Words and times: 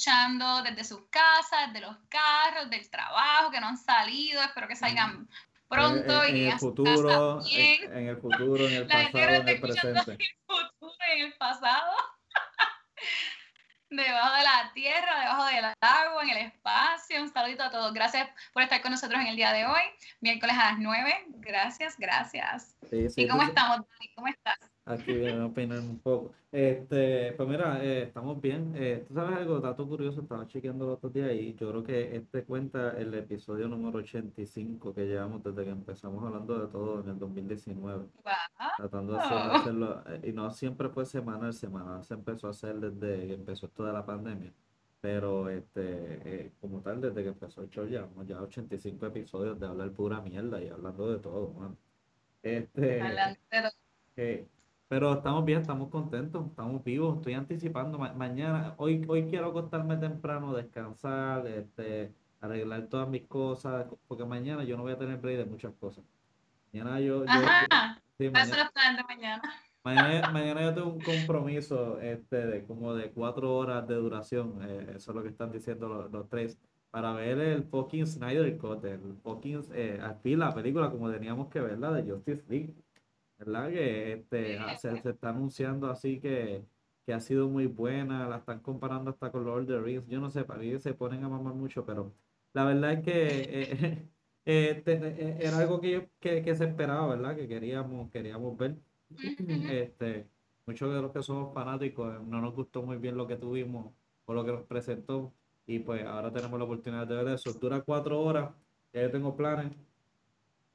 escuchando 0.00 0.62
desde 0.62 0.84
sus 0.84 1.02
casas, 1.10 1.72
de 1.74 1.80
los 1.80 1.94
carros, 2.08 2.70
del 2.70 2.88
trabajo, 2.88 3.50
que 3.50 3.60
no 3.60 3.68
han 3.68 3.76
salido. 3.76 4.42
Espero 4.42 4.66
que 4.66 4.76
salgan 4.76 5.28
pronto 5.68 6.24
en, 6.24 6.36
y 6.36 6.44
en 6.44 6.52
el 6.52 6.58
futuro, 6.58 7.42
en, 7.46 7.92
en, 7.92 8.08
el 8.08 8.16
futuro, 8.16 8.66
en 8.66 8.72
el 8.72 8.86
pasado, 8.86 9.18
en 9.18 9.48
el 9.48 9.60
presente. 9.60 10.12
En 10.12 10.20
el 10.20 10.36
futuro, 10.46 10.94
en 11.12 11.26
el 11.26 11.32
pasado 11.34 11.92
debajo 13.90 14.36
de 14.36 14.42
la 14.42 14.70
tierra, 14.72 15.20
debajo 15.20 15.44
del 15.44 15.64
agua, 15.80 16.22
en 16.22 16.30
el 16.30 16.46
espacio. 16.46 17.22
Un 17.22 17.32
saludito 17.32 17.62
a 17.64 17.70
todos. 17.70 17.92
Gracias 17.92 18.30
por 18.54 18.62
estar 18.62 18.80
con 18.80 18.92
nosotros 18.92 19.20
en 19.20 19.26
el 19.26 19.36
día 19.36 19.52
de 19.52 19.66
hoy, 19.66 19.82
miércoles 20.20 20.56
a 20.56 20.72
las 20.72 20.78
9. 20.78 21.24
Gracias, 21.40 21.98
gracias. 21.98 22.74
¿Y 22.90 23.28
cómo 23.28 23.42
estamos, 23.42 23.76
Dani? 23.76 24.12
¿Cómo 24.14 24.28
estás? 24.28 24.58
Aquí 24.90 25.16
voy 25.16 25.28
a 25.28 25.46
opinar 25.46 25.78
un 25.78 25.98
poco. 25.98 26.32
Este, 26.50 27.32
pues 27.36 27.48
mira, 27.48 27.84
eh, 27.84 28.02
estamos 28.02 28.40
bien. 28.40 28.72
Eh, 28.74 29.04
Tú 29.06 29.14
sabes 29.14 29.36
algo, 29.36 29.60
dato 29.60 29.86
curioso, 29.86 30.22
estaba 30.22 30.46
chequeando 30.48 30.86
los 30.86 30.96
otros 30.96 31.12
días 31.12 31.32
y 31.32 31.54
yo 31.54 31.70
creo 31.70 31.84
que 31.84 32.16
este 32.16 32.42
cuenta 32.44 32.98
el 32.98 33.14
episodio 33.14 33.68
número 33.68 33.98
85 33.98 34.92
que 34.92 35.06
llevamos 35.06 35.44
desde 35.44 35.64
que 35.64 35.70
empezamos 35.70 36.24
hablando 36.24 36.58
de 36.58 36.66
todo 36.66 37.00
en 37.02 37.10
el 37.10 37.18
2019. 37.18 37.98
Wow. 37.98 38.32
Tratando 38.76 39.12
de 39.12 39.20
hacerlo, 39.20 40.02
eh, 40.08 40.20
y 40.24 40.32
no 40.32 40.50
siempre 40.50 40.88
fue 40.88 41.06
semana 41.06 41.48
a 41.48 41.52
semana, 41.52 42.02
se 42.02 42.14
empezó 42.14 42.48
a 42.48 42.50
hacer 42.50 42.80
desde 42.80 43.28
que 43.28 43.34
empezó 43.34 43.66
esto 43.66 43.84
de 43.84 43.92
la 43.92 44.04
pandemia. 44.04 44.52
Pero 45.00 45.48
este, 45.48 45.82
eh, 46.24 46.52
como 46.60 46.80
tal, 46.80 47.00
desde 47.00 47.22
que 47.22 47.28
empezó 47.30 47.62
el 47.62 47.70
show, 47.70 47.86
llevamos 47.86 48.26
ya 48.26 48.40
85 48.42 49.06
episodios 49.06 49.58
de 49.58 49.66
hablar 49.66 49.90
pura 49.92 50.20
mierda 50.20 50.60
y 50.60 50.68
hablando 50.68 51.10
de 51.10 51.18
todo, 51.20 51.52
man. 51.52 51.76
Este, 52.42 53.00
Hablando 53.00 53.38
de 53.50 53.70
eh, 54.16 54.46
pero 54.90 55.12
estamos 55.12 55.44
bien, 55.44 55.60
estamos 55.60 55.88
contentos, 55.88 56.44
estamos 56.48 56.82
vivos, 56.82 57.18
estoy 57.18 57.34
anticipando. 57.34 57.96
ma- 57.96 58.12
mañana, 58.12 58.74
hoy, 58.76 59.04
hoy 59.06 59.28
quiero 59.28 59.46
acostarme 59.46 59.96
temprano, 59.96 60.52
descansar, 60.52 61.46
este, 61.46 62.12
arreglar 62.40 62.88
todas 62.88 63.08
mis 63.08 63.24
cosas, 63.28 63.86
porque 64.08 64.24
mañana 64.24 64.64
yo 64.64 64.76
no 64.76 64.82
voy 64.82 64.90
a 64.90 64.98
tener 64.98 65.18
break 65.18 65.38
de 65.38 65.44
muchas 65.44 65.72
cosas. 65.78 66.04
Mañana 66.72 66.98
yo, 66.98 67.24
yo, 67.24 67.30
Ajá. 67.30 68.02
sí, 68.18 68.30
mañana, 68.30 68.68
de 68.96 69.04
mañana. 69.04 69.42
mañana, 69.84 70.30
mañana 70.32 70.62
yo 70.62 70.74
tengo 70.74 70.88
un 70.88 71.00
compromiso, 71.02 72.00
este, 72.00 72.44
de 72.48 72.64
como 72.64 72.92
de 72.92 73.12
cuatro 73.12 73.54
horas 73.56 73.86
de 73.86 73.94
duración, 73.94 74.58
eh, 74.62 74.94
eso 74.96 75.12
es 75.12 75.16
lo 75.16 75.22
que 75.22 75.28
están 75.28 75.52
diciendo 75.52 75.88
los, 75.88 76.10
los 76.10 76.28
tres, 76.28 76.58
para 76.90 77.12
ver 77.12 77.38
el 77.38 77.62
fucking 77.62 78.08
Snyder 78.08 78.58
Cut, 78.58 78.84
el 78.86 79.14
fucking, 79.22 79.62
eh, 79.72 80.00
fin 80.20 80.40
la 80.40 80.52
película 80.52 80.90
como 80.90 81.08
teníamos 81.12 81.46
que 81.46 81.60
verla 81.60 81.92
de 81.92 82.10
Justice 82.10 82.42
League. 82.48 82.74
¿Verdad? 83.40 83.70
Que 83.70 84.12
este, 84.14 84.58
ah, 84.58 84.76
se, 84.76 84.96
se 85.02 85.10
está 85.10 85.30
anunciando 85.30 85.90
así 85.90 86.20
que, 86.20 86.64
que 87.06 87.12
ha 87.14 87.20
sido 87.20 87.48
muy 87.48 87.66
buena, 87.66 88.28
la 88.28 88.38
están 88.38 88.60
comparando 88.60 89.10
hasta 89.10 89.32
con 89.32 89.44
Lord 89.44 89.62
of 89.62 89.68
the 89.68 89.80
Rings, 89.80 90.06
yo 90.08 90.20
no 90.20 90.30
sé, 90.30 90.44
para 90.44 90.60
mí 90.60 90.78
se 90.78 90.94
ponen 90.94 91.24
a 91.24 91.28
mamar 91.28 91.54
mucho, 91.54 91.84
pero 91.86 92.14
la 92.52 92.64
verdad 92.66 92.92
es 92.94 93.02
que 93.02 93.12
eh, 93.62 94.08
eh, 94.44 94.82
te- 94.84 94.92
eh, 94.94 95.38
era 95.40 95.58
algo 95.58 95.80
que, 95.80 95.90
yo- 95.92 96.02
que, 96.20 96.42
que 96.42 96.54
se 96.54 96.64
esperaba, 96.66 97.08
¿verdad? 97.08 97.36
Que 97.36 97.48
queríamos, 97.48 98.10
queríamos 98.10 98.56
ver. 98.56 98.76
Este, 99.70 100.30
muchos 100.66 100.94
de 100.94 101.02
los 101.02 101.12
que 101.12 101.22
somos 101.22 101.52
fanáticos 101.54 102.14
eh, 102.14 102.18
no 102.26 102.40
nos 102.40 102.54
gustó 102.54 102.82
muy 102.82 102.98
bien 102.98 103.16
lo 103.16 103.26
que 103.26 103.36
tuvimos 103.36 103.92
o 104.26 104.34
lo 104.34 104.44
que 104.44 104.52
nos 104.52 104.64
presentó 104.66 105.34
y 105.66 105.80
pues 105.80 106.04
ahora 106.04 106.32
tenemos 106.32 106.58
la 106.58 106.64
oportunidad 106.64 107.06
de 107.06 107.16
ver 107.16 107.28
eso. 107.34 107.52
Dura 107.54 107.80
cuatro 107.82 108.20
horas, 108.20 108.54
ya 108.92 109.02
yo 109.02 109.10
tengo 109.10 109.36
planes, 109.36 109.72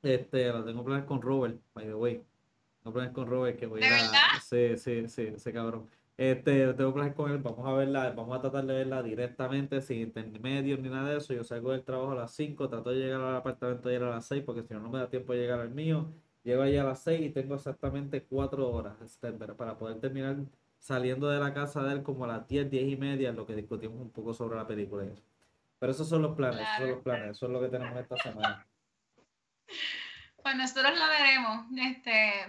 este, 0.02 0.52
la 0.52 0.64
tengo 0.66 0.84
planes 0.86 1.06
con 1.06 1.22
Robert, 1.22 1.60
by 1.74 1.86
the 1.86 1.96
way. 1.96 2.26
Tengo 2.86 2.94
planes 2.94 3.14
con 3.16 3.26
Robert 3.28 3.58
que 3.58 3.66
voy 3.66 3.82
a 3.82 3.88
¿De 3.88 3.88
ir 3.88 3.94
a... 3.94 4.02
verdad? 4.04 4.20
Sí, 4.44 4.78
sí, 4.78 5.08
sí, 5.08 5.22
ese 5.36 5.52
cabrón. 5.52 5.90
Este, 6.18 6.72
tengo 6.76 6.94
planes 6.94 7.16
con 7.16 7.32
él, 7.32 7.40
vamos 7.40 7.68
a 7.68 7.74
verla, 7.74 8.12
vamos 8.12 8.38
a 8.38 8.42
tratar 8.42 8.64
de 8.64 8.76
verla 8.76 9.02
directamente, 9.02 9.82
sin 9.82 10.02
intermedios 10.02 10.80
ni 10.80 10.90
nada 10.90 11.10
de 11.10 11.18
eso. 11.18 11.34
Yo 11.34 11.44
salgo 11.44 11.72
del 11.72 11.84
trabajo 11.84 12.12
a 12.12 12.16
las 12.16 12.32
5, 12.36 12.70
trato 12.70 12.92
de 12.92 12.98
llegar 12.98 13.22
al 13.22 13.36
apartamento 13.38 13.90
ayer 13.90 14.04
a 14.04 14.12
las 14.12 14.28
6, 14.28 14.44
porque 14.46 14.62
si 14.62 14.76
no, 14.76 14.82
no 14.82 14.92
me 14.92 15.00
da 15.00 15.10
tiempo 15.10 15.34
de 15.34 15.40
llegar 15.40 15.62
al 15.62 15.72
mío. 15.72 16.14
Llego 16.44 16.62
allí 16.62 16.78
a 16.78 16.84
las 16.84 17.02
6 17.02 17.22
y 17.22 17.30
tengo 17.32 17.56
exactamente 17.56 18.22
4 18.24 18.70
horas 18.70 19.02
este, 19.02 19.32
para 19.32 19.80
poder 19.80 20.00
terminar 20.00 20.36
saliendo 20.78 21.28
de 21.28 21.40
la 21.40 21.56
casa 21.56 21.82
de 21.82 21.92
él 21.92 22.04
como 22.04 22.26
a 22.26 22.28
las 22.28 22.48
10, 22.48 22.70
10 22.70 22.88
y 22.88 22.98
media, 22.98 23.30
en 23.30 23.36
lo 23.36 23.48
que 23.48 23.56
discutimos 23.56 24.00
un 24.00 24.12
poco 24.12 24.32
sobre 24.36 24.58
la 24.58 24.68
película 24.68 25.06
y 25.06 25.08
eso. 25.08 25.24
Pero 25.80 25.92
esos 25.92 26.08
son 26.08 26.22
los 26.22 26.36
planes, 26.36 26.62
esos 26.62 26.78
son 26.78 26.88
los 26.92 27.02
Claro. 27.02 27.04
planes, 27.04 27.36
eso 27.38 27.48
es 27.48 27.52
lo 27.52 27.60
que 27.62 27.68
tenemos 27.70 28.00
esta 28.00 28.16
semana. 28.18 28.68
Pues 30.46 30.58
nosotros 30.58 30.96
lo 30.96 31.08
veremos. 31.08 31.66
Este, 31.76 32.46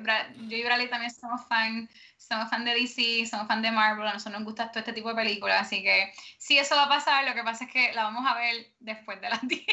yo 0.48 0.56
y 0.58 0.62
Bradley 0.62 0.90
también 0.90 1.10
somos 1.10 1.40
fan, 1.48 1.88
somos 2.18 2.50
fan 2.50 2.62
de 2.66 2.74
DC, 2.74 3.24
somos 3.24 3.48
fan 3.48 3.62
de 3.62 3.70
Marvel, 3.70 4.06
a 4.06 4.12
nosotros 4.12 4.38
nos 4.38 4.44
gusta 4.44 4.70
todo 4.70 4.80
este 4.80 4.92
tipo 4.92 5.08
de 5.08 5.14
películas, 5.14 5.62
así 5.62 5.82
que 5.82 6.12
si 6.36 6.58
eso 6.58 6.76
va 6.76 6.84
a 6.84 6.88
pasar, 6.90 7.26
lo 7.26 7.32
que 7.32 7.42
pasa 7.42 7.64
es 7.64 7.70
que 7.70 7.94
la 7.94 8.02
vamos 8.02 8.30
a 8.30 8.34
ver 8.34 8.66
después 8.80 9.18
de 9.22 9.30
las 9.30 9.40
10, 9.48 9.64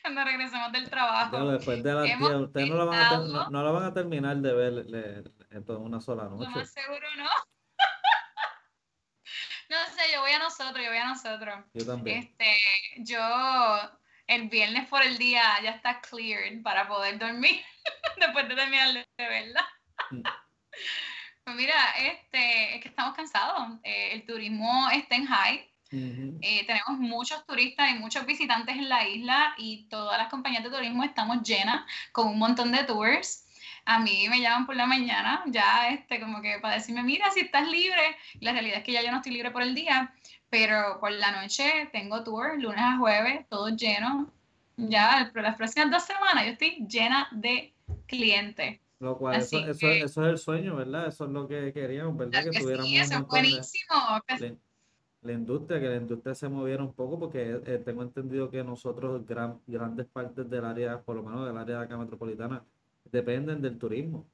cuando 0.00 0.24
regresemos 0.24 0.72
del 0.72 0.88
trabajo. 0.88 1.52
después 1.52 1.82
de 1.82 1.92
las 1.92 2.08
Hemos 2.08 2.30
10, 2.30 2.40
ustedes 2.44 2.70
no 2.70 2.76
la 2.76 2.84
van 2.86 3.02
a, 3.02 3.18
no, 3.18 3.50
no 3.50 3.62
la 3.62 3.70
van 3.72 3.84
a 3.84 3.92
terminar 3.92 4.38
de 4.38 4.54
ver 4.54 5.30
en 5.50 5.64
toda 5.66 5.80
una 5.80 6.00
sola 6.00 6.24
Lo 6.24 6.38
noche. 6.38 6.48
más 6.48 6.72
seguro 6.72 7.06
no. 7.18 7.28
No 9.68 9.76
sé, 9.94 10.12
yo 10.14 10.22
voy 10.22 10.30
a 10.30 10.38
nosotros, 10.38 10.82
yo 10.82 10.88
voy 10.90 10.98
a 10.98 11.08
nosotros. 11.08 11.56
Yo 11.74 11.84
también. 11.84 12.20
Este, 12.20 12.54
yo 12.98 13.18
el 14.26 14.48
viernes 14.48 14.88
por 14.88 15.02
el 15.02 15.18
día 15.18 15.42
ya 15.62 15.70
está 15.70 16.00
cleared 16.00 16.62
para 16.62 16.88
poder 16.88 17.18
dormir 17.18 17.62
después 18.18 18.48
de 18.48 18.54
terminar 18.54 18.92
de 18.92 19.06
verla. 19.16 19.68
Mm. 20.10 20.22
Pues 21.44 21.56
mira, 21.56 21.74
este, 21.98 22.76
es 22.76 22.82
que 22.82 22.88
estamos 22.88 23.14
cansados. 23.14 23.78
Eh, 23.82 24.12
el 24.12 24.24
turismo 24.24 24.88
está 24.90 25.14
en 25.14 25.26
high. 25.26 25.70
Ujú. 25.92 26.38
Eh, 26.40 26.64
tenemos 26.66 26.98
muchos 26.98 27.44
turistas 27.46 27.90
y 27.90 27.98
muchos 27.98 28.24
visitantes 28.24 28.74
en 28.74 28.88
la 28.88 29.06
isla 29.06 29.54
y 29.58 29.86
todas 29.90 30.16
las 30.16 30.28
compañías 30.28 30.64
de 30.64 30.70
turismo 30.70 31.04
estamos 31.04 31.42
llenas 31.42 31.84
con 32.12 32.28
un 32.28 32.38
montón 32.38 32.72
de 32.72 32.84
tours. 32.84 33.46
A 33.84 33.98
mí 33.98 34.26
me 34.30 34.40
llaman 34.40 34.64
por 34.64 34.74
la 34.74 34.86
mañana 34.86 35.42
ya 35.46 35.90
este, 35.90 36.18
como 36.18 36.40
que 36.40 36.58
para 36.60 36.76
decirme, 36.76 37.02
mira, 37.02 37.30
si 37.30 37.40
estás 37.40 37.68
libre. 37.68 38.16
Y 38.40 38.44
la 38.46 38.52
realidad 38.52 38.78
es 38.78 38.84
que 38.84 38.92
ya 38.92 39.02
yo 39.02 39.10
no 39.10 39.18
estoy 39.18 39.32
libre 39.32 39.50
por 39.50 39.62
el 39.62 39.74
día, 39.74 40.14
pero 40.54 41.00
por 41.00 41.10
la 41.10 41.32
noche 41.42 41.88
tengo 41.90 42.22
tour, 42.22 42.56
lunes 42.60 42.78
a 42.80 42.96
jueves, 42.96 43.44
todo 43.48 43.70
lleno. 43.70 44.30
Ya 44.76 45.28
por 45.32 45.42
las 45.42 45.56
próximas 45.56 45.90
dos 45.90 46.04
semanas 46.04 46.46
yo 46.46 46.52
estoy 46.52 46.86
llena 46.86 47.26
de 47.32 47.72
clientes. 48.06 48.78
Lo 49.00 49.18
cual, 49.18 49.40
eso, 49.40 49.56
Así 49.58 49.68
eso, 49.68 49.78
que- 49.80 50.00
eso 50.02 50.24
es 50.24 50.30
el 50.30 50.38
sueño, 50.38 50.76
¿verdad? 50.76 51.08
Eso 51.08 51.24
es 51.24 51.30
lo 51.32 51.48
que 51.48 51.72
queríamos, 51.72 52.16
¿verdad? 52.16 52.44
Que 52.44 52.50
que 52.50 52.60
tuviéramos 52.60 52.88
sí, 52.88 52.96
eso 52.98 53.14
es 53.14 53.18
de... 53.20 53.26
buenísimo. 53.26 53.94
que- 54.28 54.38
la, 54.50 54.54
la 55.22 55.32
industria, 55.32 55.80
que 55.80 55.88
la 55.88 55.96
industria 55.96 56.34
se 56.36 56.48
moviera 56.48 56.84
un 56.84 56.92
poco, 56.92 57.18
porque 57.18 57.60
eh, 57.66 57.82
tengo 57.84 58.02
entendido 58.04 58.48
que 58.48 58.62
nosotros, 58.62 59.26
gran, 59.26 59.58
grandes 59.66 60.06
partes 60.06 60.48
del 60.48 60.64
área, 60.64 61.00
por 61.02 61.16
lo 61.16 61.24
menos 61.24 61.44
del 61.48 61.58
área 61.58 61.78
de 61.78 61.84
acá 61.84 61.96
metropolitana, 61.96 62.62
dependen 63.10 63.60
del 63.60 63.76
turismo. 63.76 64.24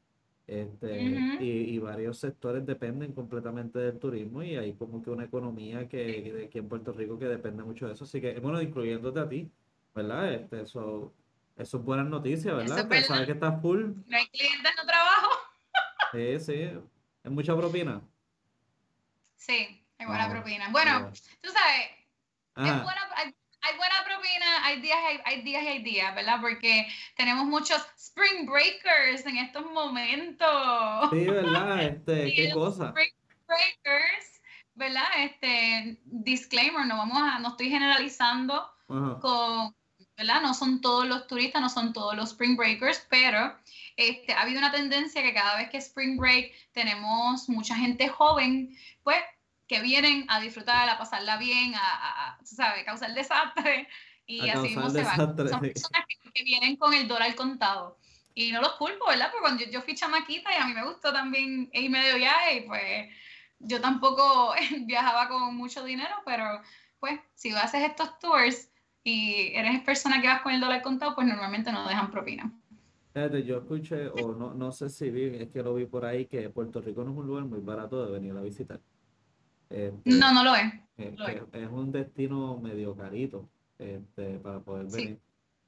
Este, 0.46 1.00
y, 1.40 1.74
y 1.74 1.78
varios 1.78 2.18
sectores 2.18 2.66
dependen 2.66 3.12
completamente 3.12 3.78
del 3.78 3.98
turismo 4.00 4.42
y 4.42 4.56
hay 4.56 4.72
como 4.74 5.00
que 5.02 5.10
una 5.10 5.24
economía 5.24 5.88
que, 5.88 6.22
que 6.24 6.32
de 6.32 6.44
aquí 6.46 6.58
en 6.58 6.68
Puerto 6.68 6.92
Rico 6.92 7.18
que 7.18 7.26
depende 7.26 7.62
mucho 7.62 7.86
de 7.86 7.94
eso. 7.94 8.02
Así 8.04 8.20
que, 8.20 8.38
bueno, 8.40 8.60
incluyéndote 8.60 9.20
a 9.20 9.28
ti, 9.28 9.48
¿verdad? 9.94 10.32
Este, 10.34 10.62
eso, 10.62 11.12
eso 11.56 11.76
es 11.78 11.84
buenas 11.84 12.06
noticias, 12.08 12.56
¿verdad? 12.56 12.78
Es 12.78 12.82
Que 12.84 12.88
verdad. 12.88 13.06
sabes 13.06 13.26
que 13.26 13.32
estás 13.32 13.62
full. 13.62 13.80
No 14.06 14.16
hay 14.16 14.26
clientes, 14.26 14.72
no 14.76 14.86
trabajo. 14.86 15.30
Sí, 16.12 16.40
sí. 16.40 16.70
Es 17.22 17.30
mucha 17.30 17.56
propina. 17.56 18.00
Sí, 19.36 19.84
hay 19.98 20.06
buena 20.06 20.24
Ah, 20.24 20.30
propina. 20.30 20.68
Bueno, 20.72 20.90
ya. 20.90 21.10
tú 21.40 21.50
sabes, 21.50 21.86
es 22.56 22.82
buena, 22.82 23.00
hay, 23.16 23.34
hay 23.62 23.76
buena 23.76 24.04
propina, 24.04 24.64
hay 24.64 24.80
días, 24.80 24.98
hay, 25.06 25.20
hay 25.24 25.42
días 25.42 25.62
y 25.62 25.68
hay 25.68 25.82
días, 25.82 26.14
¿verdad? 26.14 26.40
Porque 26.40 26.86
tenemos 27.16 27.46
muchos 27.46 27.84
spring 27.96 28.46
breakers 28.46 29.26
en 29.26 29.36
estos 29.38 29.64
momentos. 29.70 31.10
Sí, 31.10 31.24
¿verdad? 31.24 31.82
Este, 31.90 32.34
qué 32.34 32.50
cosa. 32.52 32.88
spring 32.88 33.12
breakers, 33.46 34.42
¿verdad? 34.74 35.08
Este, 35.18 35.98
disclaimer, 36.04 36.86
no 36.86 36.96
vamos 36.96 37.18
a, 37.18 37.38
no 37.38 37.48
estoy 37.48 37.68
generalizando 37.68 38.54
Ajá. 38.88 39.18
con, 39.20 39.74
¿verdad? 40.16 40.40
No 40.42 40.54
son 40.54 40.80
todos 40.80 41.06
los 41.06 41.26
turistas, 41.26 41.60
no 41.60 41.68
son 41.68 41.92
todos 41.92 42.16
los 42.16 42.30
spring 42.30 42.56
breakers, 42.56 43.06
pero 43.10 43.56
este, 43.96 44.32
ha 44.32 44.42
habido 44.42 44.58
una 44.58 44.72
tendencia 44.72 45.22
que 45.22 45.34
cada 45.34 45.56
vez 45.58 45.68
que 45.68 45.78
spring 45.78 46.16
break 46.16 46.52
tenemos 46.72 47.48
mucha 47.48 47.74
gente 47.76 48.08
joven, 48.08 48.74
pues, 49.02 49.18
que 49.70 49.80
vienen 49.80 50.26
a 50.26 50.40
disfrutar, 50.40 50.88
a 50.88 50.98
pasarla 50.98 51.36
bien, 51.36 51.74
a, 51.76 52.36
sabes, 52.42 52.84
causar 52.84 53.14
desastre 53.14 53.86
y 54.26 54.48
A 54.48 54.54
así 54.54 54.62
mismo 54.62 54.90
se 54.90 55.04
van. 55.04 55.14
Son 55.14 55.36
personas 55.36 55.70
que, 56.08 56.32
que 56.34 56.42
vienen 56.42 56.74
con 56.74 56.92
el 56.92 57.06
dólar 57.06 57.32
contado. 57.36 57.96
Y 58.34 58.50
no 58.50 58.60
los 58.60 58.72
culpo, 58.72 59.06
¿verdad? 59.06 59.28
Porque 59.30 59.42
cuando 59.42 59.64
yo, 59.64 59.70
yo 59.70 59.80
fui 59.80 59.94
chamaquita 59.94 60.50
y 60.52 60.60
a 60.60 60.66
mí 60.66 60.74
me 60.74 60.84
gustó 60.84 61.12
también 61.12 61.70
irme 61.72 62.04
de 62.04 62.16
viaje 62.16 62.56
y 62.56 62.60
pues 62.62 63.14
yo 63.60 63.80
tampoco 63.80 64.54
viajaba 64.86 65.28
con 65.28 65.54
mucho 65.54 65.84
dinero, 65.84 66.16
pero 66.26 66.44
pues, 66.98 67.20
si 67.34 67.52
haces 67.52 67.84
estos 67.84 68.18
tours 68.18 68.72
y 69.04 69.52
eres 69.54 69.82
persona 69.82 70.20
que 70.20 70.26
vas 70.26 70.42
con 70.42 70.52
el 70.52 70.60
dólar 70.60 70.82
contado, 70.82 71.14
pues 71.14 71.28
normalmente 71.28 71.70
no 71.70 71.86
dejan 71.86 72.10
propina. 72.10 72.52
yo 73.14 73.58
escuché, 73.58 74.08
o 74.08 74.34
no, 74.34 74.52
no 74.52 74.72
sé 74.72 74.88
si 74.88 75.10
vi, 75.10 75.26
es 75.26 75.48
que 75.50 75.62
lo 75.62 75.74
vi 75.74 75.86
por 75.86 76.04
ahí, 76.04 76.26
que 76.26 76.50
Puerto 76.50 76.80
Rico 76.80 77.04
no 77.04 77.12
es 77.12 77.16
un 77.16 77.26
lugar 77.28 77.44
muy 77.44 77.60
barato 77.60 78.04
de 78.04 78.10
venir 78.10 78.36
a 78.36 78.42
visitar. 78.42 78.80
Este, 79.70 80.10
no, 80.10 80.34
no 80.34 80.44
lo 80.44 80.54
es. 80.56 80.72
es. 80.98 81.70
un 81.70 81.92
destino 81.92 82.58
medio 82.58 82.94
carito 82.96 83.48
este, 83.78 84.38
para 84.40 84.60
poder 84.60 84.86
venir. 84.86 85.18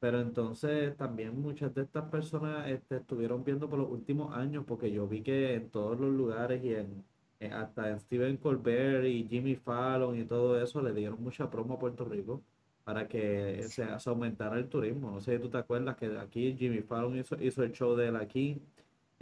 Pero 0.00 0.20
entonces 0.20 0.96
también 0.96 1.40
muchas 1.40 1.72
de 1.74 1.82
estas 1.82 2.10
personas 2.10 2.68
este, 2.68 2.96
estuvieron 2.96 3.44
viendo 3.44 3.70
por 3.70 3.78
los 3.78 3.88
últimos 3.88 4.36
años, 4.36 4.64
porque 4.66 4.90
yo 4.90 5.06
vi 5.06 5.22
que 5.22 5.54
en 5.54 5.70
todos 5.70 5.98
los 5.98 6.12
lugares 6.12 6.62
y 6.64 6.74
en, 6.74 7.04
eh, 7.38 7.52
hasta 7.52 7.88
en 7.88 8.00
Stephen 8.00 8.36
Colbert 8.36 9.06
y 9.06 9.28
Jimmy 9.28 9.54
Fallon 9.54 10.18
y 10.18 10.24
todo 10.24 10.60
eso 10.60 10.82
le 10.82 10.92
dieron 10.92 11.22
mucha 11.22 11.48
promo 11.48 11.74
a 11.74 11.78
Puerto 11.78 12.04
Rico 12.04 12.42
para 12.82 13.06
que 13.06 13.62
se, 13.68 13.84
aumentara 14.06 14.58
el 14.58 14.68
turismo. 14.68 15.12
No 15.12 15.20
sé 15.20 15.36
si 15.36 15.42
tú 15.42 15.48
te 15.48 15.58
acuerdas 15.58 15.96
que 15.96 16.18
aquí 16.18 16.56
Jimmy 16.58 16.82
Fallon 16.82 17.16
hizo, 17.18 17.40
hizo 17.40 17.62
el 17.62 17.70
show 17.70 17.94
de 17.94 18.08
él 18.08 18.16
aquí 18.16 18.60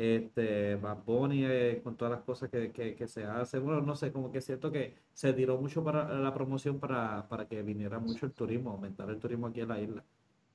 este, 0.00 0.76
Bad 0.76 1.04
Bunny, 1.04 1.44
eh, 1.44 1.80
con 1.84 1.94
todas 1.94 2.12
las 2.12 2.22
cosas 2.22 2.48
que, 2.48 2.72
que, 2.72 3.06
se 3.06 3.24
hacen. 3.24 3.62
Bueno, 3.62 3.82
no 3.82 3.94
sé, 3.94 4.10
como 4.10 4.32
que 4.32 4.40
siento 4.40 4.72
que 4.72 4.96
se 5.12 5.34
tiró 5.34 5.58
mucho 5.58 5.84
para 5.84 6.08
la 6.14 6.32
promoción 6.32 6.80
para, 6.80 7.28
para 7.28 7.46
que 7.46 7.60
viniera 7.60 7.98
mucho 7.98 8.24
el 8.24 8.32
turismo, 8.32 8.70
aumentar 8.70 9.10
el 9.10 9.20
turismo 9.20 9.48
aquí 9.48 9.60
en 9.60 9.68
la 9.68 9.78
isla. 9.78 10.02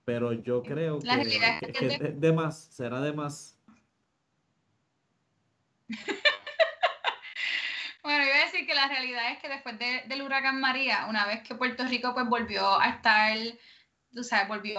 Pero 0.04 0.34
yo 0.34 0.64
creo 0.64 1.00
que, 1.00 1.72
que, 1.74 2.14
de, 2.16 2.34
más, 2.34 2.70
será 2.72 3.02
de 3.02 3.14
más. 3.14 3.60
bueno, 8.04 8.26
iba 8.26 8.36
a 8.36 8.46
decir 8.46 8.66
que 8.66 8.74
la 8.74 8.88
realidad 8.88 9.32
es 9.32 9.38
que 9.38 9.50
después 9.50 9.78
del 9.78 10.24
huracán 10.24 10.60
María, 10.60 11.06
una 11.08 11.28
vez 11.28 11.44
que 11.44 11.54
Puerto 11.54 11.86
Rico 11.86 12.16
pues 12.16 12.28
volvió 12.28 12.80
a 12.80 12.90
estar 12.90 13.38
o 14.18 14.24
sea, 14.24 14.46
volvió, 14.46 14.76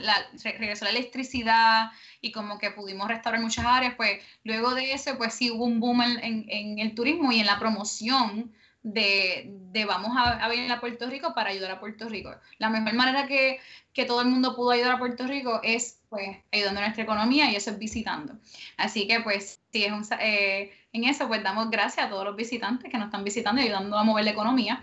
la, 0.00 0.26
regresó 0.42 0.84
la 0.84 0.90
electricidad 0.90 1.90
y 2.20 2.32
como 2.32 2.58
que 2.58 2.70
pudimos 2.70 3.08
restaurar 3.08 3.40
muchas 3.40 3.64
áreas, 3.64 3.94
pues 3.96 4.22
luego 4.42 4.74
de 4.74 4.92
eso, 4.92 5.16
pues 5.16 5.34
sí 5.34 5.50
hubo 5.50 5.64
un 5.64 5.80
boom 5.80 6.02
en, 6.02 6.46
en, 6.48 6.78
el 6.78 6.94
turismo 6.94 7.32
y 7.32 7.40
en 7.40 7.46
la 7.46 7.58
promoción 7.58 8.52
de, 8.82 9.50
de 9.72 9.84
vamos 9.86 10.16
a, 10.16 10.44
a, 10.44 10.48
venir 10.48 10.70
a 10.70 10.80
Puerto 10.80 11.08
Rico 11.08 11.34
para 11.34 11.50
ayudar 11.50 11.70
a 11.70 11.80
Puerto 11.80 12.08
Rico. 12.08 12.34
La 12.58 12.68
mejor 12.68 12.92
manera 12.94 13.26
que, 13.26 13.60
que 13.92 14.04
todo 14.04 14.20
el 14.20 14.28
mundo 14.28 14.54
pudo 14.54 14.72
ayudar 14.72 14.92
a 14.92 14.98
Puerto 14.98 15.26
Rico 15.26 15.60
es 15.62 16.00
pues 16.10 16.36
ayudando 16.52 16.80
a 16.80 16.84
nuestra 16.84 17.04
economía 17.04 17.50
y 17.50 17.56
eso 17.56 17.70
es 17.70 17.78
visitando. 17.78 18.34
Así 18.76 19.08
que 19.08 19.20
pues 19.20 19.60
sí, 19.72 19.84
es 19.84 19.92
un, 19.92 20.06
eh, 20.20 20.72
en 20.94 21.04
eso 21.04 21.26
pues 21.26 21.42
damos 21.42 21.70
gracias 21.70 22.06
a 22.06 22.08
todos 22.08 22.24
los 22.24 22.36
visitantes 22.36 22.88
que 22.88 22.96
nos 22.96 23.06
están 23.06 23.24
visitando 23.24 23.60
y 23.60 23.64
ayudando 23.64 23.98
a 23.98 24.04
mover 24.04 24.24
la 24.24 24.30
economía. 24.30 24.80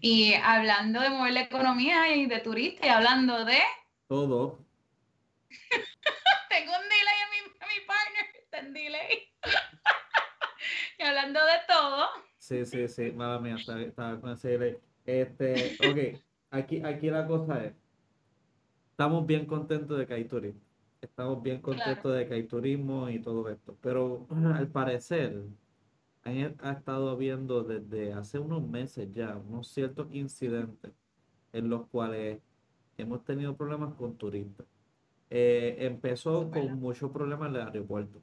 Y 0.00 0.34
hablando 0.34 1.00
de 1.00 1.10
mover 1.10 1.32
la 1.32 1.42
economía 1.42 2.14
y 2.14 2.26
de 2.26 2.40
turistas 2.40 2.84
y 2.84 2.88
hablando 2.88 3.44
de... 3.44 3.58
Todo. 4.08 4.58
Tengo 6.50 6.72
un 6.72 6.82
delay 6.82 7.18
a 7.22 7.66
mi, 7.66 7.86
partner, 7.86 8.24
está 8.42 8.58
en 8.58 8.72
delay. 8.74 9.32
y 10.98 11.02
hablando 11.04 11.38
de 11.38 11.52
todo. 11.68 12.08
Sí, 12.38 12.66
sí, 12.66 12.88
sí, 12.88 13.12
mala 13.12 13.38
mía, 13.38 13.54
estaba, 13.56 14.20
con 14.20 14.32
ese 14.32 14.48
delay. 14.48 14.76
Este, 15.06 15.76
ok, 15.88 16.20
aquí, 16.50 16.82
aquí 16.84 17.10
la 17.10 17.28
cosa 17.28 17.64
es, 17.64 17.74
estamos 18.90 19.24
bien 19.24 19.46
contentos 19.46 19.96
de 19.98 20.04
que 20.04 20.14
hay 20.14 20.24
turismo 20.24 20.63
estamos 21.04 21.42
bien 21.42 21.60
contentos 21.60 22.14
de 22.14 22.26
que 22.26 22.34
hay 22.34 22.44
turismo 22.44 23.08
y 23.08 23.18
todo 23.20 23.48
esto, 23.48 23.76
pero 23.80 24.26
al 24.54 24.68
parecer 24.68 25.44
ha 26.24 26.72
estado 26.72 27.10
habiendo 27.10 27.62
desde 27.62 28.12
hace 28.14 28.38
unos 28.38 28.66
meses 28.66 29.12
ya 29.12 29.36
unos 29.36 29.68
ciertos 29.68 30.08
incidentes 30.12 30.92
en 31.52 31.68
los 31.68 31.86
cuales 31.88 32.40
hemos 32.96 33.24
tenido 33.24 33.56
problemas 33.56 33.94
con 33.94 34.16
turistas. 34.16 34.66
Eh, 35.30 35.76
empezó 35.80 36.50
con 36.50 36.78
muchos 36.80 37.10
problemas 37.10 37.50
en 37.50 37.56
el 37.56 37.62
aeropuerto. 37.62 38.20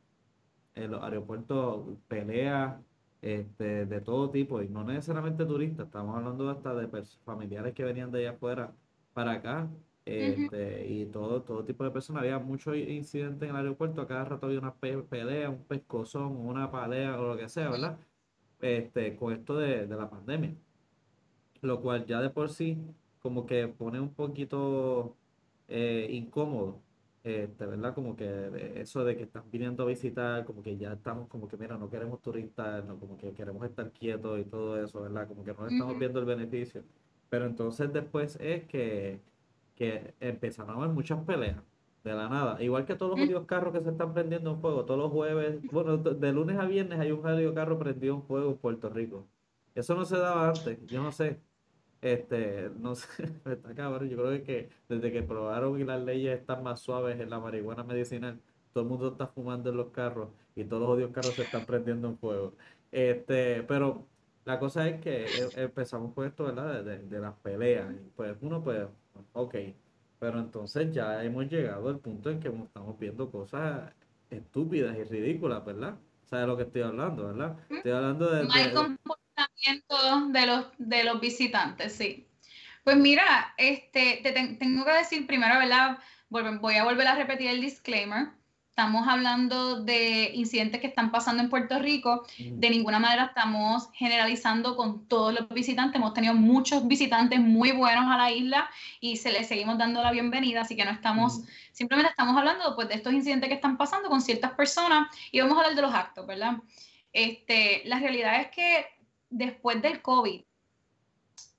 En 0.75 0.91
los 0.91 1.03
aeropuertos 1.03 1.97
peleas 2.07 2.79
este, 3.21 3.85
de 3.85 4.01
todo 4.01 4.31
tipo, 4.31 4.61
y 4.61 4.69
no 4.69 4.83
necesariamente 4.83 5.45
turistas, 5.45 5.85
estamos 5.85 6.15
hablando 6.15 6.49
hasta 6.49 6.73
de 6.73 6.87
familiares 7.23 7.73
que 7.73 7.83
venían 7.83 8.11
de 8.11 8.19
allá 8.19 8.31
afuera 8.31 8.73
para 9.13 9.33
acá 9.33 9.69
este, 10.05 10.87
y 10.87 11.05
todo, 11.05 11.41
todo 11.43 11.63
tipo 11.63 11.83
de 11.83 11.91
personas. 11.91 12.23
Había 12.23 12.39
muchos 12.39 12.75
incidentes 12.75 13.47
en 13.47 13.55
el 13.55 13.61
aeropuerto, 13.61 14.01
a 14.01 14.07
cada 14.07 14.25
rato 14.25 14.47
había 14.47 14.59
una 14.59 14.73
pelea, 14.73 15.49
un 15.49 15.63
pescozón, 15.63 16.37
una 16.37 16.71
palea 16.71 17.19
o 17.19 17.27
lo 17.27 17.37
que 17.37 17.49
sea, 17.49 17.69
¿verdad? 17.69 17.99
Este, 18.59 19.15
con 19.15 19.33
esto 19.33 19.57
de, 19.57 19.87
la 19.87 20.09
pandemia. 20.09 20.53
Lo 21.61 21.81
cual 21.81 22.05
ya 22.05 22.21
de 22.21 22.29
por 22.29 22.49
sí 22.49 22.77
como 23.21 23.45
que 23.45 23.67
pone 23.67 23.99
un 23.99 24.13
poquito 24.13 25.15
eh, 25.67 26.07
incómodo, 26.11 26.81
este, 27.23 27.67
¿verdad? 27.67 27.93
Como 27.93 28.15
que 28.15 28.73
eso 28.75 29.03
de 29.05 29.15
que 29.15 29.23
están 29.23 29.43
viniendo 29.51 29.83
a 29.83 29.85
visitar, 29.85 30.43
como 30.43 30.63
que 30.63 30.75
ya 30.77 30.93
estamos 30.93 31.27
como 31.27 31.47
que, 31.47 31.57
mira, 31.57 31.77
no 31.77 31.89
queremos 31.89 32.19
turistas, 32.21 32.83
no, 32.85 32.99
como 32.99 33.17
que 33.17 33.31
queremos 33.33 33.63
estar 33.65 33.91
quietos 33.91 34.39
y 34.39 34.45
todo 34.45 34.83
eso, 34.83 35.01
¿verdad? 35.01 35.27
Como 35.27 35.43
que 35.43 35.53
no 35.53 35.67
estamos 35.67 35.99
viendo 35.99 36.19
el 36.19 36.25
beneficio. 36.25 36.83
Pero 37.29 37.45
entonces 37.45 37.93
después 37.93 38.37
es 38.41 38.63
que 38.65 39.21
que 39.75 40.13
empezaron 40.19 40.71
a 40.71 40.77
haber 40.77 40.89
muchas 40.89 41.23
peleas 41.25 41.57
de 42.03 42.13
la 42.13 42.29
nada. 42.29 42.61
Igual 42.61 42.85
que 42.85 42.95
todos 42.95 43.11
los 43.11 43.19
jodidos 43.19 43.45
carros 43.45 43.73
que 43.73 43.81
se 43.81 43.89
están 43.89 44.13
prendiendo 44.13 44.51
en 44.51 44.61
fuego, 44.61 44.85
todos 44.85 44.99
los 44.99 45.11
jueves, 45.11 45.61
bueno, 45.71 45.97
de 45.97 46.31
lunes 46.33 46.57
a 46.59 46.65
viernes 46.65 46.99
hay 46.99 47.11
un 47.11 47.21
jodido 47.21 47.53
carro 47.53 47.77
prendido 47.79 48.15
en 48.15 48.23
fuego 48.23 48.51
en 48.51 48.57
Puerto 48.57 48.89
Rico. 48.89 49.27
Eso 49.75 49.95
no 49.95 50.05
se 50.05 50.17
daba 50.17 50.49
antes, 50.49 50.79
yo 50.87 51.01
no 51.03 51.11
sé. 51.11 51.39
Este, 52.01 52.71
no 52.79 52.95
sé, 52.95 53.23
está 53.45 53.75
cabrón. 53.75 54.09
Yo 54.09 54.17
creo 54.17 54.43
que 54.43 54.69
desde 54.89 55.11
que 55.11 55.23
probaron 55.23 55.79
y 55.79 55.83
las 55.83 56.01
leyes 56.03 56.39
están 56.39 56.63
más 56.63 56.79
suaves 56.81 57.19
en 57.19 57.29
la 57.29 57.39
marihuana 57.39 57.83
medicinal, 57.83 58.41
todo 58.73 58.83
el 58.83 58.89
mundo 58.89 59.09
está 59.09 59.27
fumando 59.27 59.69
en 59.69 59.77
los 59.77 59.89
carros 59.91 60.29
y 60.55 60.63
todos 60.65 60.81
los 60.81 60.89
jodidos 60.89 61.11
carros 61.11 61.35
se 61.35 61.43
están 61.43 61.65
prendiendo 61.65 62.07
en 62.09 62.17
fuego. 62.17 62.55
Este, 62.91 63.63
pero 63.63 64.07
la 64.45 64.59
cosa 64.59 64.87
es 64.87 65.01
que 65.01 65.25
e, 65.25 65.49
empezamos 65.63 66.13
con 66.13 66.25
esto, 66.27 66.45
¿verdad? 66.45 66.83
De, 66.83 66.99
de 66.99 67.19
las 67.19 67.35
peleas. 67.39 67.93
Pues 68.15 68.35
uno, 68.41 68.63
pues, 68.63 68.87
Ok, 69.33 69.55
pero 70.19 70.39
entonces 70.39 70.93
ya 70.93 71.23
hemos 71.23 71.47
llegado 71.47 71.89
al 71.89 71.99
punto 71.99 72.29
en 72.29 72.39
que 72.39 72.49
estamos 72.49 72.99
viendo 72.99 73.31
cosas 73.31 73.91
estúpidas 74.29 74.97
y 74.97 75.03
ridículas, 75.03 75.63
¿verdad? 75.65 75.95
¿Sabes 76.25 76.47
lo 76.47 76.57
que 76.57 76.63
estoy 76.63 76.81
hablando, 76.83 77.27
verdad? 77.27 77.57
Estoy 77.69 77.91
hablando 77.91 78.29
de... 78.29 78.43
Mal 78.45 78.73
comportamiento 78.73 80.29
de 80.29 80.45
los, 80.45 80.65
de 80.77 81.03
los 81.03 81.19
visitantes, 81.19 81.93
sí. 81.93 82.27
Pues 82.83 82.97
mira, 82.97 83.53
este, 83.57 84.21
te 84.23 84.31
tengo 84.31 84.85
que 84.85 84.91
decir 84.91 85.27
primero, 85.27 85.59
¿verdad? 85.59 85.97
Voy 86.29 86.75
a 86.75 86.83
volver 86.83 87.07
a 87.07 87.15
repetir 87.15 87.49
el 87.49 87.61
disclaimer 87.61 88.29
estamos 88.71 89.05
hablando 89.05 89.83
de 89.83 90.31
incidentes 90.33 90.79
que 90.79 90.87
están 90.87 91.11
pasando 91.11 91.43
en 91.43 91.49
Puerto 91.49 91.77
Rico. 91.77 92.25
De 92.39 92.69
ninguna 92.69 92.99
manera 92.99 93.25
estamos 93.25 93.89
generalizando 93.93 94.77
con 94.77 95.09
todos 95.09 95.33
los 95.33 95.49
visitantes. 95.49 95.97
Hemos 95.97 96.13
tenido 96.13 96.33
muchos 96.33 96.87
visitantes 96.87 97.41
muy 97.41 97.73
buenos 97.73 98.05
a 98.07 98.15
la 98.15 98.31
isla 98.31 98.69
y 99.01 99.17
se 99.17 99.33
les 99.33 99.49
seguimos 99.49 99.77
dando 99.77 100.01
la 100.01 100.11
bienvenida, 100.11 100.61
así 100.61 100.77
que 100.77 100.85
no 100.85 100.91
estamos, 100.91 101.41
simplemente 101.73 102.11
estamos 102.11 102.37
hablando 102.37 102.73
pues, 102.75 102.87
de 102.87 102.95
estos 102.95 103.11
incidentes 103.11 103.49
que 103.49 103.55
están 103.55 103.77
pasando 103.77 104.07
con 104.07 104.21
ciertas 104.21 104.53
personas 104.53 105.09
y 105.33 105.41
vamos 105.41 105.57
a 105.57 105.61
hablar 105.61 105.75
de 105.75 105.81
los 105.81 105.93
actos, 105.93 106.25
¿verdad? 106.25 106.53
Este, 107.11 107.81
la 107.85 107.99
realidad 107.99 108.39
es 108.39 108.51
que 108.51 108.85
después 109.29 109.81
del 109.81 110.01
COVID, 110.01 110.41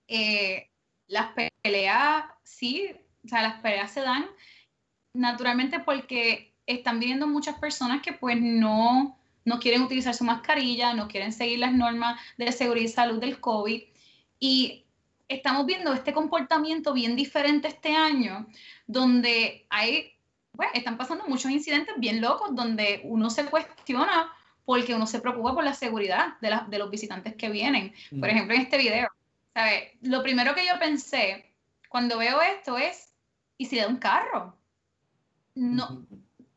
eh, 0.09 0.71
las 1.09 1.29
peleas, 1.63 2.25
sí, 2.43 2.91
o 3.23 3.29
sea, 3.29 3.43
las 3.43 3.61
peleas 3.61 3.93
se 3.93 4.01
dan 4.01 4.25
naturalmente 5.13 5.79
porque 5.79 6.52
están 6.67 7.01
viniendo 7.01 7.27
muchas 7.27 7.59
personas 7.59 8.03
que 8.03 8.13
pues 8.13 8.39
no, 8.41 9.19
no 9.45 9.59
quieren 9.59 9.83
utilizar 9.83 10.15
su 10.15 10.25
mascarilla, 10.25 10.95
no 10.95 11.09
quieren 11.09 11.33
seguir 11.33 11.59
las 11.59 11.73
normas 11.73 12.21
de 12.39 12.53
seguridad 12.53 12.87
y 12.87 12.89
salud 12.89 13.21
del 13.21 13.41
COVID. 13.41 13.83
Y 14.39 14.85
estamos 15.29 15.67
viendo 15.67 15.93
este 15.93 16.13
comportamiento 16.13 16.93
bien 16.93 17.17
diferente 17.17 17.69
este 17.69 17.95
año, 17.95 18.47
donde 18.87 19.67
hay, 19.71 20.13
pues, 20.53 20.69
están 20.75 20.97
pasando 20.97 21.25
muchos 21.27 21.51
incidentes 21.51 21.95
bien 21.99 22.21
locos, 22.21 22.55
donde 22.55 23.01
uno 23.05 23.31
se 23.31 23.47
cuestiona 23.47 24.33
porque 24.65 24.95
uno 24.95 25.07
se 25.07 25.21
preocupa 25.21 25.55
por 25.55 25.65
la 25.65 25.75
seguridad 25.75 26.39
de, 26.41 26.57
de 26.69 26.79
los 26.79 26.91
visitantes 26.91 27.35
que 27.35 27.51
vienen. 27.51 27.93
Por 28.11 28.21
mm. 28.29 28.31
ejemplo, 28.31 28.55
en 28.55 28.61
este 28.63 28.79
video, 28.79 29.09
¿sabes? 29.55 29.91
Lo 30.03 30.23
primero 30.23 30.55
que 30.55 30.67
yo 30.67 30.79
pensé 30.79 31.53
cuando 31.89 32.19
veo 32.19 32.41
esto 32.41 32.79
es, 32.79 33.13
¿y 33.59 33.67
si 33.67 33.77
le 33.77 33.83
da 33.83 33.89
un 33.89 33.97
carro? 33.97 34.57
No, 35.55 36.07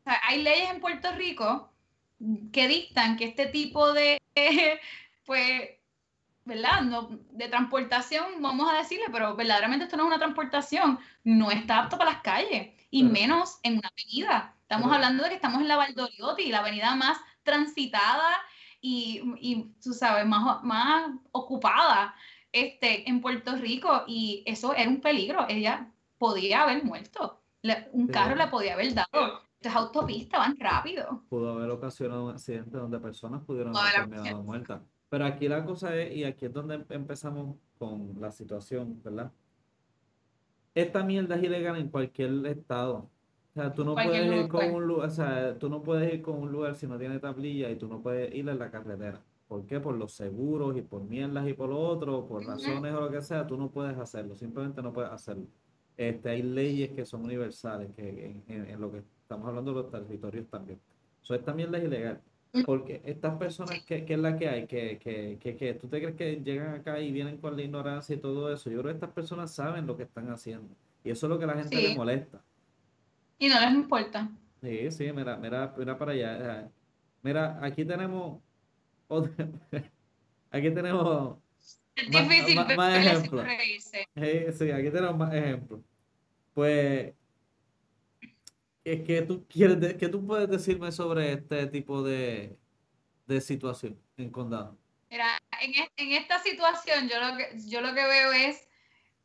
hay 0.06 0.42
leyes 0.42 0.70
en 0.70 0.80
Puerto 0.80 1.12
Rico 1.12 1.72
que 2.52 2.68
dictan 2.68 3.16
que 3.16 3.26
este 3.26 3.46
tipo 3.46 3.92
de, 3.92 4.20
pues, 5.26 5.70
¿verdad? 6.44 6.82
No, 6.82 7.08
de 7.30 7.48
transportación, 7.48 8.40
vamos 8.40 8.70
a 8.70 8.76
decirle, 8.76 9.06
pero 9.12 9.34
verdaderamente 9.34 9.84
esto 9.84 9.96
no 9.96 10.04
es 10.04 10.08
una 10.08 10.18
transportación, 10.18 10.98
no 11.24 11.50
está 11.50 11.80
apto 11.80 11.98
para 11.98 12.12
las 12.12 12.22
calles, 12.22 12.72
y 12.90 13.02
menos 13.02 13.58
en 13.62 13.78
una 13.78 13.88
avenida. 13.88 14.54
Estamos 14.62 14.92
hablando 14.92 15.22
de 15.22 15.30
que 15.30 15.34
estamos 15.36 15.60
en 15.60 15.68
la 15.68 15.76
Valdoriotti, 15.76 16.50
la 16.50 16.58
avenida 16.58 16.94
más 16.94 17.18
transitada 17.42 18.36
y, 18.80 19.22
y 19.40 19.74
tú 19.82 19.92
sabes, 19.92 20.26
más, 20.26 20.62
más 20.62 21.10
ocupada 21.32 22.14
este, 22.52 23.08
en 23.08 23.20
Puerto 23.20 23.56
Rico 23.56 24.04
y 24.06 24.42
eso 24.46 24.74
era 24.74 24.88
un 24.88 25.00
peligro. 25.00 25.46
Ella 25.48 25.92
podía 26.18 26.62
haber 26.62 26.84
muerto. 26.84 27.42
un 27.92 28.08
carro 28.08 28.34
le 28.34 28.46
podía 28.48 28.74
haber 28.74 28.94
dado. 28.94 29.45
Estas 29.66 29.82
autopistas 29.82 30.38
van 30.38 30.56
rápido. 30.58 31.22
Pudo 31.28 31.50
haber 31.50 31.70
ocasionado 31.70 32.26
un 32.26 32.30
accidente 32.30 32.78
donde 32.78 33.00
personas 33.00 33.42
pudieron 33.42 33.76
haber 33.76 34.08
terminado 34.08 34.42
muertas. 34.44 34.80
Pero 35.08 35.24
aquí 35.24 35.48
la 35.48 35.64
cosa 35.64 35.96
es, 35.96 36.14
y 36.16 36.22
aquí 36.22 36.46
es 36.46 36.52
donde 36.52 36.84
empezamos 36.90 37.56
con 37.76 38.14
la 38.20 38.30
situación, 38.30 39.00
¿verdad? 39.02 39.32
Esta 40.72 41.02
mierda 41.02 41.34
es 41.34 41.42
ilegal 41.42 41.78
en 41.78 41.88
cualquier 41.88 42.46
estado. 42.46 43.10
O 43.50 43.54
sea, 43.54 43.72
tú 43.72 43.84
no 43.84 43.94
puedes 43.94 44.32
ir 44.32 44.48
con 44.48 44.72
un 44.72 44.86
lugar, 44.86 45.08
o 45.08 45.10
sea, 45.10 45.58
tú 45.58 45.68
no 45.68 45.82
puedes 45.82 46.14
ir 46.14 46.22
con 46.22 46.38
un 46.38 46.52
lugar 46.52 46.76
si 46.76 46.86
no 46.86 46.96
tiene 46.96 47.18
tablilla 47.18 47.68
y 47.68 47.76
tú 47.76 47.88
no 47.88 48.00
puedes 48.00 48.32
ir 48.34 48.48
en 48.48 48.58
la 48.58 48.70
carretera. 48.70 49.20
¿Por 49.48 49.66
qué? 49.66 49.80
Por 49.80 49.96
los 49.96 50.12
seguros 50.12 50.76
y 50.76 50.82
por 50.82 51.02
mierdas 51.02 51.48
y 51.48 51.54
por 51.54 51.70
lo 51.70 51.80
otro, 51.80 52.24
por 52.26 52.44
razones 52.44 52.94
o 52.94 53.00
lo 53.00 53.10
que 53.10 53.22
sea, 53.22 53.46
tú 53.46 53.56
no 53.56 53.70
puedes 53.70 53.98
hacerlo, 53.98 54.36
simplemente 54.36 54.80
no 54.80 54.92
puedes 54.92 55.10
hacerlo. 55.10 55.46
Este, 55.96 56.28
hay 56.28 56.42
leyes 56.42 56.90
que 56.90 57.04
son 57.04 57.24
universales, 57.24 57.90
que 57.96 58.42
en, 58.48 58.80
lo 58.80 58.92
que 58.92 59.02
estamos 59.26 59.48
hablando 59.48 59.74
de 59.74 59.82
los 59.82 59.90
territorios 59.90 60.46
también. 60.46 60.78
So, 61.22 61.34
esta 61.34 61.52
mierda 61.52 61.78
es 61.78 61.84
ilegal. 61.84 62.20
Porque 62.64 63.02
estas 63.04 63.36
personas, 63.36 63.82
¿qué, 63.84 64.06
es 64.08 64.18
la 64.18 64.38
que 64.38 64.48
hay? 64.48 64.66
Que, 64.66 64.98
que, 64.98 65.36
que, 65.38 65.56
que, 65.56 65.74
¿Tú 65.74 65.88
te 65.88 66.00
crees 66.00 66.14
que 66.16 66.36
llegan 66.36 66.74
acá 66.74 66.98
y 67.00 67.12
vienen 67.12 67.36
con 67.36 67.54
la 67.54 67.62
ignorancia 67.62 68.14
y 68.14 68.18
todo 68.18 68.50
eso? 68.50 68.70
Yo 68.70 68.80
creo 68.80 68.92
que 68.92 68.96
estas 68.96 69.10
personas 69.10 69.52
saben 69.52 69.86
lo 69.86 69.96
que 69.96 70.04
están 70.04 70.30
haciendo. 70.30 70.74
Y 71.04 71.10
eso 71.10 71.26
es 71.26 71.30
lo 71.30 71.38
que 71.38 71.44
a 71.44 71.48
la 71.48 71.54
gente 71.54 71.76
le 71.76 71.94
molesta. 71.94 72.40
Y 73.38 73.48
no 73.48 73.60
les 73.60 73.72
importa. 73.72 74.30
Sí, 74.62 74.90
sí, 74.90 75.12
mira, 75.12 75.36
mira, 75.36 75.74
mira 75.76 75.98
para 75.98 76.12
allá. 76.12 76.70
Mira, 77.22 77.58
aquí 77.60 77.84
tenemos 77.84 78.40
aquí 80.50 80.70
tenemos 80.70 81.36
es 81.96 82.10
difícil 82.10 82.56
más, 82.56 82.76
más 82.76 82.98
ejemplos. 82.98 83.46
Sí, 84.54 84.70
aquí 84.70 84.90
tenemos 84.90 85.16
más 85.16 85.34
ejemplos. 85.34 85.80
Pues, 86.54 87.12
¿qué, 88.86 89.24
tú 89.26 89.44
quieres 89.48 89.94
¿qué 89.94 90.08
tú 90.08 90.24
puedes 90.24 90.48
decirme 90.48 90.92
sobre 90.92 91.32
este 91.32 91.66
tipo 91.66 92.02
de, 92.02 92.56
de 93.26 93.40
situación 93.40 93.98
en 94.16 94.30
condado? 94.30 94.78
Mira, 95.10 95.38
en, 95.60 95.72
en, 95.96 96.12
esta 96.12 96.38
situación 96.40 97.08
yo 97.08 97.20
lo 97.20 97.36
que, 97.36 97.48
yo 97.66 97.80
lo 97.80 97.94
que 97.94 98.04
veo 98.04 98.32
es 98.32 98.68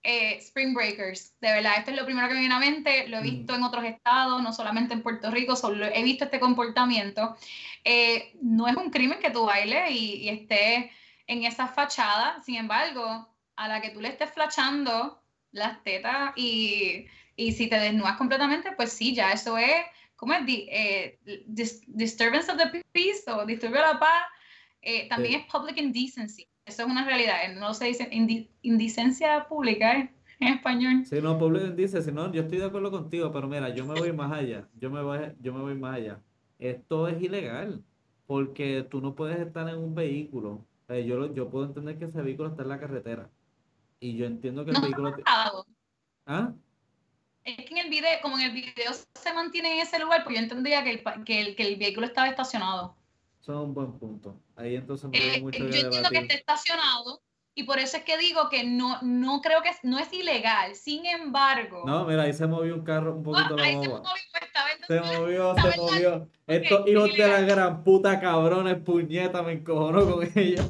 eh, 0.03 0.37
Spring 0.37 0.73
Breakers. 0.73 1.39
De 1.39 1.51
verdad, 1.51 1.73
esto 1.77 1.91
es 1.91 1.97
lo 1.97 2.05
primero 2.05 2.27
que 2.27 2.33
me 2.33 2.39
viene 2.39 2.55
a 2.55 2.59
mente. 2.59 3.07
Lo 3.07 3.17
he 3.17 3.21
visto 3.21 3.53
en 3.53 3.63
otros 3.63 3.83
estados, 3.83 4.41
no 4.41 4.51
solamente 4.51 4.93
en 4.95 5.03
Puerto 5.03 5.29
Rico, 5.29 5.55
solo 5.55 5.85
he 5.85 6.03
visto 6.03 6.25
este 6.25 6.39
comportamiento. 6.39 7.35
Eh, 7.83 8.33
no 8.41 8.67
es 8.67 8.75
un 8.75 8.89
crimen 8.89 9.19
que 9.19 9.29
tú 9.29 9.45
bailes 9.45 9.91
y, 9.91 10.15
y 10.23 10.29
estés 10.29 10.89
en 11.27 11.43
esa 11.43 11.67
fachada, 11.67 12.41
sin 12.43 12.55
embargo, 12.55 13.29
a 13.55 13.67
la 13.67 13.79
que 13.79 13.91
tú 13.91 14.01
le 14.01 14.07
estés 14.07 14.31
flachando 14.31 15.21
las 15.51 15.83
tetas 15.83 16.33
y, 16.35 17.05
y 17.35 17.51
si 17.53 17.67
te 17.67 17.79
desnudas 17.79 18.17
completamente, 18.17 18.71
pues 18.73 18.91
sí, 18.91 19.15
ya 19.15 19.31
eso 19.31 19.57
es, 19.57 19.83
¿cómo 20.15 20.33
es? 20.33 20.41
Eh, 20.47 21.19
disturbance 21.87 22.51
of 22.51 22.57
the 22.57 22.83
peace 22.91 23.23
o 23.27 23.45
disturbio 23.45 23.77
de 23.77 23.93
la 23.93 23.99
paz. 23.99 24.23
también 25.09 25.41
es 25.41 25.45
public 25.51 25.77
indecency. 25.77 26.47
Eso 26.65 26.83
es 26.83 26.87
una 26.87 27.05
realidad. 27.05 27.37
No 27.57 27.73
se 27.73 27.85
dice 27.85 28.07
indicencia 28.61 29.47
pública 29.47 29.97
¿eh? 29.97 30.13
en 30.39 30.47
español. 30.49 31.05
Sí, 31.05 31.19
no, 31.21 31.37
public 31.37 31.63
indecency. 31.63 32.11
No, 32.11 32.31
yo 32.31 32.41
estoy 32.41 32.59
de 32.59 32.65
acuerdo 32.65 32.91
contigo, 32.91 33.31
pero 33.31 33.47
mira, 33.47 33.69
yo 33.73 33.85
me 33.85 33.99
voy 33.99 34.13
más 34.13 34.31
allá. 34.31 34.67
Yo 34.79 34.89
me 34.89 35.01
voy, 35.01 35.19
yo 35.41 35.53
me 35.53 35.61
voy 35.61 35.75
más 35.75 35.95
allá. 35.95 36.19
Esto 36.59 37.07
es 37.07 37.21
ilegal 37.21 37.83
porque 38.27 38.87
tú 38.89 39.01
no 39.01 39.15
puedes 39.15 39.39
estar 39.39 39.67
en 39.67 39.77
un 39.77 39.95
vehículo. 39.95 40.65
yo, 40.87 41.33
yo 41.33 41.49
puedo 41.49 41.65
entender 41.65 41.97
que 41.97 42.05
ese 42.05 42.21
vehículo 42.21 42.49
está 42.49 42.61
en 42.63 42.69
la 42.69 42.79
carretera. 42.79 43.29
Y 43.99 44.15
yo 44.15 44.25
entiendo 44.25 44.63
que 44.63 44.71
el 44.71 44.81
vehículo... 44.81 45.15
¿Ah? 46.25 46.53
Es 47.43 47.57
que 47.57 47.73
en 47.73 47.77
el 47.79 47.89
video, 47.89 48.19
como 48.21 48.37
en 48.37 48.45
el 48.45 48.51
video 48.51 48.91
se 48.93 49.33
mantiene 49.33 49.73
en 49.73 49.79
ese 49.81 49.99
lugar, 49.99 50.23
pues 50.23 50.35
yo 50.35 50.43
entendía 50.43 50.83
que 50.83 51.03
que 51.25 51.41
el, 51.41 51.55
que 51.55 51.67
el 51.67 51.75
vehículo 51.77 52.05
estaba 52.05 52.27
estacionado. 52.27 52.95
Eso 53.41 53.53
es 53.53 53.67
un 53.67 53.73
buen 53.73 53.93
punto. 53.93 54.35
Ahí 54.55 54.75
entonces 54.75 55.09
me 55.09 55.17
eh, 55.17 55.41
mucho 55.41 55.57
Yo 55.57 55.65
entiendo 55.65 56.09
que 56.09 56.17
está 56.19 56.33
estacionado 56.35 57.21
y 57.55 57.63
por 57.63 57.79
eso 57.79 57.97
es 57.97 58.03
que 58.03 58.17
digo 58.17 58.49
que 58.49 58.63
no, 58.63 59.01
no 59.01 59.41
creo 59.41 59.61
que 59.61 59.71
no 59.83 59.97
es 59.97 60.13
ilegal. 60.13 60.75
Sin 60.75 61.05
embargo. 61.05 61.83
No, 61.85 62.05
mira, 62.05 62.23
ahí 62.23 62.33
se 62.33 62.45
movió 62.45 62.75
un 62.75 62.83
carro 62.83 63.15
un 63.15 63.23
poquito 63.23 63.57
la 63.57 63.63
ahí 63.63 63.73
se 63.73 63.89
movió, 63.89 64.01
pues, 64.01 64.87
se 64.87 65.17
movió, 65.17 65.55
se 65.55 65.77
movió. 65.77 66.27
Estos 66.47 66.87
hijos 66.87 67.13
de 67.13 67.27
la 67.27 67.41
gran 67.41 67.83
puta 67.83 68.19
cabrones, 68.19 68.77
puñeta, 68.83 69.41
me 69.41 69.53
encojonó 69.53 70.09
con 70.09 70.29
ellos. 70.35 70.69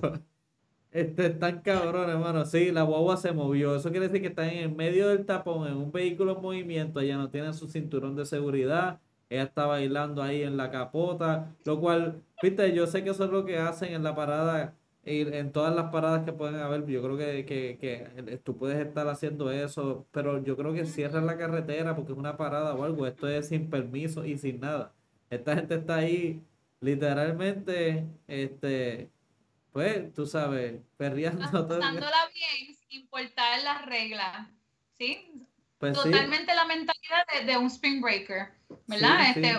Este, 0.91 1.27
están 1.27 1.61
cabrones, 1.61 2.15
hermano. 2.15 2.45
Sí, 2.45 2.71
la 2.71 2.83
guagua 2.83 3.17
se 3.17 3.31
movió. 3.31 3.75
Eso 3.75 3.91
quiere 3.91 4.07
decir 4.07 4.21
que 4.21 4.27
están 4.27 4.49
en 4.49 4.75
medio 4.75 5.07
del 5.09 5.25
tapón, 5.25 5.67
en 5.67 5.77
un 5.77 5.91
vehículo 5.91 6.35
en 6.35 6.41
movimiento. 6.41 7.01
Ya 7.01 7.17
no 7.17 7.29
tienen 7.29 7.53
su 7.53 7.67
cinturón 7.67 8.15
de 8.15 8.25
seguridad 8.25 8.99
ella 9.31 9.43
está 9.43 9.65
bailando 9.65 10.21
ahí 10.21 10.43
en 10.43 10.57
la 10.57 10.71
capota, 10.71 11.55
lo 11.63 11.79
cual, 11.79 12.21
viste, 12.43 12.73
yo 12.73 12.85
sé 12.85 13.01
que 13.03 13.11
eso 13.11 13.23
es 13.23 13.31
lo 13.31 13.45
que 13.45 13.57
hacen 13.57 13.93
en 13.93 14.03
la 14.03 14.13
parada, 14.13 14.75
en 15.05 15.51
todas 15.53 15.73
las 15.73 15.89
paradas 15.89 16.25
que 16.25 16.33
pueden 16.33 16.55
haber, 16.55 16.85
yo 16.85 17.01
creo 17.01 17.17
que, 17.17 17.45
que, 17.45 17.77
que 17.79 18.37
tú 18.43 18.57
puedes 18.57 18.77
estar 18.85 19.07
haciendo 19.07 19.49
eso, 19.49 20.05
pero 20.11 20.43
yo 20.43 20.57
creo 20.57 20.73
que 20.73 20.85
cierran 20.85 21.25
la 21.25 21.37
carretera 21.37 21.95
porque 21.95 22.11
es 22.11 22.17
una 22.17 22.35
parada 22.35 22.75
o 22.75 22.83
algo, 22.83 23.07
esto 23.07 23.29
es 23.29 23.47
sin 23.47 23.69
permiso 23.69 24.25
y 24.25 24.37
sin 24.37 24.59
nada. 24.59 24.93
Esta 25.29 25.55
gente 25.55 25.75
está 25.75 25.95
ahí 25.95 26.43
literalmente, 26.81 28.05
este, 28.27 29.09
pues, 29.71 30.13
tú 30.13 30.25
sabes, 30.25 30.81
perreando. 30.97 31.67
Pasándola 31.67 32.29
bien, 32.33 32.75
sin 32.75 33.01
importar 33.01 33.61
las 33.61 33.85
reglas, 33.85 34.47
¿sí? 34.97 35.31
Pues 35.77 35.93
Totalmente 35.93 36.53
la 36.53 36.65
mentalidad 36.65 37.25
de, 37.45 37.57
un 37.57 37.67
spring 37.67 38.01
breaker, 38.01 38.53
¿verdad? 38.85 39.29
este, 39.29 39.57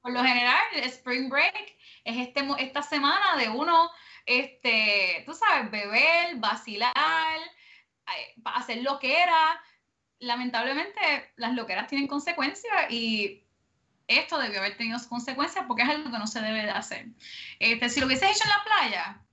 Por 0.00 0.12
lo 0.12 0.22
general, 0.22 0.62
el 0.74 0.84
spring 0.84 1.28
break 1.28 1.76
es 2.04 2.28
este, 2.28 2.46
esta 2.58 2.82
semana 2.82 3.36
de 3.36 3.48
uno, 3.48 3.90
este, 4.26 5.24
tú 5.26 5.34
sabes, 5.34 5.70
beber, 5.70 6.36
vacilar, 6.36 6.94
hacer 8.44 8.82
lo 8.82 8.98
que 8.98 9.20
era. 9.20 9.60
Lamentablemente, 10.20 11.32
las 11.36 11.54
loqueras 11.54 11.88
tienen 11.88 12.06
consecuencias 12.06 12.90
y 12.90 13.44
esto 14.06 14.38
debió 14.38 14.60
haber 14.60 14.76
tenido 14.76 14.98
consecuencias 15.08 15.64
porque 15.66 15.82
es 15.82 15.88
algo 15.88 16.10
que 16.10 16.18
no 16.18 16.26
se 16.26 16.40
debe 16.40 16.62
de 16.62 16.70
hacer. 16.70 17.06
Este, 17.58 17.88
si 17.88 18.00
lo 18.00 18.06
hubiese 18.06 18.30
hecho 18.30 18.44
en 18.44 18.50
la 18.50 18.64
playa, 18.64 19.23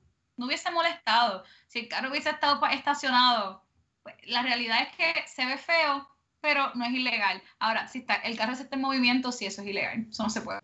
no 0.42 0.48
hubiese 0.48 0.72
molestado. 0.72 1.44
Si 1.68 1.80
el 1.80 1.88
carro 1.88 2.10
hubiese 2.10 2.32
estado 2.32 2.60
estacionado, 2.72 3.64
pues, 4.02 4.16
la 4.26 4.42
realidad 4.42 4.80
es 4.82 4.96
que 4.96 5.28
se 5.28 5.46
ve 5.46 5.56
feo, 5.56 6.10
pero 6.42 6.74
no 6.74 6.84
es 6.84 6.92
ilegal. 6.94 7.44
Ahora, 7.60 7.88
si 7.88 8.00
está, 8.00 8.16
el 8.16 8.36
carro 8.36 8.54
está 8.54 8.76
en 8.76 8.82
movimiento, 8.82 9.32
sí, 9.32 9.46
eso 9.46 9.62
es 9.62 9.68
ilegal. 9.68 10.08
Eso 10.10 10.24
no 10.24 10.32
se 10.32 10.42
puede. 10.42 10.60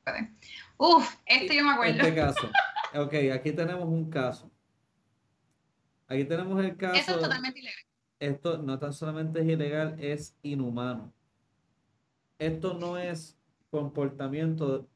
Uf, 0.78 1.16
este 1.28 1.56
yo 1.56 1.64
me 1.64 1.74
acuerdo. 1.74 2.02
Este 2.02 2.16
caso. 2.22 2.50
Ok, 2.96 3.14
aquí 3.32 3.52
tenemos 3.52 3.88
un 3.88 4.10
caso. 4.10 4.52
Aquí 6.08 6.26
tenemos 6.26 6.60
el 6.64 6.76
caso. 6.76 6.96
Eso 6.96 7.12
es 7.12 7.20
totalmente 7.22 7.60
ilegal. 7.60 7.84
Esto 8.20 8.58
no 8.58 8.80
tan 8.80 8.94
solamente 8.94 9.42
es 9.42 9.48
ilegal, 9.48 9.96
es 10.00 10.36
inhumano. 10.42 11.14
Esto 12.40 12.74
no 12.74 12.98
es 12.98 13.38
comportamiento 13.70 14.90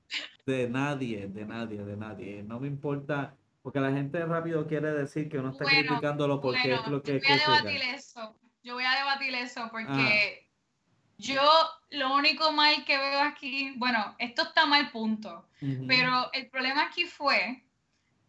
de 0.47 0.67
nadie, 0.67 1.27
de 1.27 1.45
nadie, 1.45 1.83
de 1.83 1.97
nadie. 1.97 2.41
No 2.41 2.59
me 2.59 2.67
importa, 2.67 3.37
porque 3.61 3.79
la 3.79 3.91
gente 3.91 4.25
rápido 4.25 4.67
quiere 4.67 4.91
decir 4.91 5.29
que 5.29 5.37
uno 5.37 5.51
está 5.51 5.65
criticándolo 5.65 6.41
porque 6.41 6.73
es 6.73 6.87
lo 6.87 7.01
que... 7.03 7.19
Yo 7.19 7.27
voy 7.27 7.39
a 7.39 7.61
debatir 7.61 7.81
eso. 7.81 8.35
Yo 8.63 8.73
voy 8.75 8.83
a 8.83 8.95
debatir 8.95 9.35
eso 9.35 9.69
porque 9.71 10.49
yo 11.17 11.41
lo 11.91 12.15
único 12.15 12.51
mal 12.51 12.83
que 12.85 12.97
veo 12.97 13.21
aquí, 13.21 13.73
bueno, 13.77 14.15
esto 14.17 14.43
está 14.43 14.65
mal 14.65 14.91
punto, 14.91 15.47
pero 15.87 16.31
el 16.33 16.49
problema 16.49 16.85
aquí 16.85 17.05
fue 17.05 17.63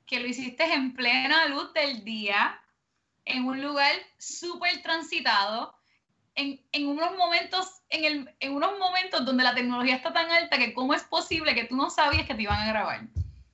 que 0.06 0.20
lo 0.20 0.26
hiciste 0.26 0.64
en 0.64 0.94
plena 0.94 1.46
luz 1.46 1.72
del 1.72 2.04
día, 2.04 2.60
en 3.24 3.44
un 3.44 3.62
lugar 3.62 3.92
súper 4.18 4.82
transitado, 4.82 5.74
en, 6.34 6.60
en, 6.72 6.86
unos 6.86 7.16
momentos, 7.16 7.82
en, 7.88 8.04
el, 8.04 8.34
en 8.40 8.54
unos 8.54 8.78
momentos 8.78 9.24
donde 9.24 9.44
la 9.44 9.54
tecnología 9.54 9.96
está 9.96 10.12
tan 10.12 10.30
alta 10.30 10.58
que 10.58 10.74
cómo 10.74 10.92
es 10.92 11.02
posible 11.04 11.54
que 11.54 11.64
tú 11.64 11.76
no 11.76 11.88
sabías 11.88 12.26
que 12.26 12.34
te 12.34 12.42
iban 12.42 12.60
a 12.60 12.66
grabar. 12.66 13.06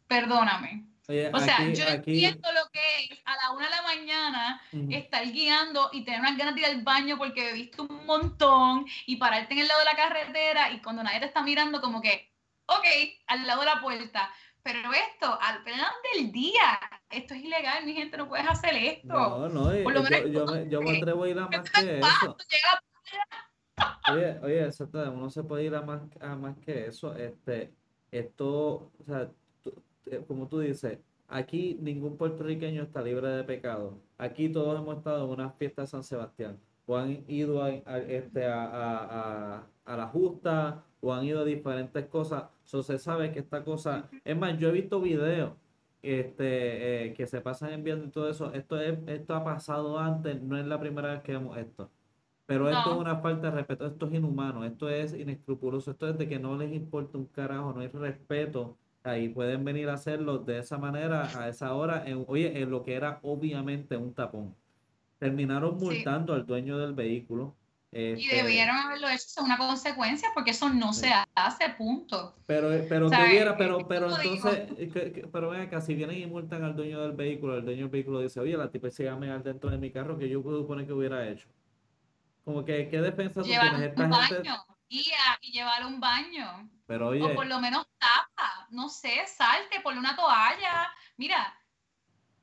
Perdóname 0.06 0.88
o 1.08 1.40
sea, 1.40 1.58
yo 1.72 1.84
entiendo 1.86 2.52
lo 2.52 2.70
que 2.70 2.80
es 3.10 3.18
a 3.24 3.34
la 3.36 3.52
una 3.56 3.64
de 3.64 3.70
la 3.70 3.82
mañana 3.82 4.62
estar 4.90 5.24
guiando 5.24 5.88
y 5.92 6.04
tener 6.04 6.20
unas 6.20 6.36
ganas 6.36 6.54
de 6.54 6.60
ir 6.60 6.66
al 6.66 6.82
baño 6.82 7.16
porque 7.16 7.50
he 7.50 7.52
visto 7.54 7.84
un 7.84 8.04
montón 8.04 8.84
y 9.06 9.16
pararte 9.16 9.54
en 9.54 9.60
el 9.60 9.68
lado 9.68 9.80
de 9.80 9.86
la 9.86 9.96
carretera 9.96 10.70
y 10.70 10.82
cuando 10.82 11.02
nadie 11.02 11.20
te 11.20 11.26
está 11.26 11.42
mirando 11.42 11.80
como 11.80 12.02
que, 12.02 12.30
ok, 12.66 12.84
al 13.26 13.46
lado 13.46 13.60
de 13.60 13.66
la 13.66 13.80
puerta. 13.80 14.30
Pero 14.62 14.92
esto, 14.92 15.38
al 15.40 15.62
final 15.64 15.90
del 16.12 16.30
día, 16.30 16.78
esto 17.08 17.32
es 17.32 17.42
ilegal, 17.42 17.86
mi 17.86 17.94
gente, 17.94 18.18
no 18.18 18.28
puedes 18.28 18.46
hacer 18.46 18.74
esto. 18.74 19.08
No, 19.08 19.48
no, 19.48 19.82
Por 19.82 19.94
lo 19.94 20.02
menos, 20.02 20.30
yo, 20.30 20.44
me, 20.44 20.68
yo, 20.68 20.82
me, 20.82 20.98
atrevo 20.98 21.24
a 21.24 21.28
ir 21.28 21.38
a 21.38 21.48
más 21.48 21.70
que 21.70 21.98
eso. 21.98 22.36
Oye, 24.12 24.38
oye, 24.42 24.64
exacto, 24.64 25.10
uno 25.10 25.30
se 25.30 25.42
puede 25.42 25.64
ir 25.64 25.74
a 25.74 25.80
más, 25.80 26.02
a 26.20 26.34
más 26.34 26.58
que 26.58 26.86
eso. 26.86 27.14
Este, 27.14 27.72
esto, 28.10 28.90
o 28.98 29.04
sea, 29.06 29.30
como 30.26 30.48
tú 30.48 30.60
dices, 30.60 30.98
aquí 31.28 31.78
ningún 31.80 32.16
puertorriqueño 32.16 32.82
está 32.82 33.02
libre 33.02 33.28
de 33.28 33.44
pecado. 33.44 33.98
Aquí 34.18 34.48
todos 34.48 34.78
hemos 34.80 34.98
estado 34.98 35.24
en 35.24 35.30
una 35.30 35.50
fiesta 35.50 35.82
de 35.82 35.88
San 35.88 36.04
Sebastián 36.04 36.58
o 36.88 36.96
han 36.96 37.22
ido 37.28 37.62
a, 37.62 37.70
este, 37.70 38.46
a, 38.46 39.62
la 39.86 40.06
justa 40.08 40.82
o 41.00 41.12
han 41.12 41.24
ido 41.24 41.40
a 41.40 41.44
diferentes 41.44 42.06
cosas. 42.06 42.44
So, 42.64 42.82
se 42.82 42.98
sabe 42.98 43.30
que 43.30 43.40
esta 43.40 43.62
cosa, 43.62 44.08
es 44.24 44.36
más, 44.36 44.58
yo 44.58 44.68
he 44.70 44.72
visto 44.72 45.00
videos 45.00 45.52
este, 46.02 47.08
eh, 47.08 47.14
que 47.14 47.26
se 47.26 47.42
pasan 47.42 47.72
enviando 47.74 48.06
y 48.06 48.08
todo 48.08 48.30
eso. 48.30 48.52
Esto, 48.54 48.80
es, 48.80 48.98
esto 49.06 49.34
ha 49.34 49.44
pasado 49.44 49.98
antes, 49.98 50.40
no 50.42 50.56
es 50.58 50.66
la 50.66 50.80
primera 50.80 51.12
vez 51.12 51.22
que 51.22 51.32
vemos 51.32 51.58
esto. 51.58 51.90
Pero 52.46 52.70
esto 52.70 52.92
es 52.92 52.96
una 52.96 53.16
falta 53.16 53.50
de 53.50 53.56
respeto, 53.56 53.86
esto 53.86 54.06
es 54.06 54.14
inhumano, 54.14 54.64
esto 54.64 54.88
es 54.88 55.12
inescrupuloso, 55.12 55.90
esto 55.90 56.08
es 56.08 56.16
de 56.16 56.26
que 56.26 56.38
no 56.38 56.56
les 56.56 56.72
importa 56.72 57.18
un 57.18 57.26
carajo, 57.26 57.74
no 57.74 57.80
hay 57.80 57.88
respeto. 57.88 58.78
Ahí 59.08 59.28
pueden 59.28 59.64
venir 59.64 59.88
a 59.88 59.94
hacerlo 59.94 60.38
de 60.38 60.58
esa 60.58 60.78
manera, 60.78 61.28
a 61.38 61.48
esa 61.48 61.74
hora, 61.74 62.04
en, 62.06 62.24
oye, 62.28 62.60
en 62.60 62.70
lo 62.70 62.82
que 62.82 62.94
era 62.94 63.18
obviamente 63.22 63.96
un 63.96 64.14
tapón. 64.14 64.54
Terminaron 65.18 65.76
multando 65.78 66.34
al 66.34 66.46
dueño 66.46 66.78
del 66.78 66.92
vehículo. 66.92 67.56
y 67.90 68.12
este 68.12 68.36
debieron 68.36 68.76
haberlo 68.76 69.08
hecho, 69.08 69.24
es 69.26 69.38
una 69.38 69.56
consecuencia, 69.56 70.28
porque 70.34 70.50
eso 70.50 70.68
no 70.68 70.92
se 70.92 71.10
hace, 71.34 71.70
punto. 71.70 72.36
Pero, 72.46 72.68
pero, 72.88 73.08
hubiera, 73.08 73.56
pero, 73.56 73.88
pero 73.88 74.14
entonces, 74.14 74.68
pero 75.32 75.50
ven 75.50 75.62
acá, 75.62 75.80
si 75.80 75.94
vienen 75.94 76.18
y 76.18 76.26
multan 76.26 76.62
al 76.62 76.76
dueño 76.76 77.00
del 77.00 77.12
vehículo, 77.12 77.56
el 77.56 77.64
dueño 77.64 77.82
del 77.82 77.90
vehículo 77.90 78.20
dice, 78.20 78.40
oye, 78.40 78.56
la 78.56 78.70
tipa 78.70 78.90
se 78.90 79.04
llama 79.04 79.26
dentro 79.38 79.70
de 79.70 79.78
mi 79.78 79.90
carro 79.90 80.18
que 80.18 80.28
yo 80.28 80.42
puedo 80.42 80.58
suponer 80.58 80.86
que 80.86 80.92
hubiera 80.92 81.26
hecho. 81.28 81.48
Como 82.44 82.64
que, 82.64 82.88
¿qué 82.88 83.00
defensa 83.00 83.42
tú 83.42 83.48
tienes? 83.48 83.96
un 83.96 84.10
baño, 84.10 84.66
y 84.88 85.52
llevar 85.52 85.84
un 85.84 86.00
baño. 86.00 86.70
Pero 86.86 87.10
O 87.10 87.34
por 87.34 87.46
lo 87.46 87.60
menos 87.60 87.86
tapa, 87.98 88.37
no 88.70 88.88
sé, 88.88 89.26
salte, 89.26 89.80
ponle 89.80 90.00
una 90.00 90.16
toalla. 90.16 90.90
Mira, 91.16 91.54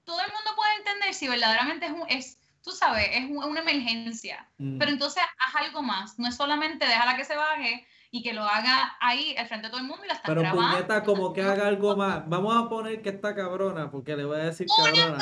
todo 0.04 0.20
el 0.22 0.32
mundo 0.32 0.52
puede 0.56 0.76
entender 0.76 1.14
si 1.14 1.28
verdaderamente 1.28 1.86
es 1.88 1.92
un, 1.92 2.06
es, 2.10 2.40
tú 2.62 2.72
sabes, 2.72 3.08
es 3.12 3.26
una 3.30 3.62
emergencia. 3.62 4.50
Mm. 4.58 4.78
Pero 4.78 4.92
entonces 4.92 5.24
haz 5.40 5.56
algo 5.56 5.82
más. 5.82 6.18
No 6.20 6.28
es 6.28 6.36
solamente 6.36 6.86
déjala 6.86 7.16
que 7.16 7.26
se 7.26 7.36
baje 7.36 7.86
y 8.12 8.24
que 8.24 8.34
lo 8.34 8.44
haga 8.44 8.96
ahí 9.02 9.36
al 9.38 9.48
frente 9.48 9.68
de 9.68 9.72
todo 9.72 9.82
el 9.82 9.88
mundo 9.88 10.06
y 10.06 10.08
la 10.08 10.14
está 10.14 10.28
Pero 10.28 10.42
grabando. 10.42 10.72
puñeta, 10.72 11.04
como 11.04 11.34
que 11.34 11.42
haga 11.42 11.68
algo 11.68 11.96
más. 11.98 12.28
Vamos 12.30 12.56
a 12.56 12.70
poner 12.70 13.02
que 13.02 13.10
está 13.10 13.36
cabrona, 13.36 13.92
porque 13.92 14.16
le 14.16 14.26
voy 14.26 14.40
a 14.40 14.46
decir 14.46 14.68
cabrona. 14.68 15.18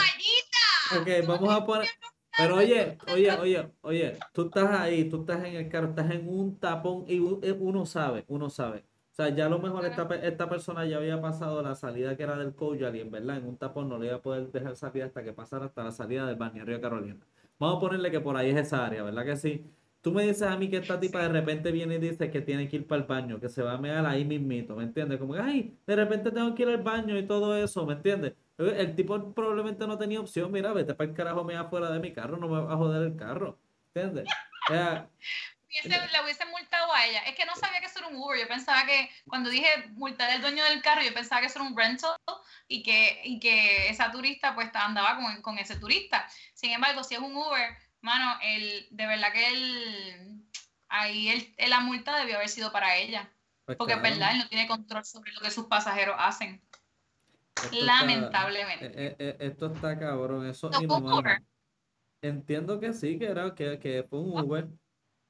Ok, 0.99 1.27
vamos 1.27 1.53
a 1.53 1.65
poner. 1.65 1.89
Pero 2.35 2.55
oye, 2.55 2.97
oye, 3.11 3.31
oye, 3.31 3.71
oye, 3.81 4.19
tú 4.33 4.47
estás 4.47 4.79
ahí, 4.79 5.07
tú 5.07 5.21
estás 5.21 5.43
en 5.43 5.55
el 5.55 5.69
carro, 5.69 5.89
estás 5.89 6.09
en 6.11 6.27
un 6.27 6.59
tapón 6.59 7.05
y 7.07 7.17
eh, 7.17 7.51
uno 7.51 7.85
sabe, 7.85 8.25
uno 8.27 8.49
sabe. 8.49 8.85
O 9.13 9.15
sea, 9.15 9.29
ya 9.29 9.45
a 9.45 9.49
lo 9.49 9.59
mejor 9.59 9.85
esta, 9.85 10.07
esta 10.15 10.49
persona 10.49 10.87
ya 10.87 10.97
había 10.97 11.21
pasado 11.21 11.61
la 11.61 11.75
salida 11.75 12.17
que 12.17 12.23
era 12.23 12.35
del 12.35 12.55
Coyal 12.55 12.95
y 12.95 12.99
en 13.01 13.11
verdad 13.11 13.37
en 13.37 13.45
un 13.45 13.57
tapón 13.57 13.87
no 13.87 13.99
le 13.99 14.07
iba 14.07 14.15
a 14.15 14.21
poder 14.23 14.51
dejar 14.51 14.75
salir 14.75 15.03
hasta 15.03 15.23
que 15.23 15.31
pasara 15.31 15.65
hasta 15.65 15.83
la 15.83 15.91
salida 15.91 16.25
del 16.25 16.65
Río 16.65 16.81
Carolina. 16.81 17.19
Vamos 17.59 17.77
a 17.77 17.79
ponerle 17.79 18.09
que 18.09 18.19
por 18.21 18.35
ahí 18.35 18.49
es 18.49 18.57
esa 18.57 18.83
área, 18.83 19.03
¿verdad 19.03 19.23
que 19.23 19.35
sí? 19.35 19.69
Tú 20.01 20.11
me 20.11 20.23
dices 20.23 20.41
a 20.41 20.57
mí 20.57 20.67
que 20.67 20.77
esta 20.77 20.99
tipa 20.99 21.21
de 21.21 21.29
repente 21.29 21.71
viene 21.71 21.95
y 21.95 21.99
dice 21.99 22.31
que 22.31 22.41
tiene 22.41 22.67
que 22.67 22.77
ir 22.77 22.87
para 22.87 23.03
el 23.03 23.07
baño, 23.07 23.39
que 23.39 23.49
se 23.49 23.61
va 23.61 23.73
a 23.73 23.77
mear 23.77 24.03
ahí 24.07 24.25
mismito, 24.25 24.75
¿me 24.75 24.83
entiendes? 24.83 25.19
Como 25.19 25.33
que, 25.35 25.41
ay, 25.41 25.77
de 25.85 25.95
repente 25.95 26.31
tengo 26.31 26.55
que 26.55 26.63
ir 26.63 26.69
al 26.69 26.81
baño 26.81 27.15
y 27.15 27.27
todo 27.27 27.55
eso, 27.55 27.85
¿me 27.85 27.93
entiendes? 27.93 28.33
El 28.57 28.95
tipo 28.95 29.31
probablemente 29.33 29.85
no 29.85 29.95
tenía 29.97 30.19
opción. 30.19 30.51
Mira, 30.51 30.73
vete 30.73 30.95
para 30.95 31.09
el 31.09 31.15
carajo, 31.15 31.43
me 31.43 31.55
afuera 31.55 31.91
de 31.91 31.99
mi 31.99 32.11
carro, 32.13 32.37
no 32.37 32.47
me 32.47 32.61
va 32.63 32.73
a 32.73 32.77
joder 32.77 33.03
el 33.03 33.15
carro. 33.15 33.59
¿Entiendes? 33.93 34.25
La 36.11 36.23
hubiese 36.23 36.45
multado 36.45 36.93
a 36.93 37.05
ella. 37.05 37.19
Es 37.23 37.35
que 37.35 37.45
no 37.45 37.55
sabía 37.55 37.79
que 37.79 37.87
eso 37.87 37.99
era 37.99 38.07
un 38.07 38.15
Uber. 38.15 38.39
Yo 38.39 38.47
pensaba 38.47 38.85
que 38.85 39.09
cuando 39.27 39.49
dije 39.49 39.67
multar 39.91 40.29
al 40.29 40.41
dueño 40.41 40.63
del 40.65 40.81
carro, 40.81 41.01
yo 41.01 41.13
pensaba 41.13 41.41
que 41.41 41.47
eso 41.47 41.59
era 41.59 41.67
un 41.67 41.77
rental 41.77 42.15
y 42.67 42.83
que, 42.83 43.21
y 43.23 43.39
que 43.39 43.89
esa 43.89 44.11
turista 44.11 44.55
pues 44.55 44.69
andaba 44.73 45.17
con, 45.17 45.41
con 45.41 45.57
ese 45.57 45.77
turista. 45.77 46.27
Sin 46.53 46.71
embargo, 46.71 47.03
si 47.03 47.15
es 47.15 47.21
un 47.21 47.35
Uber, 47.35 47.75
mano, 48.01 48.37
el, 48.41 48.87
de 48.91 49.07
verdad 49.07 49.33
que 49.33 49.47
él, 49.47 50.43
ahí 50.89 51.29
el, 51.29 51.69
la 51.69 51.79
multa 51.79 52.17
debió 52.17 52.35
haber 52.35 52.49
sido 52.49 52.71
para 52.71 52.95
ella. 52.97 53.31
Pues 53.65 53.77
porque 53.77 53.93
es 53.93 54.01
verdad, 54.01 54.31
él 54.31 54.39
no 54.39 54.47
tiene 54.47 54.67
control 54.67 55.05
sobre 55.05 55.31
lo 55.31 55.41
que 55.41 55.49
sus 55.49 55.65
pasajeros 55.65 56.15
hacen. 56.19 56.61
Lamentablemente. 57.71 58.85
Eh, 58.87 59.15
eh, 59.19 59.37
esto 59.39 59.73
está 59.73 59.97
cabrón, 59.97 60.47
eso 60.47 60.69
Entiendo 62.21 62.79
que 62.79 62.93
sí, 62.93 63.19
que 63.19 63.25
era 63.25 63.53
que, 63.53 63.79
que 63.79 64.03
fue 64.09 64.19
un 64.19 64.39
Uber. 64.39 64.67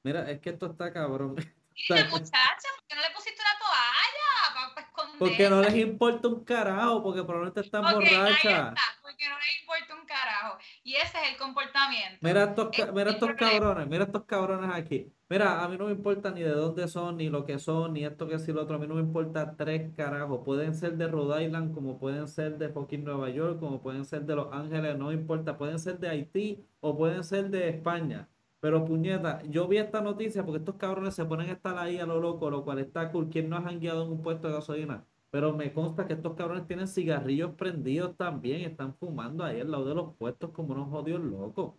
Mira, 0.04 0.30
es 0.30 0.40
que 0.40 0.50
esto 0.50 0.68
está 0.68 0.92
cabrón. 0.92 1.36
Mira, 1.90 2.10
muchacha, 2.10 2.68
¿por 2.76 2.88
qué 2.88 2.96
no 2.96 3.02
le 3.02 3.16
pusiste 3.16 3.42
una 3.42 3.58
toalla 3.58 4.74
para? 4.76 5.18
Porque 5.18 5.50
no 5.50 5.62
les 5.62 5.76
importa 5.76 6.28
un 6.28 6.44
carajo, 6.44 7.02
porque 7.02 7.24
probablemente 7.24 7.62
están 7.62 7.86
okay, 7.86 8.16
borrachas. 8.16 8.74
porque 9.02 9.28
no 9.30 9.36
les 9.38 9.62
importa 9.62 9.96
un 9.96 10.06
carajo. 10.06 10.58
Y 10.84 10.96
ese 10.96 11.18
es 11.18 11.32
el 11.32 11.38
comportamiento. 11.38 12.18
Mira 12.22 12.44
estos, 12.44 12.70
mira 12.94 13.12
estos 13.12 13.32
cabrones, 13.34 13.88
mira 13.88 14.04
estos 14.04 14.24
cabrones 14.26 14.70
aquí. 14.74 15.12
Mira, 15.30 15.64
a 15.64 15.68
mí 15.68 15.78
no 15.78 15.86
me 15.86 15.92
importa 15.92 16.32
ni 16.32 16.42
de 16.42 16.52
dónde 16.52 16.88
son, 16.88 17.18
ni 17.18 17.30
lo 17.30 17.46
que 17.46 17.58
son, 17.58 17.94
ni 17.94 18.06
esto 18.06 18.28
que 18.28 18.36
es 18.36 18.48
y 18.48 18.52
lo 18.52 18.62
otro. 18.64 18.76
A 18.76 18.80
mí 18.80 18.88
no 18.88 18.96
me 18.96 19.02
importa 19.02 19.56
tres 19.56 19.92
carajos. 19.96 20.42
Pueden 20.44 20.76
ser 20.76 20.98
de 20.98 21.08
Rhode 21.08 21.46
Island, 21.46 21.74
como 21.74 22.00
pueden 22.00 22.28
ser 22.28 22.58
de 22.58 22.70
fucking 22.70 23.04
Nueva 23.04 23.30
York, 23.30 23.60
como 23.60 23.82
pueden 23.82 24.06
ser 24.06 24.24
de 24.24 24.36
Los 24.36 24.52
Ángeles, 24.52 24.98
no 24.98 25.08
me 25.08 25.14
importa. 25.14 25.58
Pueden 25.58 25.80
ser 25.80 26.00
de 26.00 26.10
Haití 26.10 26.68
o 26.82 26.98
pueden 26.98 27.24
ser 27.24 27.50
de 27.50 27.70
España. 27.70 28.28
Pero 28.64 28.86
puñeta, 28.86 29.42
yo 29.50 29.68
vi 29.68 29.76
esta 29.76 30.00
noticia 30.00 30.46
porque 30.46 30.60
estos 30.60 30.76
cabrones 30.76 31.14
se 31.14 31.26
ponen 31.26 31.50
a 31.50 31.52
estar 31.52 31.78
ahí 31.78 32.00
a 32.00 32.06
lo 32.06 32.22
loco, 32.22 32.50
lo 32.50 32.64
cual 32.64 32.80
está 32.80 33.12
cool. 33.12 33.28
¿Quién 33.30 33.50
no 33.50 33.58
ha 33.58 33.62
jangueado 33.62 34.06
en 34.06 34.12
un 34.12 34.22
puesto 34.22 34.48
de 34.48 34.54
gasolina? 34.54 35.04
Pero 35.32 35.52
me 35.52 35.74
consta 35.74 36.08
que 36.08 36.14
estos 36.14 36.34
cabrones 36.36 36.66
tienen 36.66 36.88
cigarrillos 36.88 37.56
prendidos 37.56 38.16
también. 38.16 38.62
Están 38.62 38.96
fumando 38.96 39.44
ahí 39.44 39.60
al 39.60 39.70
lado 39.70 39.84
de 39.84 39.96
los 39.96 40.16
puestos 40.16 40.52
como 40.52 40.76
unos 40.76 40.90
jodidos 40.90 41.22
locos. 41.24 41.74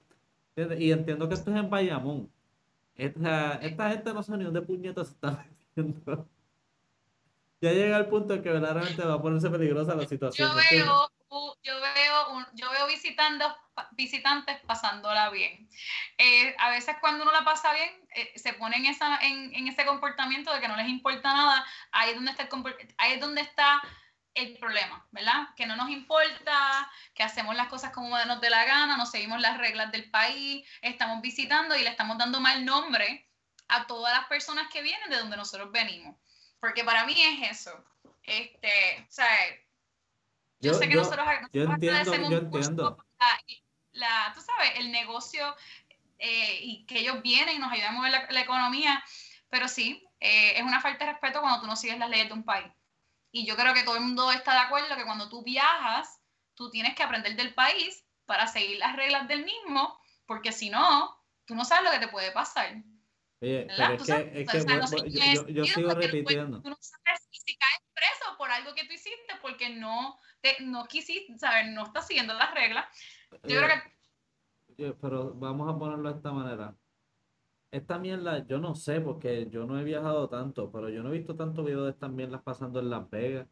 Y 0.78 0.92
entiendo 0.92 1.26
que 1.26 1.36
esto 1.36 1.50
es 1.52 1.56
en 1.56 1.70
Bayamón. 1.70 2.30
Esta, 2.96 3.54
esta 3.62 3.90
gente 3.90 4.12
no 4.12 4.22
son 4.22 4.40
ni 4.40 4.44
de 4.44 4.60
puñetas 4.60 5.08
se 5.08 5.14
están 5.14 5.38
metiendo. 5.74 6.28
Ya 7.62 7.72
llega 7.72 7.96
el 7.96 8.08
punto 8.08 8.34
en 8.34 8.42
que 8.42 8.50
verdaderamente 8.50 9.02
va 9.02 9.14
a 9.14 9.22
ponerse 9.22 9.48
peligrosa 9.48 9.94
la 9.94 10.06
situación. 10.06 10.50
Yo 10.50 10.54
veo, 10.54 11.10
yo 11.62 11.72
veo, 11.80 12.46
yo 12.52 12.70
veo 12.70 12.86
visitando, 12.88 13.46
visitantes 13.92 14.58
pasándola 14.66 15.30
bien. 15.30 15.68
Eh, 16.18 16.54
a 16.58 16.70
veces 16.70 16.96
cuando 17.00 17.22
uno 17.22 17.32
la 17.32 17.44
pasa 17.44 17.72
bien, 17.72 17.90
eh, 18.14 18.32
se 18.37 18.52
pone 18.54 18.76
en, 18.76 18.87
esa, 18.87 19.18
en, 19.18 19.54
en, 19.54 19.68
ese 19.68 19.84
comportamiento 19.84 20.52
de 20.52 20.60
que 20.60 20.68
no 20.68 20.76
les 20.76 20.88
importa 20.88 21.32
nada. 21.32 21.64
Ahí 21.92 22.10
es 22.10 22.16
donde 22.16 22.30
está 22.30 22.48
ahí 22.98 23.12
es 23.14 23.20
donde 23.20 23.40
está 23.40 23.82
el 24.34 24.58
problema, 24.58 25.06
¿verdad? 25.12 25.48
Que 25.56 25.66
no 25.66 25.76
nos 25.76 25.90
importa, 25.90 26.90
que 27.14 27.22
hacemos 27.22 27.54
las 27.54 27.68
cosas 27.68 27.92
como 27.92 28.18
nos 28.24 28.40
dé 28.40 28.50
la 28.50 28.64
gana, 28.64 28.96
no 28.96 29.06
seguimos 29.06 29.40
las 29.40 29.58
reglas 29.58 29.92
del 29.92 30.10
país, 30.10 30.68
estamos 30.82 31.22
visitando 31.22 31.76
y 31.76 31.82
le 31.82 31.90
estamos 31.90 32.18
dando 32.18 32.40
mal 32.40 32.64
nombre 32.64 33.28
a 33.68 33.87
todas 33.87 34.12
las 34.12 34.26
personas 34.26 34.68
que 34.72 34.82
vienen 34.82 35.08
de 35.08 35.18
donde 35.18 35.37
nosotros 35.37 35.70
venimos. 35.70 36.16
Porque 36.58 36.84
para 36.84 37.04
mí 37.04 37.14
es 37.16 37.50
eso. 37.52 37.84
Este, 38.24 39.06
o 39.08 39.12
sea, 39.12 39.28
yo, 40.58 40.74
sé 40.74 40.88
que 40.88 40.94
nosotros, 40.94 41.26
yo 41.52 41.62
entiendo, 41.64 42.30
yo 42.30 42.38
entiendo. 42.38 43.04
La, 43.94 44.33
tú 44.35 44.40
sabes, 44.40 44.72
el 44.76 44.92
negocio 44.92 45.57
eh, 46.18 46.59
y 46.62 46.87
que 46.87 47.00
ellos 47.00 47.22
vienen 47.22 47.57
y 47.57 47.59
nos 47.59 47.72
ayudan 47.72 47.94
a 47.94 47.98
mover 47.98 48.12
la, 48.30 48.40
economía, 48.40 49.02
pero 49.50 49.68
sí, 49.68 50.07
eh, 50.20 50.52
es 50.57 50.62
una 50.62 50.80
falta 50.80 51.04
de 51.04 51.12
respeto 51.12 51.40
cuando 51.40 51.61
tú 51.61 51.66
no 51.66 51.76
sigues 51.76 51.98
las 51.98 52.11
leyes 52.11 52.28
de 52.28 52.35
un 52.35 52.44
país. 52.44 52.70
Y 53.30 53.46
yo 53.46 53.57
creo 53.57 53.74
que 53.74 53.83
todo 53.83 53.96
el 53.96 54.02
mundo 54.02 54.30
está 54.30 54.52
de 54.52 54.61
acuerdo 54.61 54.96
que 54.96 55.04
cuando 55.04 55.28
tú 55.28 55.42
viajas, 55.42 56.20
tú 56.54 56.70
tienes 56.70 56.94
que 56.94 57.02
aprender 57.02 57.35
del 57.37 57.52
país 57.52 58.04
para 58.26 58.46
seguir 58.46 58.78
las 58.78 58.96
reglas 58.96 59.26
del 59.28 59.44
mismo, 59.44 59.98
porque 60.26 60.52
si 60.52 60.70
no, 60.70 61.20
tú 61.44 61.54
no 61.54 61.64
sabes 61.64 61.85
lo 61.85 61.90
que 61.90 62.07
te 62.07 62.12
puede 62.12 62.30
pasar. 62.30 62.76
Oye, 63.40 63.66
pero 63.76 63.94
es 63.94 64.02
que, 64.04 64.42
es 64.42 64.50
que 64.50 65.52
yo, 65.52 65.64
sigo 65.64 65.94
repitiendo. 65.94 66.62
Tú 66.62 66.70
no 66.70 66.78
sabes 66.80 67.28
si 67.30 67.57
caes 67.57 67.83
preso 67.92 68.37
por 68.38 68.50
algo 68.50 68.74
que 68.74 68.85
tú 68.85 68.92
hiciste 68.92 69.35
porque 69.42 69.68
no, 69.68 70.18
te, 70.40 70.57
no 70.61 70.87
quisiste, 70.87 71.37
¿sabes? 71.38 71.66
No 71.68 71.85
estás 71.85 72.07
siguiendo 72.07 72.35
las 72.35 72.54
reglas. 72.54 72.87
Yo 73.42 73.60
creo 73.60 73.68
que... 74.76 74.92
Pero 75.00 75.34
vamos 75.34 75.72
a 75.72 75.78
ponerlo 75.78 76.08
de 76.10 76.16
esta 76.16 76.32
manera 76.32 76.74
esta 77.74 77.98
mierda, 77.98 78.46
yo 78.46 78.58
no 78.58 78.74
sé, 78.74 79.00
porque 79.00 79.48
yo 79.50 79.66
no 79.66 79.78
he 79.78 79.84
viajado 79.84 80.28
tanto, 80.28 80.70
pero 80.70 80.88
yo 80.88 81.02
no 81.02 81.10
he 81.10 81.18
visto 81.18 81.34
tanto 81.34 81.64
video 81.64 81.84
de 81.84 81.90
estas 81.90 82.10
mierdas 82.12 82.40
pasando 82.42 82.78
en 82.80 82.90
Las 82.90 83.10
Vegas. 83.10 83.48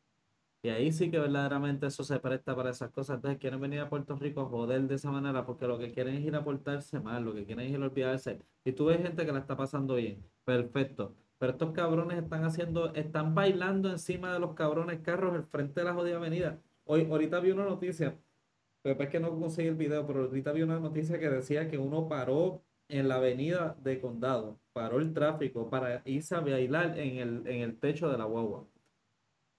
Y 0.62 0.68
ahí 0.68 0.92
sí 0.92 1.10
que 1.10 1.18
verdaderamente 1.18 1.86
eso 1.88 2.04
se 2.04 2.20
presta 2.20 2.54
para 2.54 2.70
esas 2.70 2.90
cosas. 2.90 3.16
Entonces 3.16 3.40
quieren 3.40 3.60
venir 3.60 3.80
a 3.80 3.88
Puerto 3.90 4.14
Rico 4.16 4.42
a 4.42 4.44
joder 4.46 4.82
de 4.82 4.94
esa 4.94 5.10
manera 5.10 5.44
porque 5.44 5.66
lo 5.66 5.76
que 5.78 5.92
quieren 5.92 6.14
es 6.16 6.24
ir 6.24 6.36
a 6.36 6.44
portarse 6.44 7.00
mal, 7.00 7.24
lo 7.24 7.34
que 7.34 7.44
quieren 7.44 7.66
es 7.66 7.72
ir 7.72 7.82
a 7.82 7.86
olvidarse. 7.86 8.38
Y 8.64 8.72
tú 8.72 8.86
ves 8.86 9.02
gente 9.02 9.26
que 9.26 9.32
la 9.32 9.40
está 9.40 9.56
pasando 9.56 9.96
bien. 9.96 10.24
Perfecto. 10.44 11.16
Pero 11.38 11.52
estos 11.52 11.72
cabrones 11.72 12.22
están 12.22 12.44
haciendo, 12.44 12.94
están 12.94 13.34
bailando 13.34 13.90
encima 13.90 14.32
de 14.32 14.38
los 14.38 14.54
cabrones 14.54 15.00
carros 15.00 15.34
al 15.34 15.44
frente 15.46 15.80
de 15.80 15.84
la 15.84 15.94
jodida 15.94 16.16
avenida. 16.16 16.60
Hoy, 16.84 17.08
ahorita 17.10 17.40
vi 17.40 17.50
una 17.50 17.64
noticia, 17.64 18.16
pero 18.82 19.02
es 19.02 19.10
que 19.10 19.20
no 19.20 19.30
conseguí 19.38 19.68
el 19.68 19.76
video, 19.76 20.06
pero 20.06 20.24
ahorita 20.24 20.52
vi 20.52 20.62
una 20.62 20.80
noticia 20.80 21.18
que 21.18 21.28
decía 21.30 21.68
que 21.68 21.78
uno 21.78 22.08
paró 22.08 22.62
en 22.88 23.08
la 23.08 23.16
avenida 23.16 23.76
de 23.82 24.00
Condado, 24.00 24.58
paró 24.72 24.98
el 25.00 25.12
tráfico 25.14 25.70
para 25.70 26.02
irse 26.04 26.34
a 26.34 26.40
bailar 26.40 26.98
en 26.98 27.16
el, 27.18 27.46
en 27.46 27.60
el 27.62 27.78
techo 27.78 28.10
de 28.10 28.18
la 28.18 28.24
guagua. 28.24 28.60
O 28.60 28.68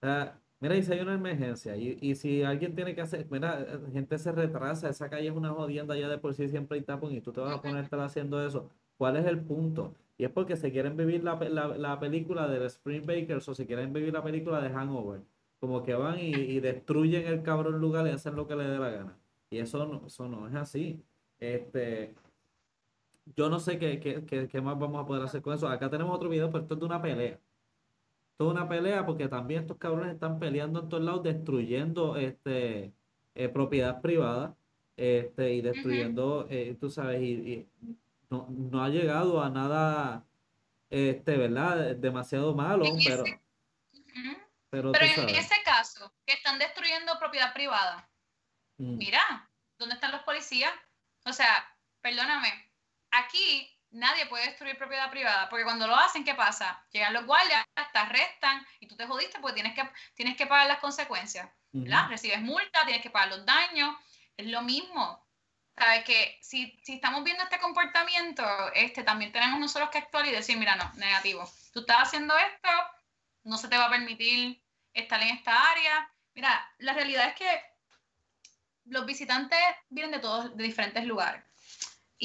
sea, 0.01 0.39
Mira, 0.59 0.77
y 0.77 0.83
si 0.83 0.93
hay 0.93 1.01
una 1.01 1.15
emergencia, 1.15 1.75
y, 1.75 1.97
y 1.99 2.15
si 2.15 2.41
alguien 2.43 2.73
tiene 2.73 2.95
que 2.95 3.01
hacer, 3.01 3.27
mira, 3.29 3.67
gente 3.91 4.17
se 4.17 4.31
retrasa, 4.31 4.87
esa 4.89 5.09
calle 5.09 5.27
es 5.27 5.33
una 5.35 5.49
jodienda 5.51 5.97
ya 5.97 6.07
de 6.07 6.17
por 6.17 6.33
sí 6.33 6.47
siempre 6.47 6.77
hay 6.77 6.85
tapón 6.85 7.11
y 7.13 7.19
tú 7.19 7.33
te 7.33 7.41
vas 7.41 7.53
a 7.53 7.61
poner 7.61 7.85
haciendo 7.99 8.45
eso. 8.45 8.69
¿Cuál 8.97 9.17
es 9.17 9.25
el 9.25 9.41
punto? 9.43 9.93
Y 10.17 10.23
es 10.23 10.31
porque 10.31 10.55
se 10.55 10.71
quieren 10.71 10.95
vivir 10.95 11.21
la, 11.21 11.35
la, 11.35 11.67
la 11.77 11.99
película 11.99 12.47
de 12.47 12.65
Spring 12.67 13.05
Bakers 13.05 13.49
o 13.49 13.53
si 13.55 13.65
quieren 13.65 13.91
vivir 13.91 14.13
la 14.13 14.23
película 14.23 14.61
de 14.61 14.69
Hangover. 14.69 15.21
Como 15.63 15.81
que 15.81 15.93
van 15.93 16.19
y, 16.19 16.31
y 16.33 16.59
destruyen 16.59 17.25
el 17.25 17.41
cabrón 17.41 17.79
lugar 17.79 18.05
y 18.05 18.09
hacen 18.09 18.35
lo 18.35 18.45
que 18.47 18.55
les 18.57 18.67
dé 18.67 18.79
la 18.79 18.89
gana. 18.89 19.17
Y 19.49 19.59
eso 19.59 19.85
no, 19.85 20.07
eso 20.07 20.27
no 20.27 20.49
es 20.49 20.55
así. 20.55 21.01
Este, 21.39 22.13
yo 23.37 23.49
no 23.49 23.61
sé 23.61 23.79
qué, 23.79 24.01
qué, 24.01 24.25
qué, 24.25 24.49
qué 24.49 24.61
más 24.61 24.77
vamos 24.77 25.01
a 25.01 25.07
poder 25.07 25.23
hacer 25.23 25.41
con 25.41 25.53
eso. 25.53 25.69
Acá 25.69 25.89
tenemos 25.89 26.13
otro 26.13 26.27
video, 26.27 26.51
pero 26.51 26.63
esto 26.63 26.73
es 26.73 26.79
de 26.81 26.85
una 26.85 27.01
pelea 27.01 27.39
toda 28.37 28.51
una 28.51 28.67
pelea 28.67 29.05
porque 29.05 29.27
también 29.27 29.61
estos 29.61 29.77
cabrones 29.77 30.13
están 30.13 30.39
peleando 30.39 30.81
en 30.81 30.89
todos 30.89 31.03
lados, 31.03 31.23
destruyendo 31.23 32.17
este, 32.17 32.91
eh, 33.35 33.49
propiedad 33.49 34.01
privada 34.01 34.55
este, 34.97 35.53
y 35.53 35.61
destruyendo, 35.61 36.47
eh, 36.49 36.75
tú 36.79 36.89
sabes, 36.89 37.21
y, 37.21 37.67
no, 38.29 38.47
no, 38.49 38.83
ha 38.83 38.89
llegado 38.89 39.41
a 39.41 39.49
nada, 39.49 40.25
este, 40.89 41.37
¿verdad? 41.37 41.95
Demasiado 41.95 42.53
malo, 42.55 42.85
pero... 43.05 43.23
Pero, 44.73 44.91
en 44.95 45.35
ese 45.35 45.61
caso, 45.63 46.11
que 46.25 46.33
están 46.33 46.57
destruyendo 46.57 47.19
propiedad 47.19 47.53
privada, 47.53 48.09
mm. 48.77 48.97
mira, 48.97 49.47
¿dónde 49.77 49.93
están 49.93 50.11
los 50.11 50.23
policías? 50.23 50.73
O 51.25 51.31
sea, 51.31 51.63
perdóname, 52.01 52.71
aquí 53.11 53.69
nadie 53.91 54.25
puede 54.25 54.47
destruir 54.47 54.75
propiedad 54.75 55.11
privada, 55.11 55.47
porque 55.47 55.63
cuando 55.63 55.85
lo 55.85 55.95
hacen, 55.95 56.23
¿qué 56.23 56.33
pasa? 56.33 56.83
Llegan 56.91 57.13
los 57.13 57.27
guardias, 57.27 57.63
te 57.75 57.99
arrestan 57.99 58.65
y 58.79 58.87
tú 58.87 58.95
te 58.95 59.05
jodiste 59.05 59.39
porque 59.39 59.61
tienes 59.61 59.75
que, 59.75 59.87
tienes 60.15 60.35
que 60.35 60.47
pagar 60.47 60.65
las 60.65 60.79
consecuencias. 60.79 61.47
Recibes 62.09 62.41
multa, 62.41 62.83
tienes 62.85 63.03
que 63.03 63.11
pagar 63.11 63.29
los 63.29 63.45
daños, 63.45 63.95
es 64.35 64.47
lo 64.47 64.63
mismo. 64.63 65.23
Sabes 65.77 66.03
que 66.03 66.39
si, 66.41 66.79
si 66.83 66.95
estamos 66.95 67.23
viendo 67.23 67.43
este 67.43 67.59
comportamiento, 67.59 68.43
este, 68.73 69.03
también 69.03 69.31
tenemos 69.31 69.59
nosotros 69.59 69.91
que 69.91 69.99
actuar 69.99 70.25
y 70.25 70.31
decir, 70.31 70.57
mira, 70.57 70.75
no, 70.75 70.91
negativo. 70.95 71.47
Tú 71.71 71.81
estás 71.81 72.07
haciendo 72.07 72.35
esto, 72.35 72.69
no 73.43 73.57
se 73.57 73.67
te 73.67 73.77
va 73.77 73.85
a 73.85 73.89
permitir 73.91 74.62
estar 74.93 75.21
en 75.21 75.29
esta 75.29 75.71
área. 75.71 76.11
Mira, 76.35 76.71
la 76.79 76.93
realidad 76.93 77.29
es 77.29 77.35
que 77.35 77.61
los 78.85 79.05
visitantes 79.05 79.59
vienen 79.89 80.11
de 80.11 80.19
todos, 80.19 80.55
de 80.55 80.63
diferentes 80.63 81.05
lugares 81.05 81.43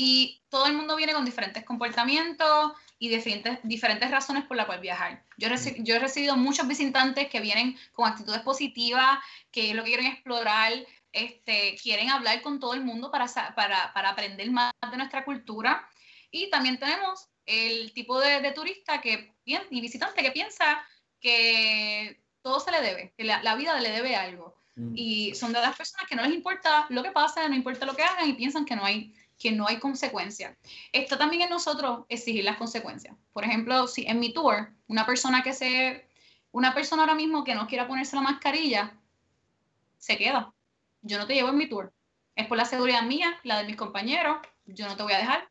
y 0.00 0.40
todo 0.48 0.66
el 0.66 0.74
mundo 0.74 0.94
viene 0.94 1.12
con 1.12 1.24
diferentes 1.24 1.64
comportamientos 1.64 2.72
y 3.00 3.08
diferentes, 3.08 3.58
diferentes 3.64 4.08
razones 4.08 4.44
por 4.44 4.56
las 4.56 4.66
cuales 4.66 4.82
viajar. 4.82 5.24
Yo, 5.36 5.48
yo 5.78 5.96
he 5.96 5.98
recibido 5.98 6.36
muchos 6.36 6.68
visitantes 6.68 7.28
que 7.28 7.40
vienen 7.40 7.76
con 7.92 8.08
actitudes 8.08 8.42
positivas, 8.42 9.18
que 9.50 9.74
lo 9.74 9.82
que 9.82 9.90
quieren 9.90 10.06
explorar, 10.06 10.72
este, 11.10 11.76
quieren 11.82 12.10
hablar 12.10 12.42
con 12.42 12.60
todo 12.60 12.74
el 12.74 12.84
mundo 12.84 13.10
para, 13.10 13.26
para, 13.56 13.92
para 13.92 14.10
aprender 14.10 14.48
más 14.52 14.72
de 14.88 14.96
nuestra 14.96 15.24
cultura. 15.24 15.88
Y 16.30 16.48
también 16.48 16.78
tenemos 16.78 17.28
el 17.44 17.92
tipo 17.92 18.20
de, 18.20 18.40
de 18.40 18.52
turista 18.52 19.00
que, 19.00 19.34
y 19.44 19.80
visitante 19.80 20.22
que 20.22 20.30
piensa 20.30 20.80
que 21.20 22.22
todo 22.48 22.60
se 22.60 22.70
le 22.70 22.80
debe, 22.80 23.12
que 23.16 23.24
la, 23.24 23.42
la 23.42 23.54
vida 23.56 23.78
le 23.80 23.90
debe 23.90 24.16
algo. 24.16 24.56
Mm. 24.76 24.92
Y 24.94 25.34
son 25.34 25.52
de 25.52 25.60
las 25.60 25.76
personas 25.76 26.08
que 26.08 26.16
no 26.16 26.22
les 26.22 26.32
importa 26.32 26.86
lo 26.88 27.02
que 27.02 27.10
pasa, 27.10 27.48
no 27.48 27.54
importa 27.54 27.86
lo 27.86 27.94
que 27.94 28.02
hagan 28.02 28.28
y 28.28 28.32
piensan 28.34 28.64
que 28.64 28.76
no 28.76 28.84
hay 28.84 29.14
que 29.38 29.52
no 29.52 29.68
hay 29.68 29.78
consecuencias. 29.78 30.56
Está 30.92 31.16
también 31.16 31.42
en 31.42 31.50
nosotros 31.50 32.04
exigir 32.08 32.44
las 32.44 32.56
consecuencias. 32.56 33.14
Por 33.32 33.44
ejemplo, 33.44 33.86
si 33.86 34.04
en 34.06 34.18
mi 34.18 34.32
tour, 34.32 34.68
una 34.88 35.06
persona 35.06 35.42
que 35.42 35.52
se, 35.52 36.08
una 36.50 36.74
persona 36.74 37.02
ahora 37.02 37.14
mismo 37.14 37.44
que 37.44 37.54
no 37.54 37.68
quiera 37.68 37.86
ponerse 37.86 38.16
la 38.16 38.22
mascarilla, 38.22 38.98
se 39.96 40.16
queda. 40.16 40.52
Yo 41.02 41.18
no 41.18 41.26
te 41.26 41.34
llevo 41.34 41.50
en 41.50 41.56
mi 41.56 41.68
tour. 41.68 41.92
Es 42.34 42.48
por 42.48 42.56
la 42.56 42.64
seguridad 42.64 43.02
mía, 43.02 43.38
la 43.44 43.58
de 43.58 43.66
mis 43.66 43.76
compañeros. 43.76 44.38
Yo 44.66 44.86
no 44.86 44.96
te 44.96 45.04
voy 45.04 45.12
a 45.12 45.18
dejar 45.18 45.48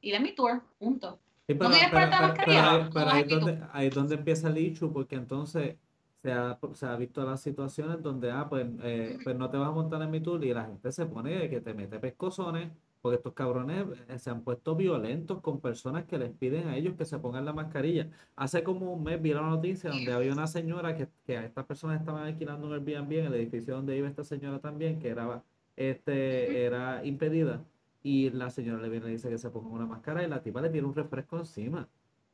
ir 0.00 0.14
en 0.14 0.22
mi 0.22 0.34
tour. 0.34 0.62
Punto. 0.78 1.20
pero, 1.46 1.64
¿No 1.64 1.70
quieres 1.70 1.90
ponerte 1.90 2.16
la 2.16 2.22
mascarilla? 2.22 2.90
Pero, 2.92 3.10
ahí, 3.10 3.22
es 3.22 3.28
donde, 3.28 3.62
ahí 3.72 3.86
es 3.86 3.94
donde 3.94 4.14
empieza 4.16 4.48
el 4.48 4.58
issue, 4.58 4.92
porque 4.92 5.14
entonces 5.14 5.76
se 6.22 6.32
ha, 6.32 6.58
se 6.74 6.86
ha 6.86 6.96
visto 6.96 7.24
las 7.24 7.40
situaciones 7.40 8.02
donde, 8.02 8.30
ah, 8.30 8.48
pues, 8.48 8.66
eh, 8.82 9.18
pues 9.24 9.36
no 9.36 9.50
te 9.50 9.56
vas 9.56 9.68
a 9.68 9.72
montar 9.72 10.02
en 10.02 10.10
mi 10.10 10.20
tour 10.20 10.44
y 10.44 10.52
la 10.52 10.66
gente 10.66 10.92
se 10.92 11.06
pone 11.06 11.48
que 11.48 11.60
te 11.60 11.74
mete 11.74 11.98
pescozones 11.98 12.70
porque 13.00 13.16
estos 13.16 13.32
cabrones 13.32 13.86
eh, 14.08 14.18
se 14.18 14.30
han 14.30 14.42
puesto 14.42 14.76
violentos 14.76 15.40
con 15.40 15.60
personas 15.60 16.04
que 16.04 16.18
les 16.18 16.30
piden 16.30 16.68
a 16.68 16.76
ellos 16.76 16.94
que 16.96 17.04
se 17.06 17.18
pongan 17.18 17.44
la 17.44 17.52
mascarilla. 17.52 18.10
Hace 18.36 18.62
como 18.62 18.92
un 18.92 19.02
mes 19.02 19.20
vi 19.22 19.32
la 19.32 19.42
noticia 19.42 19.90
donde 19.90 20.12
había 20.12 20.32
una 20.32 20.46
señora 20.46 20.94
que, 20.96 21.08
que 21.24 21.38
a 21.38 21.44
estas 21.44 21.64
personas 21.66 22.00
estaban 22.00 22.24
alquilando 22.26 22.66
un 22.66 22.74
Airbnb 22.74 23.12
en 23.12 23.26
el 23.26 23.34
edificio 23.34 23.74
donde 23.74 23.96
iba 23.96 24.08
esta 24.08 24.24
señora 24.24 24.58
también, 24.60 24.98
que 24.98 25.08
era, 25.08 25.42
este, 25.76 26.64
era 26.64 27.04
impedida. 27.04 27.64
Y 28.02 28.30
la 28.30 28.50
señora 28.50 28.80
le 28.82 28.88
viene 28.88 29.08
y 29.08 29.12
dice 29.12 29.28
que 29.28 29.38
se 29.38 29.50
ponga 29.50 29.68
una 29.70 29.86
máscara 29.86 30.22
y 30.24 30.28
la 30.28 30.42
tipa 30.42 30.60
le 30.62 30.70
tiene 30.70 30.86
un 30.86 30.94
refresco 30.94 31.38
encima. 31.38 31.88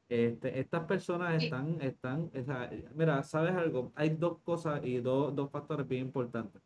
Este, 0.09 0.61
estas 0.61 0.85
personas 0.85 1.43
están, 1.43 1.81
están, 1.81 2.31
mira, 2.95 3.23
¿sabes 3.25 3.55
algo? 3.55 3.93
Hay 3.97 4.11
dos 4.11 4.39
cosas 4.45 4.81
y 4.85 4.99
dos, 4.99 5.35
dos 5.35 5.51
factores 5.51 5.87
bien 5.89 6.07
importantes. 6.07 6.63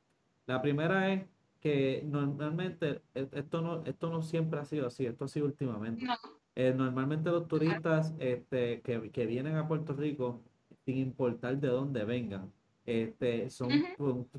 La 0.46 0.60
primera 0.60 1.12
es 1.12 1.24
que 1.60 2.02
normalmente 2.04 3.02
e, 3.14 3.28
esto 3.32 3.62
no, 3.62 3.84
esto 3.84 4.10
no 4.10 4.22
siempre 4.22 4.60
ha 4.60 4.64
sido 4.64 4.86
así, 4.86 5.06
esto 5.06 5.24
ha 5.24 5.28
sido 5.28 5.46
últimamente. 5.46 6.06
Eh, 6.54 6.74
normalmente 6.76 7.30
los 7.30 7.48
turistas 7.48 8.14
este, 8.18 8.80
que, 8.82 9.10
que, 9.10 9.26
vienen 9.26 9.56
a 9.56 9.68
Puerto 9.68 9.94
Rico, 9.94 10.42
sin 10.84 10.98
importar 10.98 11.58
de 11.58 11.68
dónde 11.68 12.04
vengan, 12.04 12.52
este, 12.84 13.50
son, 13.50 13.68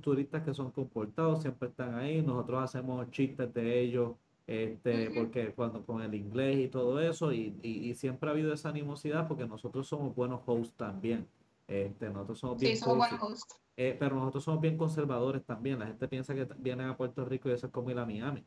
turistas 0.01 0.43
que 0.43 0.53
son 0.53 0.71
comportados, 0.71 1.41
siempre 1.41 1.69
están 1.69 1.95
ahí, 1.95 2.21
nosotros 2.21 2.63
hacemos 2.63 3.09
chistes 3.11 3.53
de 3.53 3.79
ellos, 3.79 4.15
este, 4.51 5.11
porque 5.11 5.53
cuando 5.53 5.85
con 5.85 6.01
el 6.01 6.13
inglés 6.13 6.57
y 6.57 6.67
todo 6.67 6.99
eso, 6.99 7.31
y, 7.31 7.57
y, 7.61 7.89
y, 7.89 7.95
siempre 7.95 8.29
ha 8.29 8.33
habido 8.33 8.51
esa 8.51 8.67
animosidad 8.67 9.25
porque 9.25 9.45
nosotros 9.45 9.87
somos 9.87 10.13
buenos 10.13 10.41
hosts 10.45 10.75
también. 10.75 11.25
Este, 11.69 12.09
nosotros 12.09 12.39
somos 12.39 12.59
bien 12.59 12.75
somos 12.75 13.07
hosts. 13.21 13.61
Eh, 13.77 13.95
pero 13.97 14.17
nosotros 14.17 14.43
somos 14.43 14.59
bien 14.59 14.77
conservadores 14.77 15.45
también. 15.45 15.79
La 15.79 15.87
gente 15.87 16.05
piensa 16.09 16.35
que 16.35 16.45
vienen 16.57 16.87
a 16.87 16.97
Puerto 16.97 17.23
Rico 17.23 17.47
y 17.47 17.53
eso 17.53 17.67
es 17.67 17.71
como 17.71 17.91
ir 17.91 17.99
a 17.99 18.05
Miami. 18.05 18.43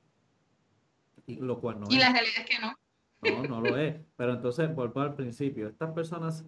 Y 1.26 1.36
lo 1.36 1.58
cual 1.58 1.80
no 1.80 1.86
y 1.88 1.96
la 1.96 2.12
realidad 2.12 2.40
es 2.40 2.46
que 2.50 2.58
no. 2.58 2.74
No, 3.22 3.48
no 3.48 3.60
lo 3.62 3.78
es. 3.78 3.96
Pero 4.16 4.34
entonces, 4.34 4.74
vuelvo 4.74 5.00
al 5.00 5.14
principio. 5.14 5.68
Estas 5.68 5.92
personas, 5.92 6.44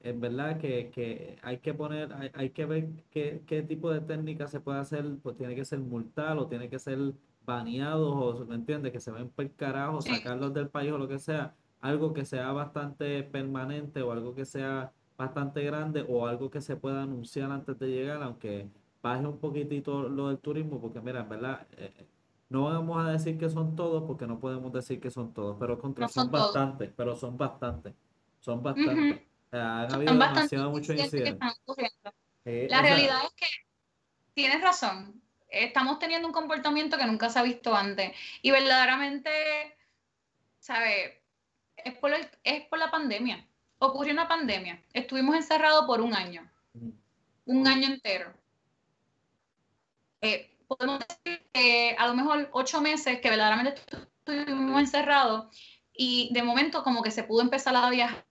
en 0.00 0.18
verdad 0.18 0.56
que, 0.56 0.88
que 0.88 1.36
hay 1.42 1.58
que 1.58 1.74
poner, 1.74 2.10
hay, 2.14 2.30
hay 2.32 2.50
que 2.50 2.64
ver 2.64 2.88
qué, 3.10 3.42
qué, 3.46 3.62
tipo 3.62 3.92
de 3.92 4.00
técnica 4.00 4.48
se 4.48 4.60
puede 4.60 4.78
hacer. 4.78 5.04
Pues 5.22 5.36
tiene 5.36 5.54
que 5.54 5.66
ser 5.66 5.80
multal 5.80 6.38
o 6.38 6.46
tiene 6.46 6.70
que 6.70 6.78
ser 6.78 7.12
baneados 7.44 8.14
o, 8.14 8.46
¿me 8.46 8.54
entiendes? 8.54 8.92
Que 8.92 9.00
se 9.00 9.10
ven 9.10 9.28
per 9.28 9.52
carajo, 9.52 10.00
sacarlos 10.00 10.52
del 10.54 10.68
país 10.68 10.92
o 10.92 10.98
lo 10.98 11.08
que 11.08 11.18
sea. 11.18 11.54
Algo 11.80 12.14
que 12.14 12.24
sea 12.24 12.50
bastante 12.52 13.22
permanente 13.22 14.02
o 14.02 14.12
algo 14.12 14.34
que 14.34 14.44
sea 14.44 14.92
bastante 15.16 15.62
grande 15.62 16.04
o 16.08 16.26
algo 16.26 16.50
que 16.50 16.60
se 16.60 16.76
pueda 16.76 17.02
anunciar 17.02 17.50
antes 17.50 17.78
de 17.78 17.88
llegar, 17.88 18.22
aunque 18.22 18.68
baje 19.02 19.26
un 19.26 19.38
poquitito 19.38 20.08
lo 20.08 20.28
del 20.28 20.38
turismo, 20.38 20.80
porque 20.80 21.00
mira, 21.00 21.20
en 21.20 21.28
verdad, 21.28 21.66
eh, 21.76 22.06
no 22.48 22.64
vamos 22.64 23.04
a 23.04 23.10
decir 23.10 23.38
que 23.38 23.48
son 23.48 23.76
todos, 23.76 24.04
porque 24.04 24.26
no 24.26 24.38
podemos 24.40 24.72
decir 24.72 25.00
que 25.00 25.10
son 25.10 25.32
todos, 25.34 25.56
pero 25.58 25.78
contra 25.78 26.08
son, 26.08 26.30
bastantes, 26.30 26.90
pero 26.96 27.14
son 27.14 27.36
bastantes, 27.36 27.94
son 28.40 28.62
bastantes. 28.62 29.20
han 29.52 29.92
habido 29.92 30.12
demasiado 30.12 30.70
muchos 30.70 30.96
incidentes. 30.96 31.38
Eh, 32.46 32.66
La 32.70 32.82
realidad 32.82 33.24
es 33.24 33.32
que 33.34 33.46
tienes 34.34 34.60
razón, 34.62 35.20
estamos 35.62 35.98
teniendo 35.98 36.28
un 36.28 36.34
comportamiento 36.34 36.98
que 36.98 37.06
nunca 37.06 37.30
se 37.30 37.38
ha 37.38 37.42
visto 37.42 37.74
antes 37.74 38.16
y 38.42 38.50
verdaderamente, 38.50 39.76
¿sabes? 40.58 41.12
Es 41.76 41.94
por, 41.98 42.12
es 42.44 42.66
por 42.66 42.78
la 42.78 42.90
pandemia 42.90 43.46
ocurrió 43.84 44.12
una 44.12 44.28
pandemia. 44.28 44.82
Estuvimos 44.92 45.36
encerrados 45.36 45.86
por 45.86 46.00
un 46.00 46.14
año. 46.14 46.48
Un 47.46 47.66
año 47.66 47.86
entero. 47.88 48.32
Eh, 50.20 50.56
podemos 50.66 51.00
decir 51.06 51.46
que 51.52 51.94
a 51.98 52.06
lo 52.06 52.14
mejor 52.14 52.48
ocho 52.52 52.80
meses 52.80 53.20
que 53.20 53.30
verdaderamente 53.30 53.80
estuvimos 54.26 54.80
encerrados 54.80 55.54
y 55.92 56.30
de 56.32 56.42
momento 56.42 56.82
como 56.82 57.02
que 57.02 57.10
se 57.10 57.24
pudo 57.24 57.42
empezar 57.42 57.76
a 57.76 57.90
viajar. 57.90 58.24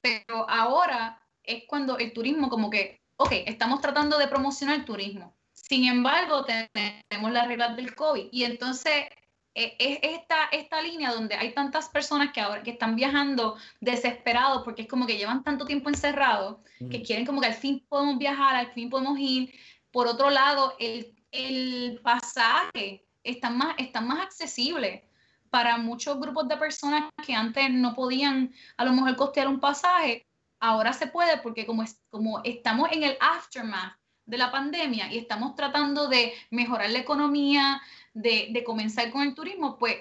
Pero 0.00 0.48
ahora 0.48 1.22
es 1.42 1.64
cuando 1.68 1.98
el 1.98 2.12
turismo 2.12 2.48
como 2.48 2.70
que, 2.70 3.02
ok, 3.16 3.32
estamos 3.46 3.80
tratando 3.80 4.18
de 4.18 4.28
promocionar 4.28 4.76
el 4.76 4.84
turismo. 4.84 5.36
Sin 5.72 5.86
embargo, 5.86 6.44
tenemos 6.44 7.32
las 7.32 7.48
reglas 7.48 7.74
del 7.76 7.94
COVID 7.94 8.26
y 8.30 8.44
entonces 8.44 9.06
e, 9.54 9.74
es 9.78 10.00
esta, 10.02 10.44
esta 10.52 10.82
línea 10.82 11.14
donde 11.14 11.34
hay 11.34 11.54
tantas 11.54 11.88
personas 11.88 12.30
que 12.30 12.42
ahora 12.42 12.62
que 12.62 12.72
están 12.72 12.94
viajando 12.94 13.56
desesperados 13.80 14.64
porque 14.64 14.82
es 14.82 14.88
como 14.88 15.06
que 15.06 15.16
llevan 15.16 15.42
tanto 15.42 15.64
tiempo 15.64 15.88
encerrados 15.88 16.58
que 16.90 17.02
quieren 17.02 17.24
como 17.24 17.40
que 17.40 17.46
al 17.46 17.54
fin 17.54 17.82
podemos 17.88 18.18
viajar, 18.18 18.54
al 18.54 18.70
fin 18.72 18.90
podemos 18.90 19.18
ir. 19.18 19.50
Por 19.90 20.08
otro 20.08 20.28
lado, 20.28 20.74
el, 20.78 21.16
el 21.30 22.00
pasaje 22.02 23.06
está 23.24 23.48
más, 23.48 23.74
está 23.78 24.02
más 24.02 24.20
accesible 24.20 25.08
para 25.48 25.78
muchos 25.78 26.20
grupos 26.20 26.48
de 26.48 26.58
personas 26.58 27.08
que 27.24 27.32
antes 27.32 27.70
no 27.70 27.94
podían 27.94 28.52
a 28.76 28.84
lo 28.84 28.92
mejor 28.92 29.16
costear 29.16 29.48
un 29.48 29.58
pasaje. 29.58 30.26
Ahora 30.60 30.92
se 30.92 31.06
puede 31.06 31.38
porque 31.38 31.64
como, 31.64 31.82
es, 31.82 31.98
como 32.10 32.42
estamos 32.44 32.92
en 32.92 33.04
el 33.04 33.16
aftermath 33.20 34.01
de 34.26 34.38
la 34.38 34.50
pandemia 34.50 35.12
y 35.12 35.18
estamos 35.18 35.54
tratando 35.54 36.08
de 36.08 36.32
mejorar 36.50 36.90
la 36.90 36.98
economía, 36.98 37.80
de, 38.14 38.48
de 38.50 38.64
comenzar 38.64 39.10
con 39.10 39.22
el 39.22 39.34
turismo, 39.34 39.78
pues 39.78 39.96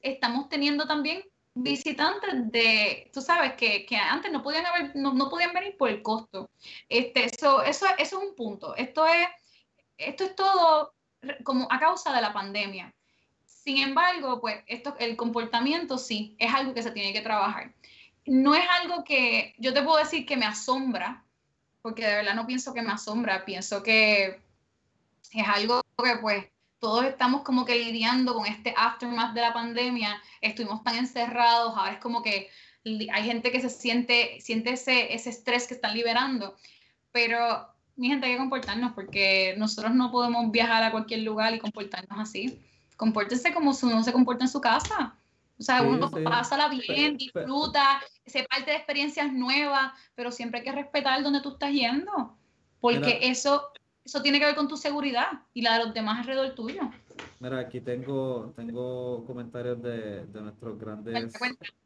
estamos 0.00 0.48
teniendo 0.48 0.86
también 0.86 1.24
visitantes 1.54 2.50
de, 2.50 3.10
tú 3.12 3.20
sabes, 3.20 3.54
que, 3.54 3.86
que 3.86 3.96
antes 3.96 4.30
no 4.32 4.42
podían, 4.42 4.66
haber, 4.66 4.94
no, 4.96 5.14
no, 5.14 5.30
podían 5.30 5.52
venir 5.52 5.76
por 5.76 5.88
el 5.88 6.02
costo. 6.02 6.50
Este, 6.88 7.24
eso, 7.24 7.62
eso, 7.62 7.86
es 7.96 8.12
un 8.12 8.34
punto. 8.34 8.74
Esto 8.76 9.06
es, 9.06 9.28
esto 9.96 10.24
es 10.24 10.34
todo 10.34 10.94
como 11.44 11.66
a 11.70 11.78
causa 11.78 12.12
de 12.12 12.20
la 12.20 12.32
pandemia. 12.32 12.92
Sin 13.46 13.78
embargo, 13.78 14.40
pues 14.40 14.62
esto, 14.66 14.94
el 14.98 15.16
comportamiento 15.16 15.96
sí 15.96 16.36
es 16.38 16.52
algo 16.52 16.74
que 16.74 16.82
se 16.82 16.90
tiene 16.90 17.12
que 17.12 17.22
trabajar. 17.22 17.72
No 18.26 18.54
es 18.54 18.64
algo 18.80 19.04
que 19.04 19.54
yo 19.58 19.72
te 19.72 19.82
puedo 19.82 19.98
decir 19.98 20.26
que 20.26 20.36
me 20.36 20.46
asombra, 20.46 21.23
porque 21.84 22.06
de 22.06 22.14
verdad 22.14 22.34
no 22.34 22.46
pienso 22.46 22.72
que 22.72 22.80
me 22.80 22.92
asombra, 22.92 23.44
pienso 23.44 23.82
que 23.82 24.40
es 25.34 25.46
algo 25.46 25.82
que 26.02 26.16
pues 26.16 26.46
todos 26.78 27.04
estamos 27.04 27.42
como 27.42 27.66
que 27.66 27.74
lidiando 27.74 28.32
con 28.32 28.46
este 28.46 28.72
aftermath 28.74 29.34
de 29.34 29.42
la 29.42 29.52
pandemia, 29.52 30.18
estuvimos 30.40 30.82
tan 30.82 30.96
encerrados, 30.96 31.76
ahora 31.76 31.92
es 31.92 31.98
como 31.98 32.22
que 32.22 32.48
hay 32.86 33.24
gente 33.24 33.52
que 33.52 33.60
se 33.60 33.68
siente, 33.68 34.40
siente 34.40 34.72
ese, 34.72 35.12
ese 35.12 35.28
estrés 35.28 35.66
que 35.66 35.74
están 35.74 35.92
liberando, 35.92 36.56
pero 37.12 37.68
mi 37.96 38.08
gente 38.08 38.28
hay 38.28 38.32
que 38.32 38.38
comportarnos 38.38 38.92
porque 38.94 39.54
nosotros 39.58 39.94
no 39.94 40.10
podemos 40.10 40.50
viajar 40.50 40.84
a 40.84 40.90
cualquier 40.90 41.20
lugar 41.20 41.52
y 41.52 41.58
comportarnos 41.58 42.18
así. 42.18 42.58
Compórtense 42.96 43.52
como 43.52 43.74
si 43.74 43.84
uno 43.84 44.02
se 44.02 44.12
comporta 44.12 44.44
en 44.44 44.50
su 44.50 44.62
casa. 44.62 45.14
O 45.58 45.62
sea, 45.62 45.82
uno 45.82 46.08
sí. 46.08 46.22
pásala 46.22 46.68
bien, 46.68 47.16
disfruta, 47.16 48.02
se 48.26 48.42
parte 48.44 48.72
de 48.72 48.76
experiencias 48.76 49.32
nuevas, 49.32 49.92
pero 50.14 50.32
siempre 50.32 50.60
hay 50.60 50.64
que 50.64 50.72
respetar 50.72 51.22
donde 51.22 51.40
tú 51.40 51.50
estás 51.50 51.72
yendo, 51.72 52.36
porque 52.80 52.98
Mira, 52.98 53.30
eso 53.30 53.70
eso 54.04 54.20
tiene 54.20 54.38
que 54.38 54.44
ver 54.44 54.54
con 54.54 54.68
tu 54.68 54.76
seguridad 54.76 55.28
y 55.54 55.62
la 55.62 55.78
de 55.78 55.84
los 55.86 55.94
demás 55.94 56.18
alrededor 56.20 56.54
tuyo. 56.54 56.82
Mira, 57.40 57.58
aquí 57.58 57.80
tengo, 57.80 58.52
tengo 58.54 59.24
comentarios 59.24 59.80
de, 59.82 60.26
de 60.26 60.40
nuestros 60.42 60.78
grandes 60.78 61.32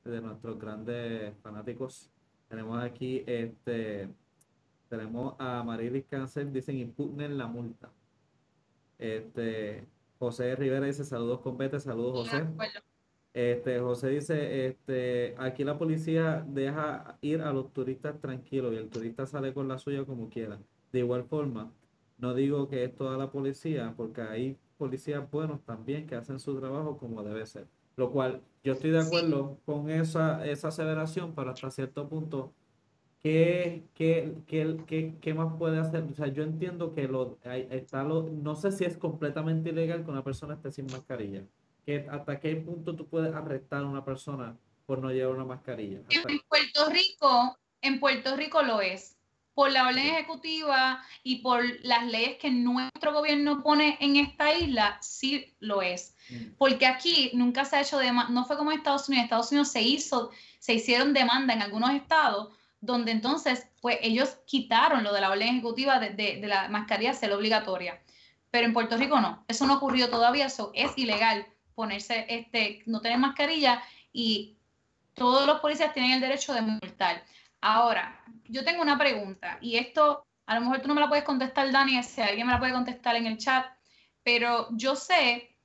de 0.04 0.20
nuestros 0.20 0.59
grandes 0.59 1.35
fanáticos. 1.42 2.11
Tenemos 2.48 2.83
aquí 2.83 3.22
este 3.26 4.09
tenemos 4.88 5.35
a 5.38 5.62
Marilis 5.62 6.07
Cáncer, 6.07 6.50
dicen 6.50 6.78
impugnen 6.78 7.38
la 7.38 7.46
multa. 7.46 7.90
Este 8.98 9.87
José 10.18 10.57
Rivera 10.57 10.87
dice 10.87 11.04
saludos 11.04 11.40
con 11.40 11.57
Bete, 11.57 11.78
saludos 11.78 12.28
José. 12.28 12.46
Este, 13.34 13.78
José 13.78 14.08
dice, 14.08 14.66
este, 14.66 15.34
aquí 15.38 15.62
la 15.64 15.78
policía 15.78 16.44
deja 16.48 17.18
ir 17.20 17.42
a 17.42 17.52
los 17.52 17.72
turistas 17.72 18.18
tranquilos 18.20 18.72
y 18.72 18.76
el 18.76 18.88
turista 18.88 19.26
sale 19.26 19.52
con 19.52 19.68
la 19.68 19.78
suya 19.78 20.04
como 20.04 20.28
quiera. 20.28 20.58
De 20.92 21.00
igual 21.00 21.24
forma, 21.24 21.72
no 22.18 22.34
digo 22.34 22.68
que 22.68 22.84
es 22.84 22.94
toda 22.96 23.16
la 23.16 23.30
policía, 23.30 23.94
porque 23.96 24.22
hay 24.22 24.56
policías 24.76 25.30
buenos 25.30 25.62
también 25.64 26.06
que 26.06 26.16
hacen 26.16 26.40
su 26.40 26.58
trabajo 26.58 26.98
como 26.98 27.22
debe 27.22 27.46
ser. 27.46 27.66
Lo 27.96 28.10
cual 28.10 28.42
yo 28.64 28.74
estoy 28.74 28.90
de 28.90 29.00
acuerdo 29.00 29.56
sí. 29.56 29.62
con 29.66 29.90
esa, 29.90 30.46
esa 30.46 30.68
aseveración, 30.68 31.34
pero 31.34 31.50
hasta 31.50 31.70
cierto 31.70 32.08
punto, 32.08 32.52
¿qué, 33.20 33.84
qué, 33.94 34.34
qué, 34.46 34.76
qué, 34.86 35.16
qué 35.20 35.34
más 35.34 35.54
puede 35.58 35.78
hacer? 35.78 36.04
O 36.04 36.14
sea, 36.14 36.28
yo 36.28 36.42
entiendo 36.42 36.94
que 36.94 37.08
lo, 37.08 37.38
está 37.70 38.04
lo, 38.04 38.22
no 38.30 38.56
sé 38.56 38.72
si 38.72 38.84
es 38.84 38.96
completamente 38.96 39.70
ilegal 39.70 40.04
que 40.04 40.10
una 40.10 40.24
persona 40.24 40.54
esté 40.54 40.70
sin 40.72 40.86
mascarilla. 40.86 41.44
Que, 41.88 42.07
¿Hasta 42.11 42.38
qué 42.38 42.55
punto 42.55 42.94
tú 42.94 43.09
puedes 43.09 43.35
arrestar 43.35 43.81
a 43.81 43.87
una 43.87 44.05
persona 44.05 44.55
por 44.85 44.98
no 44.98 45.11
llevar 45.11 45.37
una 45.37 45.46
mascarilla? 45.46 46.01
En 46.11 46.38
Puerto 46.46 46.90
Rico, 46.90 47.59
en 47.81 47.98
Puerto 47.98 48.37
Rico 48.37 48.62
lo 48.62 48.83
es 48.83 49.16
por 49.55 49.72
la 49.72 49.88
orden 49.88 50.05
ejecutiva 50.05 51.03
y 51.22 51.37
por 51.37 51.64
las 51.85 52.05
leyes 52.05 52.37
que 52.37 52.51
nuestro 52.51 53.14
gobierno 53.14 53.62
pone 53.62 53.96
en 54.01 54.16
esta 54.16 54.53
isla, 54.53 54.98
sí 55.01 55.57
lo 55.61 55.81
es. 55.81 56.14
Mm. 56.29 56.57
Porque 56.59 56.87
aquí 56.87 57.31
nunca 57.33 57.64
se 57.64 57.77
ha 57.77 57.81
hecho 57.81 57.96
demanda, 57.96 58.35
no 58.35 58.44
fue 58.44 58.59
como 58.59 58.70
en 58.70 58.77
Estados 58.77 59.09
Unidos, 59.09 59.20
en 59.20 59.24
Estados 59.24 59.51
Unidos 59.51 59.68
se 59.68 59.81
hizo, 59.81 60.31
se 60.59 60.74
hicieron 60.74 61.14
demanda 61.14 61.55
en 61.55 61.62
algunos 61.62 61.92
estados 61.92 62.55
donde 62.83 63.12
entonces, 63.12 63.66
pues 63.81 63.96
ellos 64.03 64.37
quitaron 64.44 65.05
lo 65.05 65.14
de 65.14 65.22
la 65.22 65.31
orden 65.31 65.48
ejecutiva 65.48 65.98
de, 66.01 66.11
de, 66.11 66.38
de 66.38 66.48
la 66.48 66.68
mascarilla 66.68 67.14
ser 67.14 67.33
obligatoria. 67.33 67.98
Pero 68.51 68.66
en 68.66 68.74
Puerto 68.74 68.98
Rico 68.98 69.18
no, 69.20 69.46
eso 69.48 69.66
no 69.66 69.77
ocurrió 69.77 70.11
todavía, 70.11 70.44
eso 70.44 70.70
es 70.74 70.92
ilegal 70.98 71.46
ponerse, 71.78 72.26
este, 72.28 72.82
no 72.86 73.00
tener 73.00 73.18
mascarilla 73.18 73.80
y 74.12 74.56
todos 75.14 75.46
los 75.46 75.60
policías 75.60 75.94
tienen 75.94 76.10
el 76.10 76.20
derecho 76.20 76.52
de 76.52 76.60
multar. 76.60 77.22
Ahora, 77.60 78.20
yo 78.48 78.64
tengo 78.64 78.82
una 78.82 78.98
pregunta 78.98 79.58
y 79.60 79.76
esto 79.76 80.26
a 80.46 80.56
lo 80.56 80.62
mejor 80.62 80.80
tú 80.80 80.88
no 80.88 80.94
me 80.96 81.00
la 81.00 81.08
puedes 81.08 81.24
contestar, 81.24 81.70
Dani, 81.70 82.02
si 82.02 82.20
alguien 82.20 82.48
me 82.48 82.52
la 82.52 82.58
puede 82.58 82.72
contestar 82.72 83.14
en 83.14 83.26
el 83.26 83.38
chat, 83.38 83.64
pero 84.24 84.66
yo 84.72 84.96
sé 84.96 85.56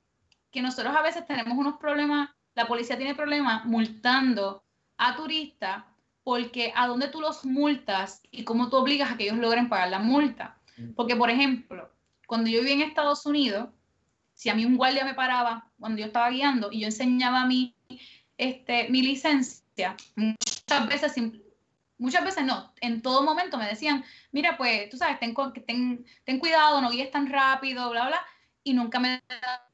que 0.52 0.62
nosotros 0.62 0.94
a 0.94 1.02
veces 1.02 1.26
tenemos 1.26 1.58
unos 1.58 1.78
problemas, 1.78 2.30
la 2.54 2.68
policía 2.68 2.96
tiene 2.96 3.16
problemas 3.16 3.64
multando 3.64 4.62
a 4.96 5.16
turistas 5.16 5.82
porque 6.22 6.72
a 6.76 6.86
dónde 6.86 7.08
tú 7.08 7.20
los 7.20 7.44
multas 7.44 8.22
y 8.30 8.44
cómo 8.44 8.68
tú 8.68 8.76
obligas 8.76 9.10
a 9.10 9.16
que 9.16 9.24
ellos 9.24 9.38
logren 9.38 9.68
pagar 9.68 9.88
la 9.88 9.98
multa. 9.98 10.58
Mm. 10.76 10.92
Porque, 10.94 11.16
por 11.16 11.28
ejemplo, 11.28 11.90
cuando 12.28 12.48
yo 12.48 12.60
vivía 12.60 12.74
en 12.74 12.82
Estados 12.82 13.26
Unidos, 13.26 13.68
si 14.34 14.48
a 14.48 14.54
mí 14.54 14.64
un 14.64 14.76
guardia 14.76 15.04
me 15.04 15.14
paraba 15.14 15.70
cuando 15.78 16.00
yo 16.00 16.06
estaba 16.06 16.30
guiando 16.30 16.70
y 16.70 16.80
yo 16.80 16.86
enseñaba 16.86 17.46
mi, 17.46 17.74
este, 18.36 18.88
mi 18.90 19.02
licencia, 19.02 19.96
muchas 20.16 20.88
veces 20.88 21.14
muchas 21.98 22.24
veces 22.24 22.44
no, 22.44 22.72
en 22.80 23.02
todo 23.02 23.22
momento 23.22 23.56
me 23.56 23.66
decían, 23.66 24.04
mira, 24.32 24.56
pues 24.56 24.90
tú 24.90 24.96
sabes, 24.96 25.18
ten, 25.20 25.34
ten, 25.66 26.04
ten 26.24 26.38
cuidado, 26.38 26.80
no 26.80 26.90
guíes 26.90 27.10
tan 27.10 27.30
rápido, 27.30 27.90
bla, 27.90 28.08
bla, 28.08 28.20
y 28.62 28.74
nunca 28.74 28.98
me 28.98 29.22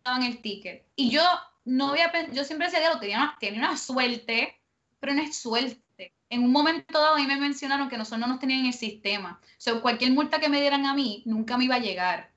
daban 0.05 0.23
el 0.23 0.41
ticket. 0.41 0.87
Y 0.97 1.11
yo 1.11 1.23
no 1.65 1.89
había, 1.89 2.11
yo 2.33 2.45
siempre 2.45 2.69
decía, 2.69 2.99
tenía 3.01 3.19
una, 3.19 3.37
tenía 3.41 3.61
una 3.61 3.77
suerte, 3.77 4.61
pero 4.99 5.15
no 5.15 5.23
es 5.23 5.37
suerte. 5.37 6.15
En 6.29 6.45
un 6.45 6.53
momento 6.53 6.99
dado 6.99 7.17
a 7.17 7.19
mí 7.19 7.27
me 7.27 7.37
mencionaron 7.37 7.89
que 7.89 7.99
nosotros 7.99 8.21
no 8.21 8.27
nos 8.29 8.39
tenían 8.39 8.61
en 8.61 8.67
el 8.67 8.73
sistema. 8.73 9.41
O 9.43 9.61
sea, 9.61 9.81
cualquier 9.81 10.13
multa 10.13 10.39
que 10.39 10.49
me 10.49 10.61
dieran 10.61 10.87
a 10.87 10.95
mí 10.95 11.23
nunca 11.27 11.57
me 11.57 11.65
iba 11.65 11.77
a 11.77 11.81
llegar. 11.81 12.30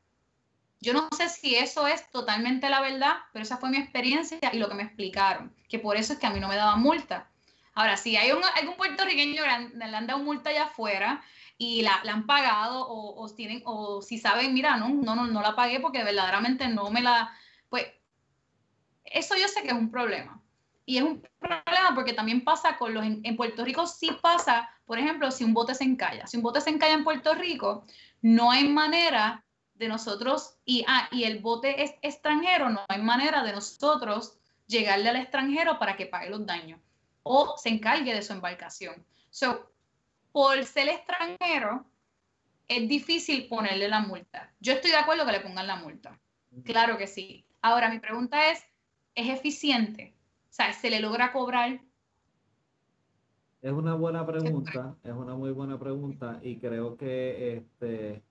Yo 0.84 0.92
no 0.92 1.08
sé 1.16 1.30
si 1.30 1.56
eso 1.56 1.88
es 1.88 2.12
totalmente 2.12 2.70
la 2.70 2.82
verdad, 2.82 3.14
pero 3.32 3.44
esa 3.44 3.56
fue 3.56 3.70
mi 3.70 3.78
experiencia 3.78 4.38
y 4.52 4.58
lo 4.58 4.68
que 4.68 4.76
me 4.76 4.84
explicaron, 4.84 5.56
que 5.70 5.80
por 5.80 5.96
eso 5.96 6.12
es 6.12 6.20
que 6.20 6.28
a 6.28 6.30
mí 6.30 6.42
no 6.42 6.50
me 6.50 6.58
daban 6.58 6.82
multa. 6.82 7.30
Ahora, 7.74 7.96
si 7.96 8.18
hay 8.18 8.34
un, 8.34 8.44
algún 8.44 8.76
puertorriqueño 8.76 9.44
que 9.44 9.78
le 9.78 9.96
han 9.96 10.08
dado 10.08 10.20
multa 10.20 10.50
allá 10.50 10.66
afuera 10.66 11.24
y 11.58 11.84
la, 11.84 12.02
han 12.06 12.26
pagado 12.26 12.86
o, 12.86 13.24
o, 13.24 13.34
tienen, 13.34 13.62
o 13.64 14.02
si 14.02 14.18
saben, 14.18 14.54
mira, 14.54 14.76
no, 14.76 14.90
no, 14.90 15.16
no, 15.16 15.26
no 15.26 15.42
la 15.42 15.56
pagué 15.56 15.80
porque 15.80 16.04
verdaderamente 16.04 16.68
no 16.68 16.92
me 16.92 17.02
la, 17.02 17.34
pues, 17.70 17.88
eso 19.06 19.38
yo 19.38 19.48
sé 19.48 19.62
que 19.62 19.70
es 19.70 19.74
un 19.74 19.90
problema. 19.90 20.42
Y 20.86 20.98
es 20.98 21.04
un 21.04 21.26
problema 21.40 21.96
porque 21.96 22.12
también 22.12 22.44
pasa 22.44 22.78
con 22.78 22.94
los, 22.94 23.06
en, 23.06 23.22
en 23.24 23.38
Puerto 23.38 23.64
Rico 23.64 23.88
sí 23.88 24.12
pasa, 24.22 24.70
por 24.86 25.00
ejemplo, 25.00 25.32
si 25.32 25.46
un 25.46 25.54
bote 25.54 25.76
se 25.76 25.86
encalla. 25.86 26.28
Si 26.28 26.36
un 26.36 26.44
bote 26.44 26.60
se 26.60 26.72
encalla 26.72 26.96
en 26.96 27.06
Puerto 27.06 27.34
Rico, 27.36 27.86
no 28.22 28.52
hay 28.52 28.68
manera 28.68 29.46
de 29.84 29.90
nosotros, 29.90 30.56
y, 30.66 30.84
ah, 30.88 31.08
y 31.12 31.26
el 31.26 31.40
bote 31.40 31.84
es 31.84 31.94
extranjero, 32.02 32.70
no 32.70 32.82
hay 32.88 33.02
manera 33.02 33.44
de 33.44 33.54
nosotros 33.54 34.38
llegarle 34.68 35.10
al 35.10 35.18
extranjero 35.18 35.78
para 35.78 35.96
que 35.96 36.06
pague 36.06 36.30
los 36.30 36.46
daños 36.46 36.80
o 37.24 37.56
se 37.58 37.70
encargue 37.70 38.14
de 38.14 38.22
su 38.22 38.34
embarcación. 38.34 39.06
So, 39.30 39.70
por 40.32 40.64
ser 40.66 40.90
extranjero, 40.90 41.86
es 42.68 42.88
difícil 42.88 43.48
ponerle 43.48 43.88
la 43.88 44.00
multa. 44.00 44.52
Yo 44.60 44.74
estoy 44.74 44.92
de 44.92 44.98
acuerdo 44.98 45.26
que 45.26 45.32
le 45.32 45.40
pongan 45.40 45.68
la 45.68 45.78
multa. 45.78 46.20
Claro 46.64 46.98
que 46.98 47.08
sí. 47.08 47.46
Ahora, 47.62 47.90
mi 47.90 48.00
pregunta 48.00 48.52
es, 48.52 48.64
¿es 49.16 49.30
eficiente? 49.30 50.14
O 50.50 50.54
sea, 50.54 50.74
¿se 50.74 50.90
le 50.90 51.00
logra 51.00 51.32
cobrar? 51.32 51.82
Es 53.62 53.72
una 53.72 53.96
buena 53.96 54.26
pregunta, 54.26 54.96
es 55.04 55.14
una 55.14 55.36
muy 55.36 55.52
buena 55.52 55.80
pregunta 55.80 56.40
y 56.44 56.58
creo 56.58 56.98
que 56.98 57.58
este, 57.58 58.22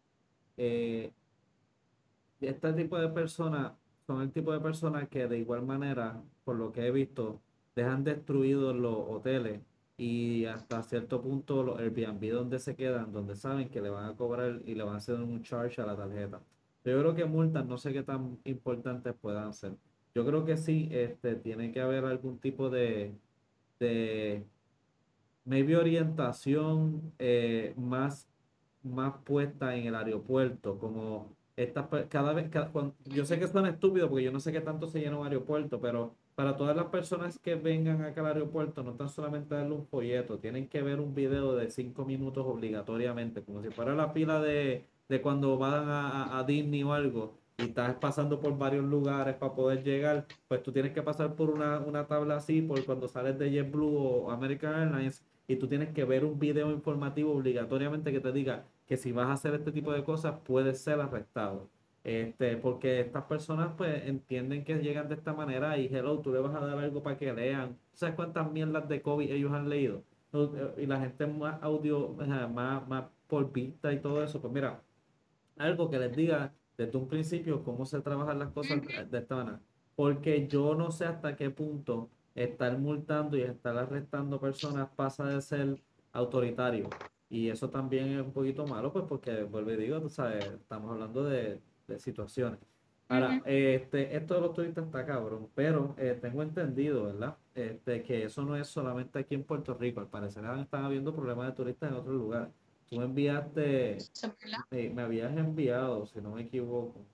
eh, 0.58 1.10
este 2.42 2.72
tipo 2.72 2.98
de 2.98 3.08
personas 3.08 3.72
son 4.06 4.22
el 4.22 4.32
tipo 4.32 4.52
de 4.52 4.60
personas 4.60 5.08
que 5.08 5.28
de 5.28 5.38
igual 5.38 5.62
manera, 5.62 6.22
por 6.44 6.56
lo 6.56 6.72
que 6.72 6.86
he 6.86 6.90
visto, 6.90 7.40
dejan 7.74 8.04
destruidos 8.04 8.74
los 8.76 8.96
hoteles 9.08 9.60
y 9.96 10.44
hasta 10.46 10.82
cierto 10.82 11.22
punto 11.22 11.62
los 11.62 11.78
Airbnb 11.78 12.32
donde 12.32 12.58
se 12.58 12.74
quedan, 12.74 13.12
donde 13.12 13.36
saben 13.36 13.68
que 13.68 13.80
le 13.80 13.90
van 13.90 14.10
a 14.10 14.16
cobrar 14.16 14.60
y 14.64 14.74
le 14.74 14.82
van 14.82 14.94
a 14.94 14.98
hacer 14.98 15.16
un 15.16 15.42
charge 15.42 15.80
a 15.80 15.86
la 15.86 15.96
tarjeta. 15.96 16.40
Yo 16.84 16.98
creo 16.98 17.14
que 17.14 17.24
multas 17.24 17.64
no 17.66 17.78
sé 17.78 17.92
qué 17.92 18.02
tan 18.02 18.38
importantes 18.44 19.14
puedan 19.20 19.52
ser. 19.52 19.74
Yo 20.14 20.26
creo 20.26 20.44
que 20.44 20.56
sí, 20.56 20.88
este, 20.90 21.36
tiene 21.36 21.72
que 21.72 21.80
haber 21.80 22.04
algún 22.04 22.38
tipo 22.38 22.68
de, 22.70 23.14
de 23.78 24.44
maybe 25.44 25.76
orientación 25.76 27.12
eh, 27.18 27.74
más, 27.76 28.28
más 28.82 29.14
puesta 29.24 29.76
en 29.76 29.86
el 29.86 29.94
aeropuerto, 29.94 30.78
como 30.78 31.34
esta, 31.56 31.88
cada 32.08 32.32
vez, 32.32 32.48
cada, 32.50 32.70
cuando, 32.70 32.94
yo 33.04 33.24
sé 33.24 33.38
que 33.38 33.44
es 33.44 33.52
tan 33.52 33.66
estúpido 33.66 34.08
porque 34.08 34.24
yo 34.24 34.32
no 34.32 34.40
sé 34.40 34.52
qué 34.52 34.60
tanto 34.60 34.88
se 34.88 35.00
llena 35.00 35.18
un 35.18 35.26
aeropuerto, 35.26 35.80
pero 35.80 36.14
para 36.34 36.56
todas 36.56 36.74
las 36.74 36.86
personas 36.86 37.38
que 37.38 37.54
vengan 37.56 38.02
acá 38.02 38.22
al 38.22 38.28
aeropuerto, 38.28 38.82
no 38.82 38.94
tan 38.94 39.08
solamente 39.08 39.54
darle 39.54 39.74
un 39.74 39.86
folleto, 39.86 40.38
tienen 40.38 40.68
que 40.68 40.82
ver 40.82 41.00
un 41.00 41.14
video 41.14 41.54
de 41.54 41.70
cinco 41.70 42.04
minutos 42.04 42.46
obligatoriamente, 42.46 43.42
como 43.42 43.62
si 43.62 43.70
fuera 43.70 43.94
la 43.94 44.08
fila 44.10 44.40
de, 44.40 44.86
de 45.08 45.22
cuando 45.22 45.58
van 45.58 45.88
a, 45.88 46.38
a, 46.38 46.44
Disney 46.44 46.82
o 46.82 46.92
algo 46.94 47.34
y 47.58 47.64
estás 47.64 47.94
pasando 47.96 48.40
por 48.40 48.56
varios 48.56 48.84
lugares 48.84 49.34
para 49.36 49.54
poder 49.54 49.84
llegar, 49.84 50.26
pues 50.48 50.62
tú 50.62 50.72
tienes 50.72 50.92
que 50.92 51.02
pasar 51.02 51.34
por 51.36 51.50
una, 51.50 51.80
una 51.80 52.06
tabla 52.06 52.36
así, 52.36 52.62
por 52.62 52.82
cuando 52.84 53.08
sales 53.08 53.38
de 53.38 53.50
JetBlue 53.50 53.94
o 53.94 54.30
American 54.30 54.74
Airlines 54.74 55.22
y 55.46 55.56
tú 55.56 55.68
tienes 55.68 55.90
que 55.90 56.04
ver 56.04 56.24
un 56.24 56.38
video 56.38 56.70
informativo 56.70 57.32
obligatoriamente 57.32 58.10
que 58.10 58.20
te 58.20 58.32
diga 58.32 58.64
que 58.92 58.98
si 58.98 59.10
vas 59.10 59.28
a 59.28 59.32
hacer 59.32 59.54
este 59.54 59.72
tipo 59.72 59.90
de 59.90 60.04
cosas 60.04 60.34
puedes 60.44 60.82
ser 60.82 61.00
arrestado. 61.00 61.70
Este, 62.04 62.58
porque 62.58 63.00
estas 63.00 63.24
personas 63.24 63.70
pues 63.74 64.04
entienden 64.04 64.64
que 64.64 64.74
llegan 64.82 65.08
de 65.08 65.14
esta 65.14 65.32
manera 65.32 65.78
y 65.78 65.86
hello, 65.86 66.18
tú 66.18 66.30
le 66.30 66.40
vas 66.40 66.54
a 66.54 66.60
dar 66.60 66.76
algo 66.76 67.02
para 67.02 67.16
que 67.16 67.32
lean. 67.32 67.78
¿Sabes 67.94 68.14
cuántas 68.14 68.52
mierdas 68.52 68.86
de 68.90 69.00
COVID 69.00 69.30
ellos 69.30 69.50
han 69.50 69.70
leído? 69.70 70.02
Y 70.76 70.84
la 70.84 71.00
gente 71.00 71.26
más 71.26 71.62
audio, 71.62 72.10
más, 72.52 72.86
más 72.86 73.04
por 73.26 73.50
vista 73.50 73.90
y 73.94 74.00
todo 74.00 74.22
eso. 74.22 74.42
Pues 74.42 74.52
mira, 74.52 74.82
algo 75.56 75.88
que 75.88 75.98
les 75.98 76.14
diga 76.14 76.52
desde 76.76 76.98
un 76.98 77.08
principio 77.08 77.64
cómo 77.64 77.86
se 77.86 77.98
trabajan 78.02 78.40
las 78.40 78.50
cosas 78.50 78.78
de 79.10 79.18
esta 79.18 79.36
manera. 79.36 79.60
Porque 79.96 80.46
yo 80.48 80.74
no 80.74 80.90
sé 80.90 81.06
hasta 81.06 81.34
qué 81.34 81.48
punto 81.48 82.10
estar 82.34 82.76
multando 82.76 83.38
y 83.38 83.40
estar 83.40 83.74
arrestando 83.78 84.38
personas 84.38 84.90
pasa 84.94 85.24
de 85.24 85.40
ser 85.40 85.82
autoritario. 86.12 86.90
Y 87.32 87.48
eso 87.48 87.70
también 87.70 88.10
es 88.10 88.20
un 88.20 88.30
poquito 88.30 88.66
malo, 88.66 88.92
pues 88.92 89.06
porque, 89.08 89.44
vuelvo 89.44 89.70
y 89.70 89.76
digo, 89.78 89.98
tú 90.02 90.10
sabes, 90.10 90.44
estamos 90.44 90.90
hablando 90.92 91.24
de, 91.24 91.62
situaciones. 91.96 92.58
Ahora, 93.08 93.40
este, 93.46 94.14
esto 94.14 94.34
de 94.34 94.40
los 94.42 94.52
turistas 94.52 94.84
está 94.84 95.06
cabrón, 95.06 95.48
pero 95.54 95.94
eh, 95.98 96.18
tengo 96.20 96.42
entendido, 96.42 97.04
¿verdad? 97.04 97.36
Este, 97.54 98.02
que 98.02 98.24
eso 98.24 98.42
no 98.42 98.54
es 98.54 98.68
solamente 98.68 99.18
aquí 99.18 99.34
en 99.34 99.44
Puerto 99.44 99.72
Rico, 99.72 100.00
al 100.00 100.08
parecer 100.08 100.44
están 100.60 100.84
habiendo 100.84 101.14
problemas 101.14 101.46
de 101.46 101.52
turistas 101.52 101.90
en 101.90 101.96
otros 101.96 102.14
lugares. 102.14 102.48
Tú 102.90 102.98
me 102.98 103.04
enviaste, 103.04 103.96
me, 104.70 105.02
habías 105.02 105.34
enviado, 105.34 106.06
si 106.06 106.20
no 106.20 106.32
me 106.32 106.42
equivoco. 106.42 107.06